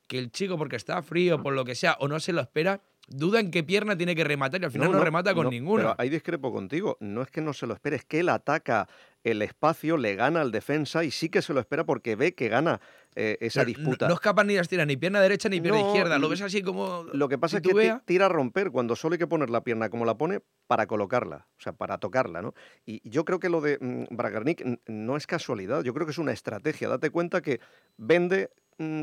que 0.07 0.19
el 0.19 0.31
chico, 0.31 0.57
porque 0.57 0.75
está 0.75 1.01
frío, 1.01 1.41
por 1.41 1.53
lo 1.53 1.65
que 1.65 1.75
sea, 1.75 1.97
o 1.99 2.07
no 2.07 2.19
se 2.19 2.31
lo 2.33 2.41
espera, 2.41 2.81
duda 3.07 3.39
en 3.39 3.51
qué 3.51 3.63
pierna 3.63 3.97
tiene 3.97 4.15
que 4.15 4.23
rematar 4.23 4.61
y 4.61 4.65
al 4.65 4.71
final 4.71 4.91
no, 4.91 5.03
remata 5.03 5.33
con 5.33 5.49
ninguna. 5.49 5.83
Pero 5.83 5.95
ahí 5.97 6.09
discrepo 6.09 6.51
contigo. 6.51 6.97
No 6.99 7.21
es 7.21 7.29
que 7.29 7.41
no 7.41 7.53
se 7.53 7.67
lo 7.67 7.73
espere, 7.73 7.97
es 7.97 8.05
que 8.05 8.19
él 8.19 8.29
ataca 8.29 8.87
el 9.23 9.41
espacio, 9.41 9.97
le 9.97 10.15
gana 10.15 10.41
al 10.41 10.51
defensa 10.51 11.03
y 11.03 11.11
sí 11.11 11.29
que 11.29 11.41
se 11.41 11.53
lo 11.53 11.59
espera 11.59 11.83
porque 11.83 12.15
ve 12.15 12.35
que 12.35 12.47
gana 12.47 12.79
eh, 13.15 13.37
esa 13.41 13.65
disputa. 13.65 14.07
No, 14.07 14.13
es 14.13 14.19
capaz 14.19 14.43
ni 14.43 14.53
de 14.53 14.59
estirar 14.59 14.85
ni 14.85 14.97
pierna 14.97 15.19
derecha 15.19 15.49
ni 15.49 15.59
pierna 15.61 15.81
izquierda. 15.81 16.19
Lo 16.19 16.29
ves 16.29 16.41
así 16.41 16.61
como. 16.61 17.05
Lo 17.11 17.27
que 17.27 17.37
pasa 17.37 17.57
es 17.57 17.63
que 17.63 17.97
tira 18.05 18.27
a 18.27 18.29
romper 18.29 18.71
cuando 18.71 18.95
solo 18.95 19.13
hay 19.13 19.19
que 19.19 19.27
poner 19.27 19.49
la 19.49 19.63
pierna 19.63 19.89
como 19.89 20.05
la 20.05 20.17
pone 20.17 20.41
para 20.67 20.85
colocarla, 20.85 21.47
o 21.57 21.61
sea, 21.61 21.73
para 21.73 21.97
tocarla, 21.97 22.41
¿no? 22.41 22.53
Y 22.85 23.01
yo 23.09 23.25
creo 23.25 23.39
que 23.39 23.49
lo 23.49 23.61
de 23.61 23.77
mm, 23.79 24.15
Bragarnik 24.15 24.63
no 24.87 25.17
es 25.17 25.27
casualidad, 25.27 25.83
yo 25.83 25.93
creo 25.93 26.05
que 26.05 26.11
es 26.11 26.17
una 26.17 26.31
estrategia. 26.31 26.87
Date 26.89 27.09
cuenta 27.09 27.41
que 27.41 27.59
vende 27.97 28.51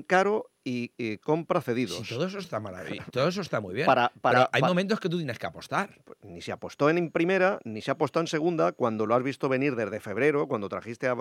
caro 0.06 0.50
y, 0.64 1.18
compra 1.18 1.60
cedidos. 1.60 2.08
todo 2.08 2.26
eso 2.26 2.38
está 2.38 2.60
maravilloso. 2.60 3.10
Todo 3.12 3.28
eso 3.28 3.40
está 3.40 3.60
muy 3.60 3.74
bien. 3.74 3.86
Para, 3.86 4.12
pero 4.22 4.48
hay 4.52 4.62
momentos 4.62 5.00
que 5.00 5.08
tú 5.08 5.16
tienes 5.16 5.38
que 5.38 5.46
apostar. 5.46 5.98
Pues, 6.04 6.18
ni 6.22 6.40
se 6.40 6.52
apostó 6.52 6.88
en 6.90 7.10
primera, 7.10 7.58
ni 7.64 7.82
se 7.82 7.90
apostó 7.90 8.20
en 8.20 8.26
segunda. 8.26 8.72
Cuando 8.72 9.06
lo 9.06 9.14
has 9.14 9.22
visto 9.22 9.48
venir 9.48 9.74
desde 9.74 10.00
febrero, 10.00 10.46
cuando 10.46 10.68
trajiste 10.68 11.08
a, 11.08 11.16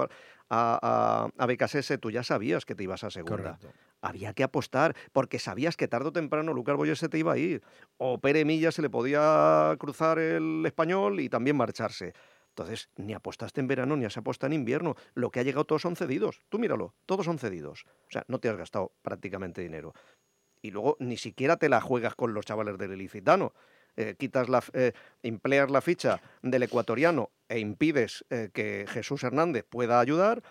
a, 0.50 1.30
a, 1.38 1.98
tú 2.00 2.12
ya 2.12 2.24
sabías 2.24 2.66
que 2.66 2.76
te 2.76 2.84
ibas 2.84 3.04
a 3.04 3.10
segunda. 3.10 3.58
Había 4.02 4.34
que 4.34 4.44
apostar, 4.44 4.96
porque 5.12 5.38
sabías 5.38 5.78
que 5.78 5.88
tarde 5.88 6.10
o 6.10 6.12
temprano 6.12 6.54
Lucas 6.54 6.76
Boyer 6.76 6.98
se 6.98 7.10
te 7.10 7.20
iba 7.20 7.34
a 7.34 7.38
ir. 7.38 7.62
O 7.98 8.20
Pere 8.20 8.46
Milla 8.46 8.72
se 8.72 8.82
le 8.82 8.90
podía 8.90 9.76
cruzar 9.80 10.18
el 10.20 10.64
español 10.66 11.20
y 11.20 11.30
también 11.30 11.56
marcharse. 11.56 12.14
Entonces, 12.52 12.90
ni 12.98 13.14
apostaste 13.14 13.62
en 13.62 13.68
verano 13.68 13.96
ni 13.96 14.06
has 14.06 14.18
apostado 14.18 14.54
en 14.54 14.60
invierno. 14.60 14.96
Lo 15.14 15.32
que 15.32 15.40
ha 15.40 15.44
llegado 15.44 15.66
todos 15.66 15.82
son 15.82 15.96
cedidos. 15.96 16.42
Tú 16.50 16.60
míralo, 16.60 16.94
todos 17.06 17.26
son 17.26 17.40
cedidos. 17.40 17.86
O 18.08 18.12
sea, 18.12 18.26
no 18.28 18.40
te 18.40 18.50
has 18.50 18.58
gastado 18.58 18.92
prácticamente 19.02 19.62
dinero. 19.62 19.94
Y 20.62 20.72
luego 20.72 20.98
ni 21.00 21.18
siquiera 21.18 21.58
te 21.58 21.70
la 21.70 21.82
juegas 21.82 22.16
con 22.16 22.34
los 22.34 22.46
chavales 22.46 22.78
del 22.78 22.94
ilicitano. 22.94 23.54
Eh, 23.96 24.16
quitas 24.18 24.48
la, 24.50 24.64
eh, 24.74 24.94
empleas 25.24 25.70
la 25.72 25.82
ficha 25.82 26.22
del 26.42 26.64
ecuatoriano 26.64 27.32
e 27.50 27.60
impides 27.60 28.26
eh, 28.30 28.50
que 28.54 28.86
Jesús 28.88 29.24
Hernández 29.24 29.66
pueda 29.70 30.00
ayudar, 30.00 30.44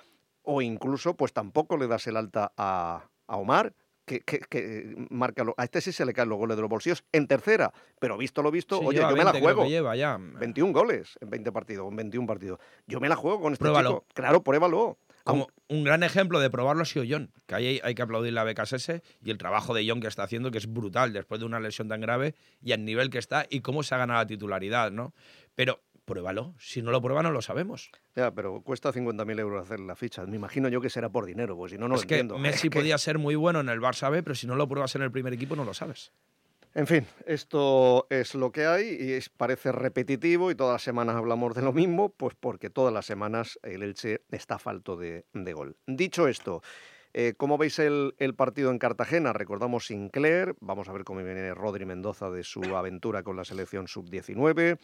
o 0.43 0.61
incluso 0.61 1.17
pues 1.17 1.33
tampoco 1.33 1.77
le 1.77 1.87
das 1.87 2.07
el 2.07 2.17
alta 2.17 2.53
a, 2.57 3.09
a 3.27 3.37
Omar, 3.37 3.75
que, 4.19 5.07
marca. 5.11 5.45
a 5.57 5.65
este 5.65 5.81
sí 5.81 5.93
se 5.93 6.05
le 6.05 6.13
caen 6.13 6.29
los 6.29 6.39
goles 6.39 6.57
de 6.57 6.63
los 6.63 6.71
bolsillos 6.71 7.05
en 7.13 7.27
tercera, 7.27 7.73
pero 7.99 8.19
visto 8.19 8.43
lo 8.43 8.51
visto, 8.51 8.81
oye, 8.81 8.99
yo 8.99 9.11
me 9.11 9.25
la 9.25 9.33
juego. 9.33 9.67
Lleva 9.67 9.95
ya. 9.97 10.19
21 10.19 10.73
goles 10.73 11.19
en 11.21 11.31
20 11.31 11.53
partidos, 11.53 11.89
en 11.89 11.97
21 11.97 12.27
partidos. 12.27 12.59
Yo 12.87 13.01
me 13.01 13.09
la 13.09 13.17
juego 13.17 13.41
con 13.41 13.53
este 13.53 13.67
chico. 13.67 14.05
Claro, 14.15 14.43
pruébalo. 14.43 14.99
Como 15.23 15.49
un 15.69 15.85
gran 15.85 16.03
ejemplo 16.03 16.41
de 16.41 16.49
probarlo 16.51 16.83
ha 16.83 16.87
sido 16.87 17.05
John, 17.09 17.31
que 17.47 17.55
ahí 17.55 17.81
hay, 17.85 17.95
que 17.95 18.03
aplaudir 18.03 18.33
la 18.33 18.43
BKSS 18.43 19.03
y 19.23 19.31
el 19.31 19.39
trabajo 19.39 19.75
de 19.75 19.87
John 19.87 20.01
que 20.01 20.09
está 20.09 20.23
haciendo, 20.23 20.51
que 20.51 20.59
es 20.59 20.67
brutal 20.67 21.13
después 21.13 21.41
de 21.41 21.47
una 21.47 21.61
lesión 21.61 21.89
tan 21.89 22.01
grave 22.01 22.35
y 22.63 22.73
al 22.73 22.85
nivel 22.85 23.11
que 23.11 23.19
está 23.19 23.47
y 23.51 23.61
cómo 23.61 23.83
se 23.83 23.95
ha 23.95 23.99
ganado 23.99 24.21
la 24.21 24.27
titularidad, 24.27 24.91
¿no? 24.91 25.13
Pero 25.55 25.81
pruébalo. 26.11 26.55
Si 26.59 26.83
no 26.83 26.91
lo 26.91 27.01
prueba, 27.01 27.23
no 27.23 27.31
lo 27.31 27.41
sabemos. 27.41 27.91
Ya, 28.17 28.33
pero 28.33 28.63
cuesta 28.63 28.93
50.000 28.93 29.39
euros 29.39 29.63
hacer 29.63 29.79
la 29.79 29.95
ficha. 29.95 30.27
Me 30.27 30.37
imagino 30.37 30.69
yo 30.69 30.81
que 30.81 30.91
será 30.91 31.09
por 31.09 31.25
dinero, 31.25 31.57
pues 31.57 31.71
si 31.71 31.79
no, 31.79 31.87
no 31.87 31.95
es 31.95 32.01
lo 32.01 32.03
entiendo. 32.03 32.35
Que 32.41 32.41
Messi 32.41 32.69
podía 32.69 32.99
ser 32.99 33.19
muy 33.19 33.37
bueno 33.37 33.61
en 33.61 33.69
el 33.69 33.81
Barça 33.81 34.11
B, 34.11 34.23
pero 34.23 34.35
si 34.35 34.47
no 34.47 34.57
lo 34.57 34.69
pruebas 34.69 34.95
en 34.97 35.03
el 35.03 35.13
primer 35.13 35.33
equipo, 35.33 35.55
no 35.55 35.65
lo 35.65 35.73
sabes. 35.73 36.13
En 36.75 36.87
fin, 36.87 37.07
esto 37.27 38.07
es 38.11 38.35
lo 38.35 38.53
que 38.53 38.67
hay 38.67 38.97
y 39.01 39.13
es, 39.13 39.29
parece 39.29 39.73
repetitivo 39.73 40.51
y 40.51 40.55
todas 40.55 40.75
las 40.75 40.83
semanas 40.83 41.17
hablamos 41.17 41.55
de 41.55 41.63
lo 41.63 41.73
mismo, 41.73 42.11
pues 42.11 42.35
porque 42.39 42.71
todas 42.71 42.93
las 42.95 43.07
semanas 43.07 43.59
el 43.63 43.83
Elche 43.83 44.23
está 44.31 44.59
falto 44.59 44.97
de, 44.97 45.25
gol. 45.53 45.77
Dicho 45.87 46.29
esto, 46.29 46.63
eh, 47.13 47.35
¿cómo 47.37 47.59
veis 47.59 47.81
el, 47.81 48.15
el, 48.19 48.35
partido 48.35 48.71
en 48.71 48.79
Cartagena? 48.79 49.33
Recordamos 49.33 49.87
Sinclair, 49.87 50.55
vamos 50.61 50.89
a 50.89 50.93
ver 50.93 51.03
cómo 51.03 51.25
viene 51.25 51.55
Rodri 51.55 51.87
Mendoza 51.87 52.31
de 52.31 52.45
su 52.45 52.63
aventura 52.77 53.25
con 53.25 53.37
la 53.37 53.45
selección 53.45 53.89
sub-19. 53.89 54.79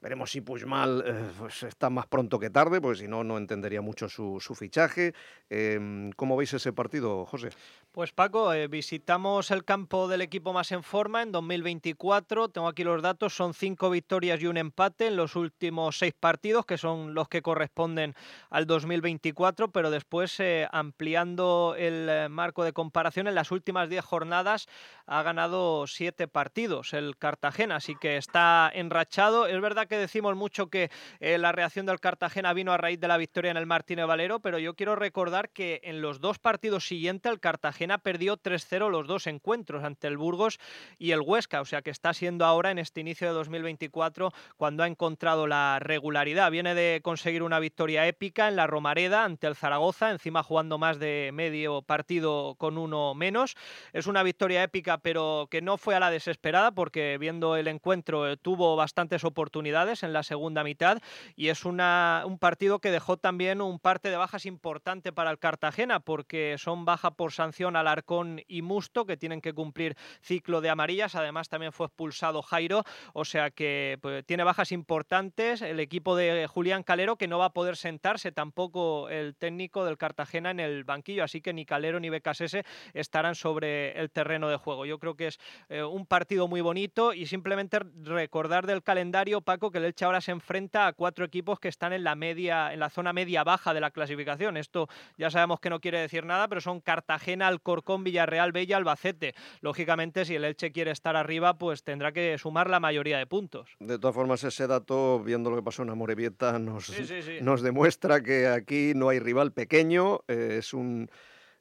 Veremos 0.00 0.30
si 0.30 0.40
Puigmal 0.40 1.02
eh, 1.06 1.30
pues 1.38 1.62
está 1.62 1.90
más 1.90 2.06
pronto 2.06 2.38
que 2.38 2.50
tarde, 2.50 2.80
porque 2.80 3.00
si 3.00 3.08
no, 3.08 3.24
no 3.24 3.38
entendería 3.38 3.80
mucho 3.80 4.08
su, 4.08 4.38
su 4.40 4.54
fichaje. 4.54 5.14
Em, 5.48 6.12
¿Cómo 6.12 6.36
veis 6.36 6.52
ese 6.54 6.72
partido, 6.72 7.24
José? 7.26 7.50
Pues 7.96 8.12
Paco, 8.12 8.52
eh, 8.52 8.68
visitamos 8.68 9.50
el 9.50 9.64
campo 9.64 10.06
del 10.06 10.20
equipo 10.20 10.52
más 10.52 10.70
en 10.70 10.82
forma 10.82 11.22
en 11.22 11.32
2024. 11.32 12.50
Tengo 12.50 12.68
aquí 12.68 12.84
los 12.84 13.00
datos, 13.00 13.34
son 13.34 13.54
cinco 13.54 13.88
victorias 13.88 14.38
y 14.42 14.46
un 14.46 14.58
empate 14.58 15.06
en 15.06 15.16
los 15.16 15.34
últimos 15.34 15.98
seis 15.98 16.12
partidos, 16.12 16.66
que 16.66 16.76
son 16.76 17.14
los 17.14 17.28
que 17.30 17.40
corresponden 17.40 18.14
al 18.50 18.66
2024, 18.66 19.70
pero 19.70 19.90
después 19.90 20.38
eh, 20.40 20.68
ampliando 20.72 21.74
el 21.78 22.06
eh, 22.10 22.28
marco 22.28 22.64
de 22.64 22.74
comparación, 22.74 23.28
en 23.28 23.34
las 23.34 23.50
últimas 23.50 23.88
diez 23.88 24.04
jornadas 24.04 24.66
ha 25.06 25.22
ganado 25.22 25.86
siete 25.86 26.28
partidos 26.28 26.92
el 26.92 27.16
Cartagena, 27.16 27.76
así 27.76 27.94
que 27.94 28.18
está 28.18 28.70
enrachado. 28.74 29.46
Es 29.46 29.58
verdad 29.62 29.85
que 29.86 29.98
decimos 29.98 30.36
mucho 30.36 30.68
que 30.68 30.90
la 31.20 31.52
reacción 31.52 31.86
del 31.86 32.00
Cartagena 32.00 32.52
vino 32.52 32.72
a 32.72 32.76
raíz 32.76 33.00
de 33.00 33.08
la 33.08 33.16
victoria 33.16 33.50
en 33.50 33.56
el 33.56 33.66
Martínez 33.66 34.06
Valero, 34.06 34.40
pero 34.40 34.58
yo 34.58 34.74
quiero 34.74 34.96
recordar 34.96 35.50
que 35.50 35.80
en 35.84 36.00
los 36.00 36.20
dos 36.20 36.38
partidos 36.38 36.86
siguientes 36.86 37.30
el 37.30 37.40
Cartagena 37.40 37.98
perdió 37.98 38.36
3-0 38.36 38.90
los 38.90 39.06
dos 39.06 39.26
encuentros 39.26 39.84
ante 39.84 40.06
el 40.06 40.16
Burgos 40.16 40.58
y 40.98 41.12
el 41.12 41.20
Huesca, 41.20 41.60
o 41.60 41.64
sea 41.64 41.82
que 41.82 41.90
está 41.90 42.12
siendo 42.14 42.44
ahora 42.44 42.70
en 42.70 42.78
este 42.78 43.00
inicio 43.00 43.28
de 43.28 43.34
2024 43.34 44.32
cuando 44.56 44.82
ha 44.82 44.86
encontrado 44.86 45.46
la 45.46 45.78
regularidad. 45.80 46.50
Viene 46.50 46.74
de 46.74 47.00
conseguir 47.02 47.42
una 47.42 47.58
victoria 47.58 48.06
épica 48.06 48.48
en 48.48 48.56
la 48.56 48.66
Romareda 48.66 49.24
ante 49.24 49.46
el 49.46 49.56
Zaragoza, 49.56 50.10
encima 50.10 50.42
jugando 50.42 50.78
más 50.78 50.98
de 50.98 51.30
medio 51.32 51.82
partido 51.82 52.54
con 52.56 52.78
uno 52.78 53.14
menos. 53.14 53.56
Es 53.92 54.06
una 54.06 54.22
victoria 54.22 54.62
épica, 54.62 54.98
pero 54.98 55.48
que 55.50 55.62
no 55.62 55.76
fue 55.78 55.94
a 55.94 56.00
la 56.00 56.10
desesperada 56.10 56.72
porque 56.72 57.18
viendo 57.18 57.56
el 57.56 57.68
encuentro 57.68 58.30
eh, 58.30 58.36
tuvo 58.36 58.76
bastantes 58.76 59.24
oportunidades 59.24 59.75
en 59.76 60.14
la 60.14 60.22
segunda 60.22 60.64
mitad 60.64 61.02
y 61.36 61.48
es 61.48 61.66
una, 61.66 62.22
un 62.24 62.38
partido 62.38 62.78
que 62.78 62.90
dejó 62.90 63.18
también 63.18 63.60
un 63.60 63.78
parte 63.78 64.08
de 64.08 64.16
bajas 64.16 64.46
importante 64.46 65.12
para 65.12 65.30
el 65.30 65.38
Cartagena 65.38 66.00
porque 66.00 66.56
son 66.56 66.86
baja 66.86 67.10
por 67.10 67.32
sanción 67.32 67.76
Alarcón 67.76 68.40
y 68.48 68.62
Musto, 68.62 69.04
que 69.04 69.18
tienen 69.18 69.42
que 69.42 69.52
cumplir 69.52 69.94
ciclo 70.22 70.62
de 70.62 70.70
amarillas. 70.70 71.14
Además, 71.14 71.50
también 71.50 71.72
fue 71.72 71.86
expulsado 71.88 72.40
Jairo, 72.40 72.84
o 73.12 73.26
sea 73.26 73.50
que 73.50 73.98
pues, 74.00 74.24
tiene 74.24 74.44
bajas 74.44 74.72
importantes. 74.72 75.60
El 75.60 75.78
equipo 75.78 76.16
de 76.16 76.46
Julián 76.46 76.82
Calero, 76.82 77.16
que 77.16 77.28
no 77.28 77.38
va 77.38 77.46
a 77.46 77.52
poder 77.52 77.76
sentarse 77.76 78.32
tampoco 78.32 79.10
el 79.10 79.36
técnico 79.36 79.84
del 79.84 79.98
Cartagena 79.98 80.50
en 80.50 80.60
el 80.60 80.84
banquillo, 80.84 81.22
así 81.22 81.42
que 81.42 81.52
ni 81.52 81.66
Calero 81.66 82.00
ni 82.00 82.08
Becasese 82.08 82.64
estarán 82.94 83.34
sobre 83.34 83.92
el 84.00 84.10
terreno 84.10 84.48
de 84.48 84.56
juego. 84.56 84.86
Yo 84.86 84.98
creo 84.98 85.16
que 85.16 85.26
es 85.26 85.38
eh, 85.68 85.82
un 85.82 86.06
partido 86.06 86.48
muy 86.48 86.62
bonito 86.62 87.12
y 87.12 87.26
simplemente 87.26 87.80
recordar 88.02 88.66
del 88.66 88.82
calendario, 88.82 89.42
Paco, 89.42 89.65
que 89.70 89.78
el 89.78 89.84
Elche 89.84 90.04
ahora 90.04 90.20
se 90.20 90.32
enfrenta 90.32 90.86
a 90.86 90.92
cuatro 90.92 91.24
equipos 91.24 91.58
que 91.60 91.68
están 91.68 91.92
en 91.92 92.04
la 92.04 92.14
media, 92.14 92.72
en 92.72 92.80
la 92.80 92.90
zona 92.90 93.12
media 93.12 93.44
baja 93.44 93.74
de 93.74 93.80
la 93.80 93.90
clasificación. 93.90 94.56
Esto 94.56 94.88
ya 95.16 95.30
sabemos 95.30 95.60
que 95.60 95.70
no 95.70 95.80
quiere 95.80 96.00
decir 96.00 96.24
nada, 96.24 96.48
pero 96.48 96.60
son 96.60 96.80
Cartagena, 96.80 97.50
Corcón, 97.58 98.04
Villarreal, 98.04 98.52
Bella, 98.52 98.76
Albacete. 98.76 99.34
Lógicamente, 99.60 100.24
si 100.24 100.34
el 100.34 100.44
Elche 100.44 100.72
quiere 100.72 100.90
estar 100.90 101.16
arriba, 101.16 101.58
pues 101.58 101.82
tendrá 101.82 102.12
que 102.12 102.38
sumar 102.38 102.70
la 102.70 102.80
mayoría 102.80 103.18
de 103.18 103.26
puntos. 103.26 103.76
De 103.80 103.98
todas 103.98 104.14
formas, 104.14 104.44
ese 104.44 104.66
dato, 104.66 105.20
viendo 105.20 105.50
lo 105.50 105.56
que 105.56 105.62
pasó 105.62 105.82
en 105.82 105.90
Amorebieta, 105.90 106.58
nos, 106.58 106.92
nos 107.40 107.62
demuestra 107.62 108.22
que 108.22 108.46
aquí 108.46 108.92
no 108.94 109.08
hay 109.08 109.18
rival 109.18 109.52
pequeño, 109.52 110.20
eh, 110.28 110.56
es 110.58 110.74
un 110.74 111.10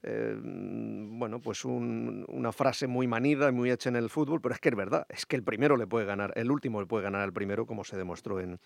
eh, 0.07 0.37
bueno, 0.39 1.41
pues 1.41 1.65
una 1.65 2.51
frase 2.51 2.85
muy 2.85 3.07
manida 3.07 3.49
y 3.49 3.51
muy 3.51 3.71
hecha 3.71 3.89
en 3.89 3.95
el 3.95 4.11
fútbol, 4.11 4.39
pero 4.39 4.53
es 4.53 4.61
que 4.61 4.69
es 4.69 4.75
verdad, 4.75 5.07
es 5.09 5.25
que 5.25 5.35
el 5.35 5.43
primero 5.43 5.77
le 5.77 5.87
puede 5.87 6.05
ganar, 6.05 6.31
el 6.35 6.51
último 6.51 6.79
le 6.79 6.85
puede 6.85 7.03
ganar 7.03 7.21
al 7.21 7.33
primero, 7.33 7.65
como 7.65 7.83
se 7.83 7.97
demostró 7.97 8.39
en, 8.39 8.59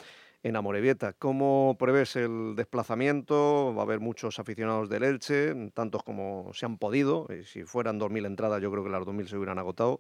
en 0.43 0.56
Amorebieta. 0.58 1.13
¿Cómo 1.13 1.78
prevés 1.80 2.17
el 2.17 2.56
desplazamiento? 2.58 3.73
Va 3.73 3.84
a 3.84 3.86
haber 3.86 4.02
muchos 4.02 4.38
aficionados 4.38 4.89
del 4.89 5.04
Elche, 5.04 5.56
tantos 5.73 6.04
como 6.04 6.52
se 6.54 6.65
han 6.65 6.78
podido, 6.78 7.25
y 7.30 7.45
si 7.45 7.63
fueran 7.63 8.02
2.000 8.02 8.25
entradas 8.25 8.62
yo 8.62 8.69
creo 8.69 8.84
que 8.84 8.89
las 8.89 9.04
2.000 9.04 9.28
se 9.28 9.38
hubieran 9.38 9.60
agotado. 9.60 9.99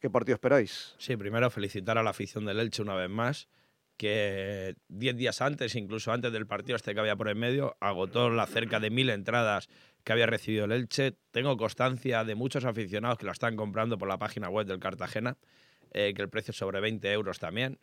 ¿Qué 0.00 0.10
partido 0.10 0.34
esperáis? 0.34 0.94
Sí, 0.98 1.16
primero 1.16 1.48
felicitar 1.50 1.96
a 1.96 2.02
la 2.02 2.10
afición 2.10 2.44
del 2.44 2.60
Elche 2.60 2.82
una 2.82 2.94
vez 2.94 3.08
más 3.08 3.48
que 3.96 4.74
10 4.88 5.16
días 5.16 5.40
antes, 5.40 5.74
incluso 5.76 6.12
antes 6.12 6.32
del 6.32 6.46
partido 6.46 6.76
este 6.76 6.94
que 6.94 7.00
había 7.00 7.16
por 7.16 7.28
en 7.28 7.38
medio, 7.38 7.76
agotó 7.80 8.28
las 8.30 8.50
cerca 8.50 8.80
de 8.80 8.90
mil 8.90 9.08
entradas 9.10 9.68
que 10.04 10.12
había 10.12 10.26
recibido 10.26 10.66
el 10.66 10.72
Elche. 10.72 11.14
Tengo 11.32 11.56
constancia 11.56 12.24
de 12.24 12.34
muchos 12.34 12.64
aficionados 12.64 13.18
que 13.18 13.26
la 13.26 13.32
están 13.32 13.56
comprando 13.56 13.98
por 13.98 14.08
la 14.08 14.18
página 14.18 14.48
web 14.48 14.66
del 14.66 14.78
Cartagena, 14.78 15.36
eh, 15.92 16.12
que 16.14 16.22
el 16.22 16.28
precio 16.28 16.52
es 16.52 16.58
sobre 16.58 16.80
20 16.80 17.10
euros 17.10 17.38
también. 17.38 17.78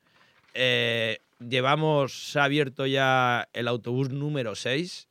Eh, 0.54 1.20
llevamos, 1.40 2.32
se 2.32 2.40
ha 2.40 2.44
abierto 2.44 2.86
ya 2.86 3.50
el 3.54 3.68
autobús 3.68 4.12
número 4.12 4.56
6, 4.56 5.08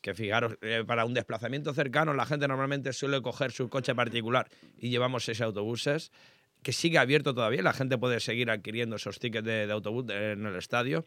que 0.00 0.14
fijaros, 0.14 0.56
eh, 0.62 0.84
para 0.86 1.04
un 1.04 1.14
desplazamiento 1.14 1.72
cercano 1.74 2.12
la 2.12 2.26
gente 2.26 2.48
normalmente 2.48 2.92
suele 2.92 3.22
coger 3.22 3.52
su 3.52 3.68
coche 3.68 3.94
particular 3.94 4.48
y 4.78 4.90
llevamos 4.90 5.24
seis 5.24 5.40
autobuses 5.40 6.10
que 6.62 6.72
sigue 6.72 6.98
abierto 6.98 7.34
todavía, 7.34 7.62
la 7.62 7.72
gente 7.72 7.98
puede 7.98 8.20
seguir 8.20 8.50
adquiriendo 8.50 8.96
esos 8.96 9.18
tickets 9.18 9.44
de, 9.44 9.70
autobús 9.70 10.04
en 10.10 10.46
el 10.46 10.56
estadio. 10.56 11.06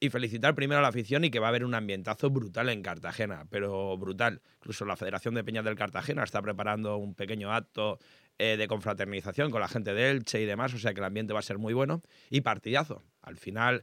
Y 0.00 0.10
felicitar 0.10 0.54
primero 0.54 0.78
a 0.78 0.82
la 0.82 0.88
afición 0.88 1.24
y 1.24 1.30
que 1.30 1.40
va 1.40 1.46
a 1.46 1.50
haber 1.50 1.64
un 1.64 1.74
ambientazo 1.74 2.30
brutal 2.30 2.68
en 2.68 2.82
Cartagena, 2.82 3.46
pero 3.50 3.96
brutal. 3.98 4.42
Incluso 4.58 4.84
la 4.84 4.96
Federación 4.96 5.34
de 5.34 5.42
Peñas 5.42 5.64
del 5.64 5.74
Cartagena 5.74 6.22
está 6.22 6.40
preparando 6.40 6.96
un 6.98 7.14
pequeño 7.14 7.52
acto 7.52 7.98
eh, 8.38 8.56
de 8.56 8.68
confraternización 8.68 9.50
con 9.50 9.60
la 9.60 9.66
gente 9.66 9.94
de 9.94 10.10
Elche 10.10 10.40
y 10.40 10.44
demás, 10.44 10.72
o 10.72 10.78
sea 10.78 10.94
que 10.94 11.00
el 11.00 11.04
ambiente 11.04 11.32
va 11.32 11.40
a 11.40 11.42
ser 11.42 11.58
muy 11.58 11.74
bueno. 11.74 12.02
Y 12.30 12.42
partidazo. 12.42 13.02
Al 13.22 13.36
final, 13.36 13.82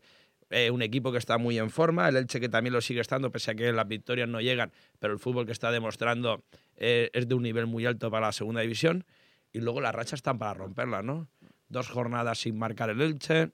eh, 0.49 0.71
un 0.71 0.81
equipo 0.81 1.11
que 1.11 1.17
está 1.17 1.37
muy 1.37 1.57
en 1.57 1.69
forma, 1.69 2.07
el 2.07 2.15
Elche 2.15 2.39
que 2.39 2.47
también 2.47 2.73
lo 2.73 2.79
sigue 2.79 3.01
estando, 3.01 3.31
pese 3.31 3.51
a 3.51 3.55
que 3.55 3.73
las 3.73 3.87
victorias 3.87 4.29
no 4.29 4.39
llegan, 4.39 4.71
pero 4.99 5.11
el 5.11 5.19
fútbol 5.19 5.45
que 5.45 5.51
está 5.51 5.71
demostrando 5.71 6.45
eh, 6.77 7.09
es 7.13 7.27
de 7.27 7.35
un 7.35 7.43
nivel 7.43 7.65
muy 7.65 7.85
alto 7.85 8.09
para 8.09 8.27
la 8.27 8.31
segunda 8.31 8.61
división 8.61 9.05
y 9.51 9.59
luego 9.59 9.81
las 9.81 9.93
rachas 9.93 10.19
están 10.19 10.37
para 10.37 10.53
romperlas, 10.53 11.03
¿no? 11.03 11.27
Dos 11.67 11.89
jornadas 11.89 12.39
sin 12.39 12.57
marcar 12.57 12.89
el 12.89 13.01
Elche, 13.01 13.51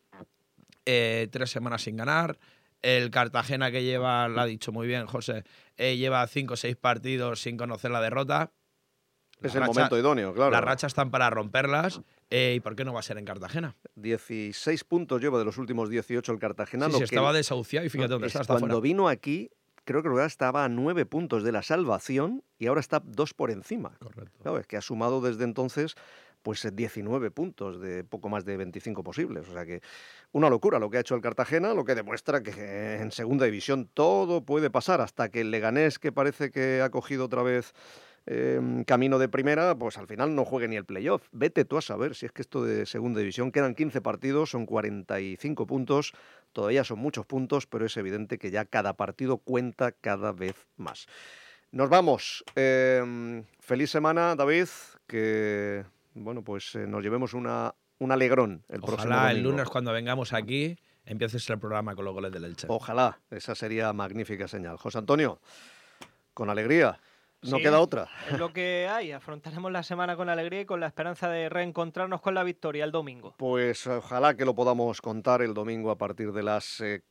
eh, 0.86 1.28
tres 1.32 1.50
semanas 1.50 1.84
sin 1.84 1.98
ganar. 1.98 2.38
El 2.82 3.12
Cartagena 3.12 3.72
que 3.72 3.84
lleva, 3.84 4.28
lo 4.28 4.42
ha 4.42 4.46
dicho 4.46 4.72
muy 4.72 4.88
bien 4.88 5.06
José, 5.06 5.44
eh, 5.78 5.98
lleva 5.98 6.26
cinco 6.28 6.56
o 6.56 6.58
seis 6.58 6.76
partidos 6.76 7.42
sin 7.42 7.58
conocer 7.58 7.92
la 7.92 8.02
derrota. 8.02 8.52
Es 9.42 9.56
el 9.56 9.64
momento 9.64 9.98
idóneo, 9.98 10.34
claro. 10.34 10.52
Las 10.52 10.62
rachas 10.64 10.92
están 10.92 11.10
para 11.10 11.30
romperlas. 11.30 12.02
Eh, 12.30 12.54
¿Y 12.56 12.60
por 12.60 12.76
qué 12.76 12.86
no 12.86 12.94
va 12.94 13.00
a 13.00 13.04
ser 13.04 13.18
en 13.18 13.26
Cartagena? 13.26 13.76
16 13.96 14.84
puntos 14.84 15.22
lleva 15.22 15.40
de 15.40 15.46
los 15.46 15.58
últimos 15.58 15.90
18 15.90 16.32
el 16.32 16.40
Cartagena. 16.40 16.90
Sí, 16.90 17.04
estaba 17.04 17.34
desahuciado 17.34 17.86
y 17.86 17.90
fíjate 17.90 18.14
dónde 18.14 18.28
está. 18.28 18.46
cuando 18.46 18.82
vino 18.82 19.10
aquí, 19.10 19.50
creo 19.84 20.04
que 20.04 20.26
estaba 20.26 20.64
a 20.64 20.70
nueve 20.70 21.06
puntos 21.06 21.44
de 21.44 21.52
la 21.52 21.64
salvación 21.64 22.44
y 22.58 22.68
ahora 22.68 22.80
está 22.80 23.02
dos 23.04 23.34
por 23.34 23.52
encima. 23.52 23.98
Correcto. 24.00 24.58
es 24.58 24.68
que 24.68 24.78
ha 24.78 24.82
sumado 24.82 25.22
desde 25.22 25.44
entonces 25.44 25.96
pues 26.42 26.68
19 26.74 27.32
puntos 27.32 27.80
de 27.80 28.04
poco 28.04 28.30
más 28.30 28.46
de 28.46 28.58
25 28.58 29.04
posibles. 29.04 29.48
O 29.50 29.54
sea 29.54 29.66
que 29.66 29.82
una 30.32 30.50
locura 30.50 30.80
lo 30.80 30.90
que 30.90 30.98
ha 30.98 31.02
hecho 31.02 31.16
el 31.16 31.22
Cartagena, 31.22 31.74
lo 31.74 31.86
que 31.86 31.96
demuestra 31.96 32.42
que 32.42 32.96
en 32.96 33.12
segunda 33.12 33.46
división 33.46 33.90
todo 33.94 34.46
puede 34.46 34.70
pasar 34.70 35.02
hasta 35.02 35.30
que 35.30 35.42
el 35.42 35.52
Leganés, 35.52 36.00
que 36.00 36.12
parece 36.12 36.52
que 36.52 36.82
ha 36.82 36.90
cogido 36.90 37.26
otra 37.26 37.44
vez 37.44 37.74
Em, 38.28 38.84
camino 38.84 39.18
de 39.18 39.28
primera, 39.28 39.74
pues 39.76 39.98
al 39.98 40.06
final 40.06 40.36
no 40.36 40.46
juegue 40.46 40.68
ni 40.68 40.76
el 40.76 40.86
playoff. 40.86 41.28
Vete 41.32 41.66
tú 41.66 41.78
a 41.78 41.82
saber 41.82 42.14
si 42.16 42.28
es 42.28 42.32
que 42.32 42.44
esto 42.44 42.64
de 42.64 42.86
segunda 42.86 43.20
división 43.20 43.52
quedan 43.52 43.74
15 43.74 44.00
partidos, 44.02 44.52
son 44.52 44.68
45 44.68 45.66
puntos, 45.66 46.14
todavía 46.54 46.84
son 46.84 47.00
muchos 47.00 47.26
puntos, 47.26 47.66
pero 47.66 47.86
es 47.86 47.98
evidente 47.98 48.38
que 48.38 48.52
ya 48.52 48.66
cada 48.66 48.94
partido 48.94 49.38
cuenta 49.38 49.92
cada 49.92 50.34
vez 50.34 50.68
más. 50.78 51.08
Nos 51.72 51.90
vamos. 51.90 52.44
Em, 52.56 53.44
feliz 53.60 53.90
semana, 53.90 54.36
David, 54.36 54.68
que 55.08 55.84
bueno, 56.14 56.44
pues 56.44 56.76
eh, 56.76 56.88
nos 56.88 57.04
llevemos 57.04 57.34
una, 57.34 57.74
un 58.00 58.12
alegrón 58.12 58.64
el 58.70 58.82
próximo 58.82 59.14
domingo. 59.14 59.30
el 59.30 59.42
lunes 59.44 59.70
cuando 59.70 59.94
vengamos 59.94 60.34
aquí 60.34 60.78
empieces 61.06 61.50
el 61.50 61.60
programa 61.60 61.96
con 61.96 62.06
los 62.06 62.14
goles 62.14 62.32
del 62.32 62.46
Elche. 62.46 62.68
Ojalá, 62.70 63.20
esa 63.30 63.56
sería 63.56 63.92
magnífica 63.94 64.48
señal. 64.48 64.78
José 64.78 64.98
Antonio, 65.00 65.40
con 66.34 66.50
alegría. 66.50 67.00
No 67.44 67.58
queda 67.58 67.80
otra. 67.80 68.08
Es 68.30 68.38
lo 68.38 68.54
que 68.54 68.88
hay. 68.88 69.12
Afrontaremos 69.12 69.72
la 69.72 69.82
semana 69.82 70.16
con 70.16 70.30
alegría 70.30 70.62
y 70.62 70.66
con 70.66 70.80
la 70.80 70.86
esperanza 70.86 71.28
de 71.28 71.50
reencontrarnos 71.50 72.22
con 72.22 72.36
la 72.36 72.44
victoria 72.44 72.84
el 72.84 72.92
domingo. 72.92 73.34
Pues 73.38 73.88
ojalá 73.88 74.36
que 74.36 74.46
lo 74.46 74.54
podamos 74.54 75.02
contar 75.02 75.42
el 75.42 75.56
domingo 75.56 75.90
a 75.90 75.98
partir 75.98 76.34
de 76.34 76.44
las 76.44 76.80
eh, 76.82 77.02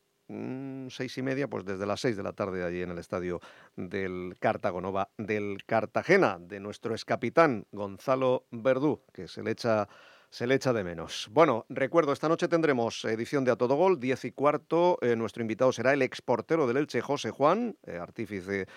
seis 0.88 1.18
y 1.18 1.22
media, 1.22 1.48
pues 1.48 1.64
desde 1.64 1.86
las 1.86 2.00
seis 2.00 2.16
de 2.16 2.22
la 2.22 2.32
tarde 2.32 2.64
allí 2.64 2.82
en 2.82 2.90
el 2.90 2.98
estadio 2.98 3.40
del 3.76 4.36
Cartagonova 4.38 5.10
del 5.18 5.64
Cartagena, 5.66 6.38
de 6.40 6.60
nuestro 6.60 6.94
excapitán 6.94 7.66
Gonzalo 7.72 8.44
Verdú, 8.50 9.02
que 9.12 9.28
se 9.28 9.42
le 9.42 9.50
echa 9.52 9.88
se 10.32 10.46
le 10.46 10.54
echa 10.54 10.72
de 10.72 10.84
menos. 10.84 11.28
Bueno, 11.32 11.66
recuerdo, 11.68 12.12
esta 12.12 12.28
noche 12.28 12.46
tendremos 12.46 13.04
edición 13.04 13.44
de 13.44 13.50
A 13.50 13.56
Todo 13.56 13.74
Gol, 13.74 13.98
diez 13.98 14.24
y 14.24 14.30
cuarto. 14.30 14.96
Eh, 15.02 15.16
nuestro 15.16 15.42
invitado 15.42 15.72
será 15.72 15.92
el 15.92 16.02
exportero 16.02 16.68
del 16.68 16.76
Elche, 16.76 17.00
José 17.00 17.30
Juan, 17.30 17.76
eh, 17.84 17.96
artífice 17.96 18.68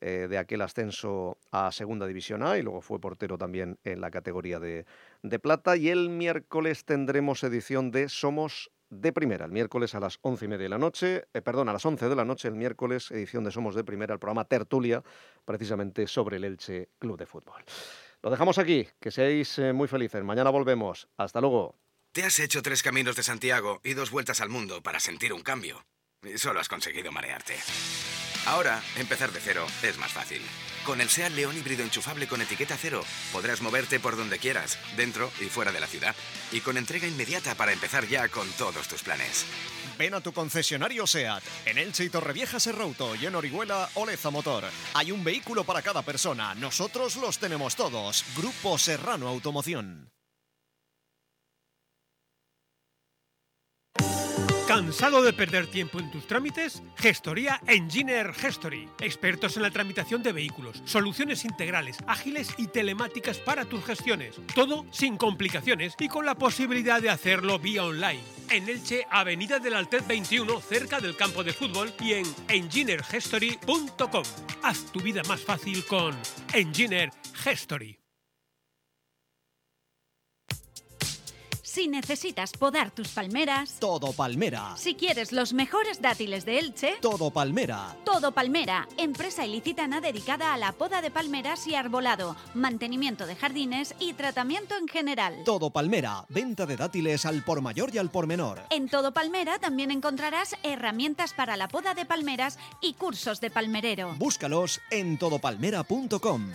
eh, 0.00 0.26
de 0.28 0.38
aquel 0.38 0.62
ascenso 0.62 1.36
a 1.50 1.70
Segunda 1.70 2.06
División 2.06 2.42
A 2.42 2.56
y 2.56 2.62
luego 2.62 2.80
fue 2.80 2.98
portero 2.98 3.36
también 3.36 3.78
en 3.84 4.00
la 4.00 4.10
categoría 4.10 4.58
de, 4.58 4.86
de 5.22 5.38
plata. 5.38 5.76
Y 5.76 5.90
el 5.90 6.08
miércoles 6.08 6.86
tendremos 6.86 7.44
edición 7.44 7.90
de 7.90 8.08
Somos 8.08 8.71
de 8.92 9.12
Primera, 9.12 9.46
el 9.46 9.52
miércoles 9.52 9.94
a 9.94 10.00
las 10.00 10.18
once 10.20 10.44
y 10.44 10.48
media 10.48 10.64
de 10.64 10.68
la 10.68 10.78
noche, 10.78 11.24
eh, 11.32 11.40
perdón, 11.40 11.68
a 11.70 11.72
las 11.72 11.84
11 11.84 12.10
de 12.10 12.14
la 12.14 12.26
noche, 12.26 12.48
el 12.48 12.54
miércoles, 12.54 13.10
edición 13.10 13.42
de 13.42 13.50
Somos 13.50 13.74
de 13.74 13.84
Primera, 13.84 14.12
el 14.12 14.20
programa 14.20 14.44
Tertulia, 14.44 15.02
precisamente 15.46 16.06
sobre 16.06 16.36
el 16.36 16.44
Elche 16.44 16.90
Club 16.98 17.18
de 17.18 17.24
Fútbol. 17.24 17.64
Lo 18.22 18.30
dejamos 18.30 18.58
aquí, 18.58 18.86
que 19.00 19.10
seáis 19.10 19.58
eh, 19.58 19.72
muy 19.72 19.88
felices. 19.88 20.22
Mañana 20.22 20.50
volvemos. 20.50 21.08
Hasta 21.16 21.40
luego. 21.40 21.74
Te 22.12 22.22
has 22.22 22.38
hecho 22.38 22.60
tres 22.60 22.82
caminos 22.82 23.16
de 23.16 23.22
Santiago 23.22 23.80
y 23.82 23.94
dos 23.94 24.10
vueltas 24.10 24.42
al 24.42 24.50
mundo 24.50 24.82
para 24.82 25.00
sentir 25.00 25.32
un 25.32 25.42
cambio. 25.42 25.86
Y 26.22 26.36
solo 26.36 26.60
has 26.60 26.68
conseguido 26.68 27.10
marearte. 27.10 27.54
Ahora, 28.46 28.82
empezar 28.96 29.30
de 29.32 29.40
cero 29.40 29.66
es 29.82 29.98
más 29.98 30.12
fácil. 30.12 30.42
Con 30.84 31.00
el 31.00 31.08
SEAT 31.08 31.32
León 31.32 31.56
híbrido 31.56 31.84
enchufable 31.84 32.26
con 32.26 32.40
etiqueta 32.42 32.76
cero, 32.76 33.04
podrás 33.32 33.60
moverte 33.60 34.00
por 34.00 34.16
donde 34.16 34.40
quieras, 34.40 34.78
dentro 34.96 35.30
y 35.40 35.44
fuera 35.44 35.70
de 35.70 35.78
la 35.78 35.86
ciudad. 35.86 36.14
Y 36.50 36.60
con 36.60 36.76
entrega 36.76 37.06
inmediata 37.06 37.54
para 37.54 37.72
empezar 37.72 38.08
ya 38.08 38.28
con 38.28 38.48
todos 38.52 38.88
tus 38.88 39.02
planes. 39.02 39.46
Ven 39.96 40.14
a 40.14 40.20
tu 40.20 40.32
concesionario 40.32 41.06
SEAT. 41.06 41.44
En 41.66 41.78
Elche 41.78 42.04
y 42.04 42.10
Torrevieja 42.10 42.58
Serrauto 42.58 43.14
y 43.14 43.26
en 43.26 43.36
Orihuela 43.36 43.88
Oleza 43.94 44.30
Motor. 44.30 44.64
Hay 44.94 45.12
un 45.12 45.22
vehículo 45.22 45.62
para 45.62 45.82
cada 45.82 46.02
persona. 46.02 46.54
Nosotros 46.56 47.16
los 47.16 47.38
tenemos 47.38 47.76
todos. 47.76 48.24
Grupo 48.36 48.76
Serrano 48.76 49.28
Automoción. 49.28 50.10
¿Cansado 54.72 55.22
de 55.22 55.34
perder 55.34 55.66
tiempo 55.66 56.00
en 56.00 56.10
tus 56.10 56.26
trámites? 56.26 56.82
Gestoría 56.96 57.60
Engineer 57.66 58.32
Gestory. 58.32 58.88
Expertos 59.00 59.58
en 59.58 59.64
la 59.64 59.70
tramitación 59.70 60.22
de 60.22 60.32
vehículos. 60.32 60.80
Soluciones 60.86 61.44
integrales, 61.44 61.98
ágiles 62.06 62.54
y 62.56 62.68
telemáticas 62.68 63.36
para 63.36 63.66
tus 63.66 63.84
gestiones. 63.84 64.40
Todo 64.54 64.86
sin 64.90 65.18
complicaciones 65.18 65.94
y 65.98 66.08
con 66.08 66.24
la 66.24 66.36
posibilidad 66.36 67.02
de 67.02 67.10
hacerlo 67.10 67.58
vía 67.58 67.84
online. 67.84 68.22
En 68.48 68.66
Elche, 68.66 69.06
Avenida 69.10 69.58
del 69.58 69.74
Altet 69.74 70.06
21, 70.06 70.58
cerca 70.62 71.00
del 71.00 71.16
campo 71.16 71.44
de 71.44 71.52
fútbol 71.52 71.92
y 72.00 72.14
en 72.14 72.34
engineergestory.com. 72.48 74.24
Haz 74.62 74.90
tu 74.90 75.00
vida 75.00 75.20
más 75.28 75.42
fácil 75.42 75.84
con 75.84 76.16
Engineer 76.54 77.10
Gestory. 77.34 78.01
Si 81.72 81.88
necesitas 81.88 82.52
podar 82.52 82.90
tus 82.90 83.08
palmeras, 83.08 83.78
Todo 83.80 84.12
Palmera. 84.12 84.74
si 84.76 84.94
quieres 84.94 85.32
los 85.32 85.54
mejores 85.54 86.02
dátiles 86.02 86.44
de 86.44 86.58
Elche, 86.58 86.96
Todo 87.00 87.30
Palmera. 87.30 87.96
Todo 88.04 88.32
Palmera, 88.32 88.86
empresa 88.98 89.46
ilicitana 89.46 90.02
dedicada 90.02 90.52
a 90.52 90.58
la 90.58 90.72
poda 90.72 91.00
de 91.00 91.10
palmeras 91.10 91.66
y 91.66 91.74
arbolado, 91.74 92.36
mantenimiento 92.52 93.24
de 93.24 93.36
jardines 93.36 93.94
y 93.98 94.12
tratamiento 94.12 94.76
en 94.76 94.86
general. 94.86 95.34
Todo 95.46 95.70
Palmera. 95.70 96.26
Venta 96.28 96.66
de 96.66 96.76
dátiles 96.76 97.24
al 97.24 97.42
por 97.42 97.62
mayor 97.62 97.88
y 97.94 97.96
al 97.96 98.10
por 98.10 98.26
menor. 98.26 98.60
En 98.68 98.90
Todo 98.90 99.14
Palmera 99.14 99.58
también 99.58 99.90
encontrarás 99.90 100.56
herramientas 100.62 101.32
para 101.32 101.56
la 101.56 101.68
poda 101.68 101.94
de 101.94 102.04
palmeras 102.04 102.58
y 102.82 102.92
cursos 102.92 103.40
de 103.40 103.50
palmerero. 103.50 104.14
Búscalos 104.18 104.82
en 104.90 105.16
todopalmera.com. 105.16 106.50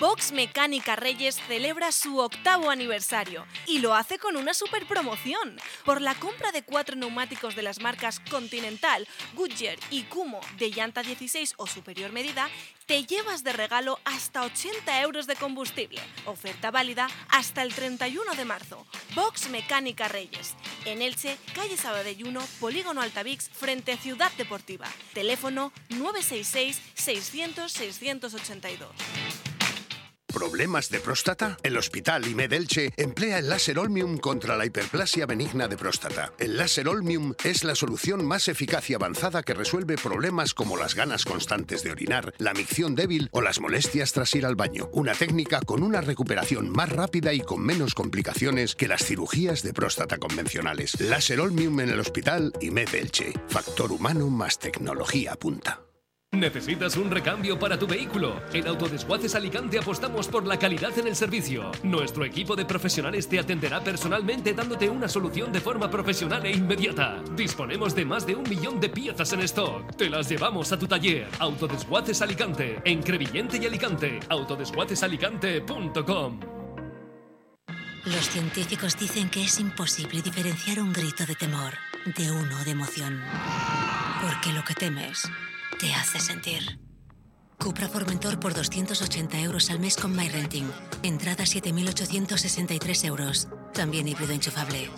Box 0.00 0.32
Mecánica 0.32 0.96
Reyes 0.96 1.40
celebra 1.46 1.92
su 1.92 2.18
octavo 2.18 2.70
aniversario 2.70 3.46
y 3.66 3.78
lo 3.78 3.94
hace 3.94 4.18
con 4.18 4.34
una 4.34 4.52
super 4.52 4.86
promoción. 4.86 5.56
Por 5.84 6.00
la 6.00 6.16
compra 6.16 6.50
de 6.50 6.64
cuatro 6.64 6.96
neumáticos 6.96 7.54
de 7.54 7.62
las 7.62 7.80
marcas 7.80 8.18
Continental, 8.28 9.06
Goodyear 9.34 9.78
y 9.90 10.02
Kumo 10.02 10.40
de 10.58 10.70
llanta 10.72 11.04
16 11.04 11.54
o 11.58 11.68
superior 11.68 12.10
medida, 12.10 12.48
te 12.86 13.04
llevas 13.04 13.44
de 13.44 13.52
regalo 13.52 14.00
hasta 14.04 14.42
80 14.42 15.00
euros 15.02 15.28
de 15.28 15.36
combustible. 15.36 16.00
Oferta 16.26 16.72
válida 16.72 17.08
hasta 17.28 17.62
el 17.62 17.72
31 17.72 18.34
de 18.34 18.44
marzo. 18.44 18.84
Box 19.14 19.48
Mecánica 19.48 20.08
Reyes. 20.08 20.54
En 20.84 21.02
Elche, 21.02 21.38
calle 21.54 21.76
Sabadell 21.76 22.26
1, 22.26 22.40
Polígono 22.58 23.00
Altavix, 23.00 23.48
frente 23.48 23.96
Ciudad 23.96 24.32
Deportiva. 24.32 24.88
Teléfono 25.14 25.72
966 25.90 26.82
600 26.94 27.72
682. 27.72 28.90
¿Problemas 30.34 30.90
de 30.90 30.98
próstata? 30.98 31.56
El 31.62 31.76
Hospital 31.76 32.26
IMED 32.26 32.54
Elche 32.54 32.90
emplea 32.96 33.38
el 33.38 33.48
láser 33.48 33.78
Olmium 33.78 34.18
contra 34.18 34.56
la 34.56 34.66
hiperplasia 34.66 35.26
benigna 35.26 35.68
de 35.68 35.76
próstata. 35.76 36.32
El 36.40 36.56
láser 36.56 36.88
Olmium 36.88 37.34
es 37.44 37.62
la 37.62 37.76
solución 37.76 38.24
más 38.26 38.48
eficaz 38.48 38.90
y 38.90 38.94
avanzada 38.94 39.44
que 39.44 39.54
resuelve 39.54 39.96
problemas 39.96 40.52
como 40.52 40.76
las 40.76 40.96
ganas 40.96 41.24
constantes 41.24 41.84
de 41.84 41.92
orinar, 41.92 42.34
la 42.38 42.52
micción 42.52 42.96
débil 42.96 43.28
o 43.30 43.42
las 43.42 43.60
molestias 43.60 44.12
tras 44.12 44.34
ir 44.34 44.44
al 44.44 44.56
baño. 44.56 44.88
Una 44.92 45.14
técnica 45.14 45.60
con 45.60 45.84
una 45.84 46.00
recuperación 46.00 46.68
más 46.68 46.88
rápida 46.88 47.32
y 47.32 47.40
con 47.40 47.64
menos 47.64 47.94
complicaciones 47.94 48.74
que 48.74 48.88
las 48.88 49.04
cirugías 49.04 49.62
de 49.62 49.72
próstata 49.72 50.18
convencionales. 50.18 51.00
Láser 51.00 51.40
Olmium 51.40 51.78
en 51.78 51.90
el 51.90 52.00
Hospital 52.00 52.52
IMED 52.60 52.92
Elche. 52.92 53.32
Factor 53.48 53.92
humano 53.92 54.28
más 54.30 54.58
tecnología 54.58 55.36
punta. 55.36 55.84
¿Necesitas 56.34 56.96
un 56.96 57.10
recambio 57.10 57.58
para 57.58 57.78
tu 57.78 57.86
vehículo? 57.86 58.42
En 58.52 58.66
Autodesguaces 58.66 59.34
Alicante 59.34 59.78
apostamos 59.78 60.28
por 60.28 60.46
la 60.46 60.58
calidad 60.58 60.98
en 60.98 61.06
el 61.06 61.16
servicio. 61.16 61.70
Nuestro 61.82 62.24
equipo 62.24 62.56
de 62.56 62.64
profesionales 62.64 63.28
te 63.28 63.38
atenderá 63.38 63.80
personalmente 63.80 64.52
dándote 64.52 64.90
una 64.90 65.08
solución 65.08 65.52
de 65.52 65.60
forma 65.60 65.88
profesional 65.90 66.44
e 66.44 66.50
inmediata. 66.50 67.22
Disponemos 67.36 67.94
de 67.94 68.04
más 68.04 68.26
de 68.26 68.34
un 68.34 68.48
millón 68.48 68.80
de 68.80 68.88
piezas 68.88 69.32
en 69.32 69.40
stock. 69.40 69.94
Te 69.96 70.10
las 70.10 70.28
llevamos 70.28 70.72
a 70.72 70.78
tu 70.78 70.88
taller. 70.88 71.28
Autodesguaces 71.38 72.20
Alicante, 72.20 72.80
en 72.84 73.02
Crevillente 73.02 73.58
y 73.58 73.66
Alicante. 73.66 74.18
Autodesguacesalicante.com 74.28 76.40
Los 78.06 78.28
científicos 78.28 78.98
dicen 78.98 79.30
que 79.30 79.44
es 79.44 79.60
imposible 79.60 80.20
diferenciar 80.20 80.80
un 80.80 80.92
grito 80.92 81.24
de 81.26 81.36
temor 81.36 81.74
de 82.04 82.30
uno 82.30 82.64
de 82.64 82.72
emoción. 82.72 83.22
Porque 84.20 84.52
lo 84.52 84.62
que 84.64 84.74
temes 84.74 85.30
te 85.84 85.92
hace 85.92 86.18
sentir. 86.18 86.80
Cupra 87.58 87.88
Formentor 87.88 88.40
por 88.40 88.54
280 88.54 89.38
euros 89.40 89.68
al 89.68 89.80
mes 89.80 89.96
con 89.96 90.16
MyRenting. 90.16 90.70
Entrada 91.02 91.44
7.863 91.44 93.04
euros. 93.04 93.48
También 93.74 94.08
híbrido 94.08 94.32
enchufable. 94.32 94.88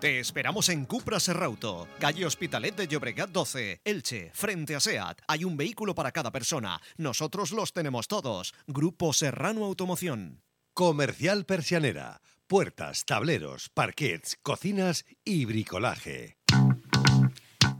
Te 0.00 0.20
esperamos 0.20 0.70
en 0.70 0.86
Cupra 0.86 1.20
Serrauto, 1.20 1.88
calle 1.98 2.24
Hospitalet 2.24 2.74
de 2.74 2.88
Llobregat 2.88 3.30
12, 3.30 3.82
Elche, 3.84 4.30
frente 4.34 4.74
a 4.74 4.80
SEAT. 4.80 5.20
Hay 5.28 5.44
un 5.44 5.58
vehículo 5.58 5.94
para 5.94 6.12
cada 6.12 6.32
persona. 6.32 6.80
Nosotros 6.96 7.52
los 7.52 7.74
tenemos 7.74 8.08
todos. 8.08 8.54
Grupo 8.66 9.12
Serrano 9.12 9.66
Automoción. 9.66 10.42
Comercial 10.72 11.44
Persianera. 11.44 12.22
Puertas, 12.46 13.04
tableros, 13.04 13.68
parquets, 13.68 14.38
cocinas 14.42 15.04
y 15.22 15.44
bricolaje. 15.44 16.38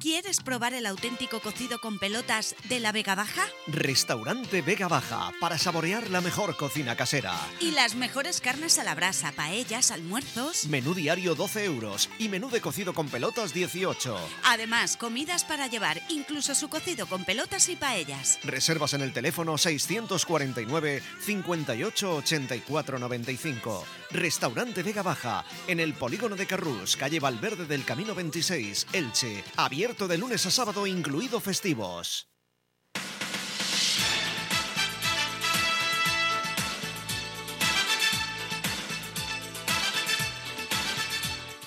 ¿Quieres 0.05 0.41
probar 0.41 0.75
el 0.75 0.85
auténtico 0.85 1.41
cocido 1.41 1.81
con 1.81 1.99
pelotas 1.99 2.55
de 2.69 2.79
la 2.79 2.93
Vega 2.93 3.15
Baja? 3.15 3.47
Restaurante 3.67 4.61
Vega 4.61 4.87
Baja, 4.87 5.33
para 5.41 5.57
saborear 5.57 6.11
la 6.11 6.21
mejor 6.21 6.59
cocina 6.59 6.95
casera. 6.95 7.33
Y 7.59 7.71
las 7.71 7.95
mejores 7.95 8.43
carnes 8.43 8.79
a 8.79 8.85
la 8.85 8.95
brasa, 8.95 9.33
paellas, 9.33 9.91
almuerzos. 9.91 10.67
Menú 10.67 10.93
diario 10.93 11.35
12 11.35 11.65
euros 11.65 12.11
y 12.19 12.29
menú 12.29 12.51
de 12.51 12.61
cocido 12.61 12.93
con 12.93 13.09
pelotas 13.09 13.55
18. 13.55 14.15
Además, 14.45 14.99
comidas 14.99 15.43
para 15.43 15.69
llevar, 15.69 16.03
incluso 16.11 16.55
su 16.55 16.69
cocido 16.69 17.07
con 17.07 17.25
pelotas 17.25 17.71
y 17.71 17.77
paellas. 17.77 18.39
Reservas 18.45 18.93
en 18.93 19.01
el 19.01 19.15
teléfono 19.15 19.57
649 19.57 21.03
58 21.21 22.17
84 22.17 22.99
95. 22.99 23.87
Restaurante 24.15 24.85
Vega 24.85 25.03
Baja, 25.03 25.45
en 25.67 25.81
el 25.81 25.93
polígono 25.93 26.37
de 26.37 26.47
Carrús, 26.47 26.97
calle 26.97 27.19
Valverde 27.19 27.67
del 27.67 27.85
Camino 27.85 28.15
26, 28.15 28.87
Elche. 28.93 29.43
Abierto 29.57 30.07
de 30.07 30.17
lunes 30.17 30.47
a 30.47 30.53
sábado, 30.53 30.87
incluido 30.87 31.41
festivos. 31.41 32.29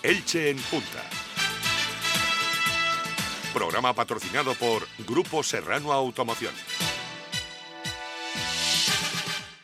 Elche 0.01 0.49
en 0.49 0.57
Punta. 0.57 1.03
Programa 3.53 3.93
patrocinado 3.93 4.55
por 4.55 4.87
Grupo 5.05 5.43
Serrano 5.43 5.91
Automoción. 5.91 6.53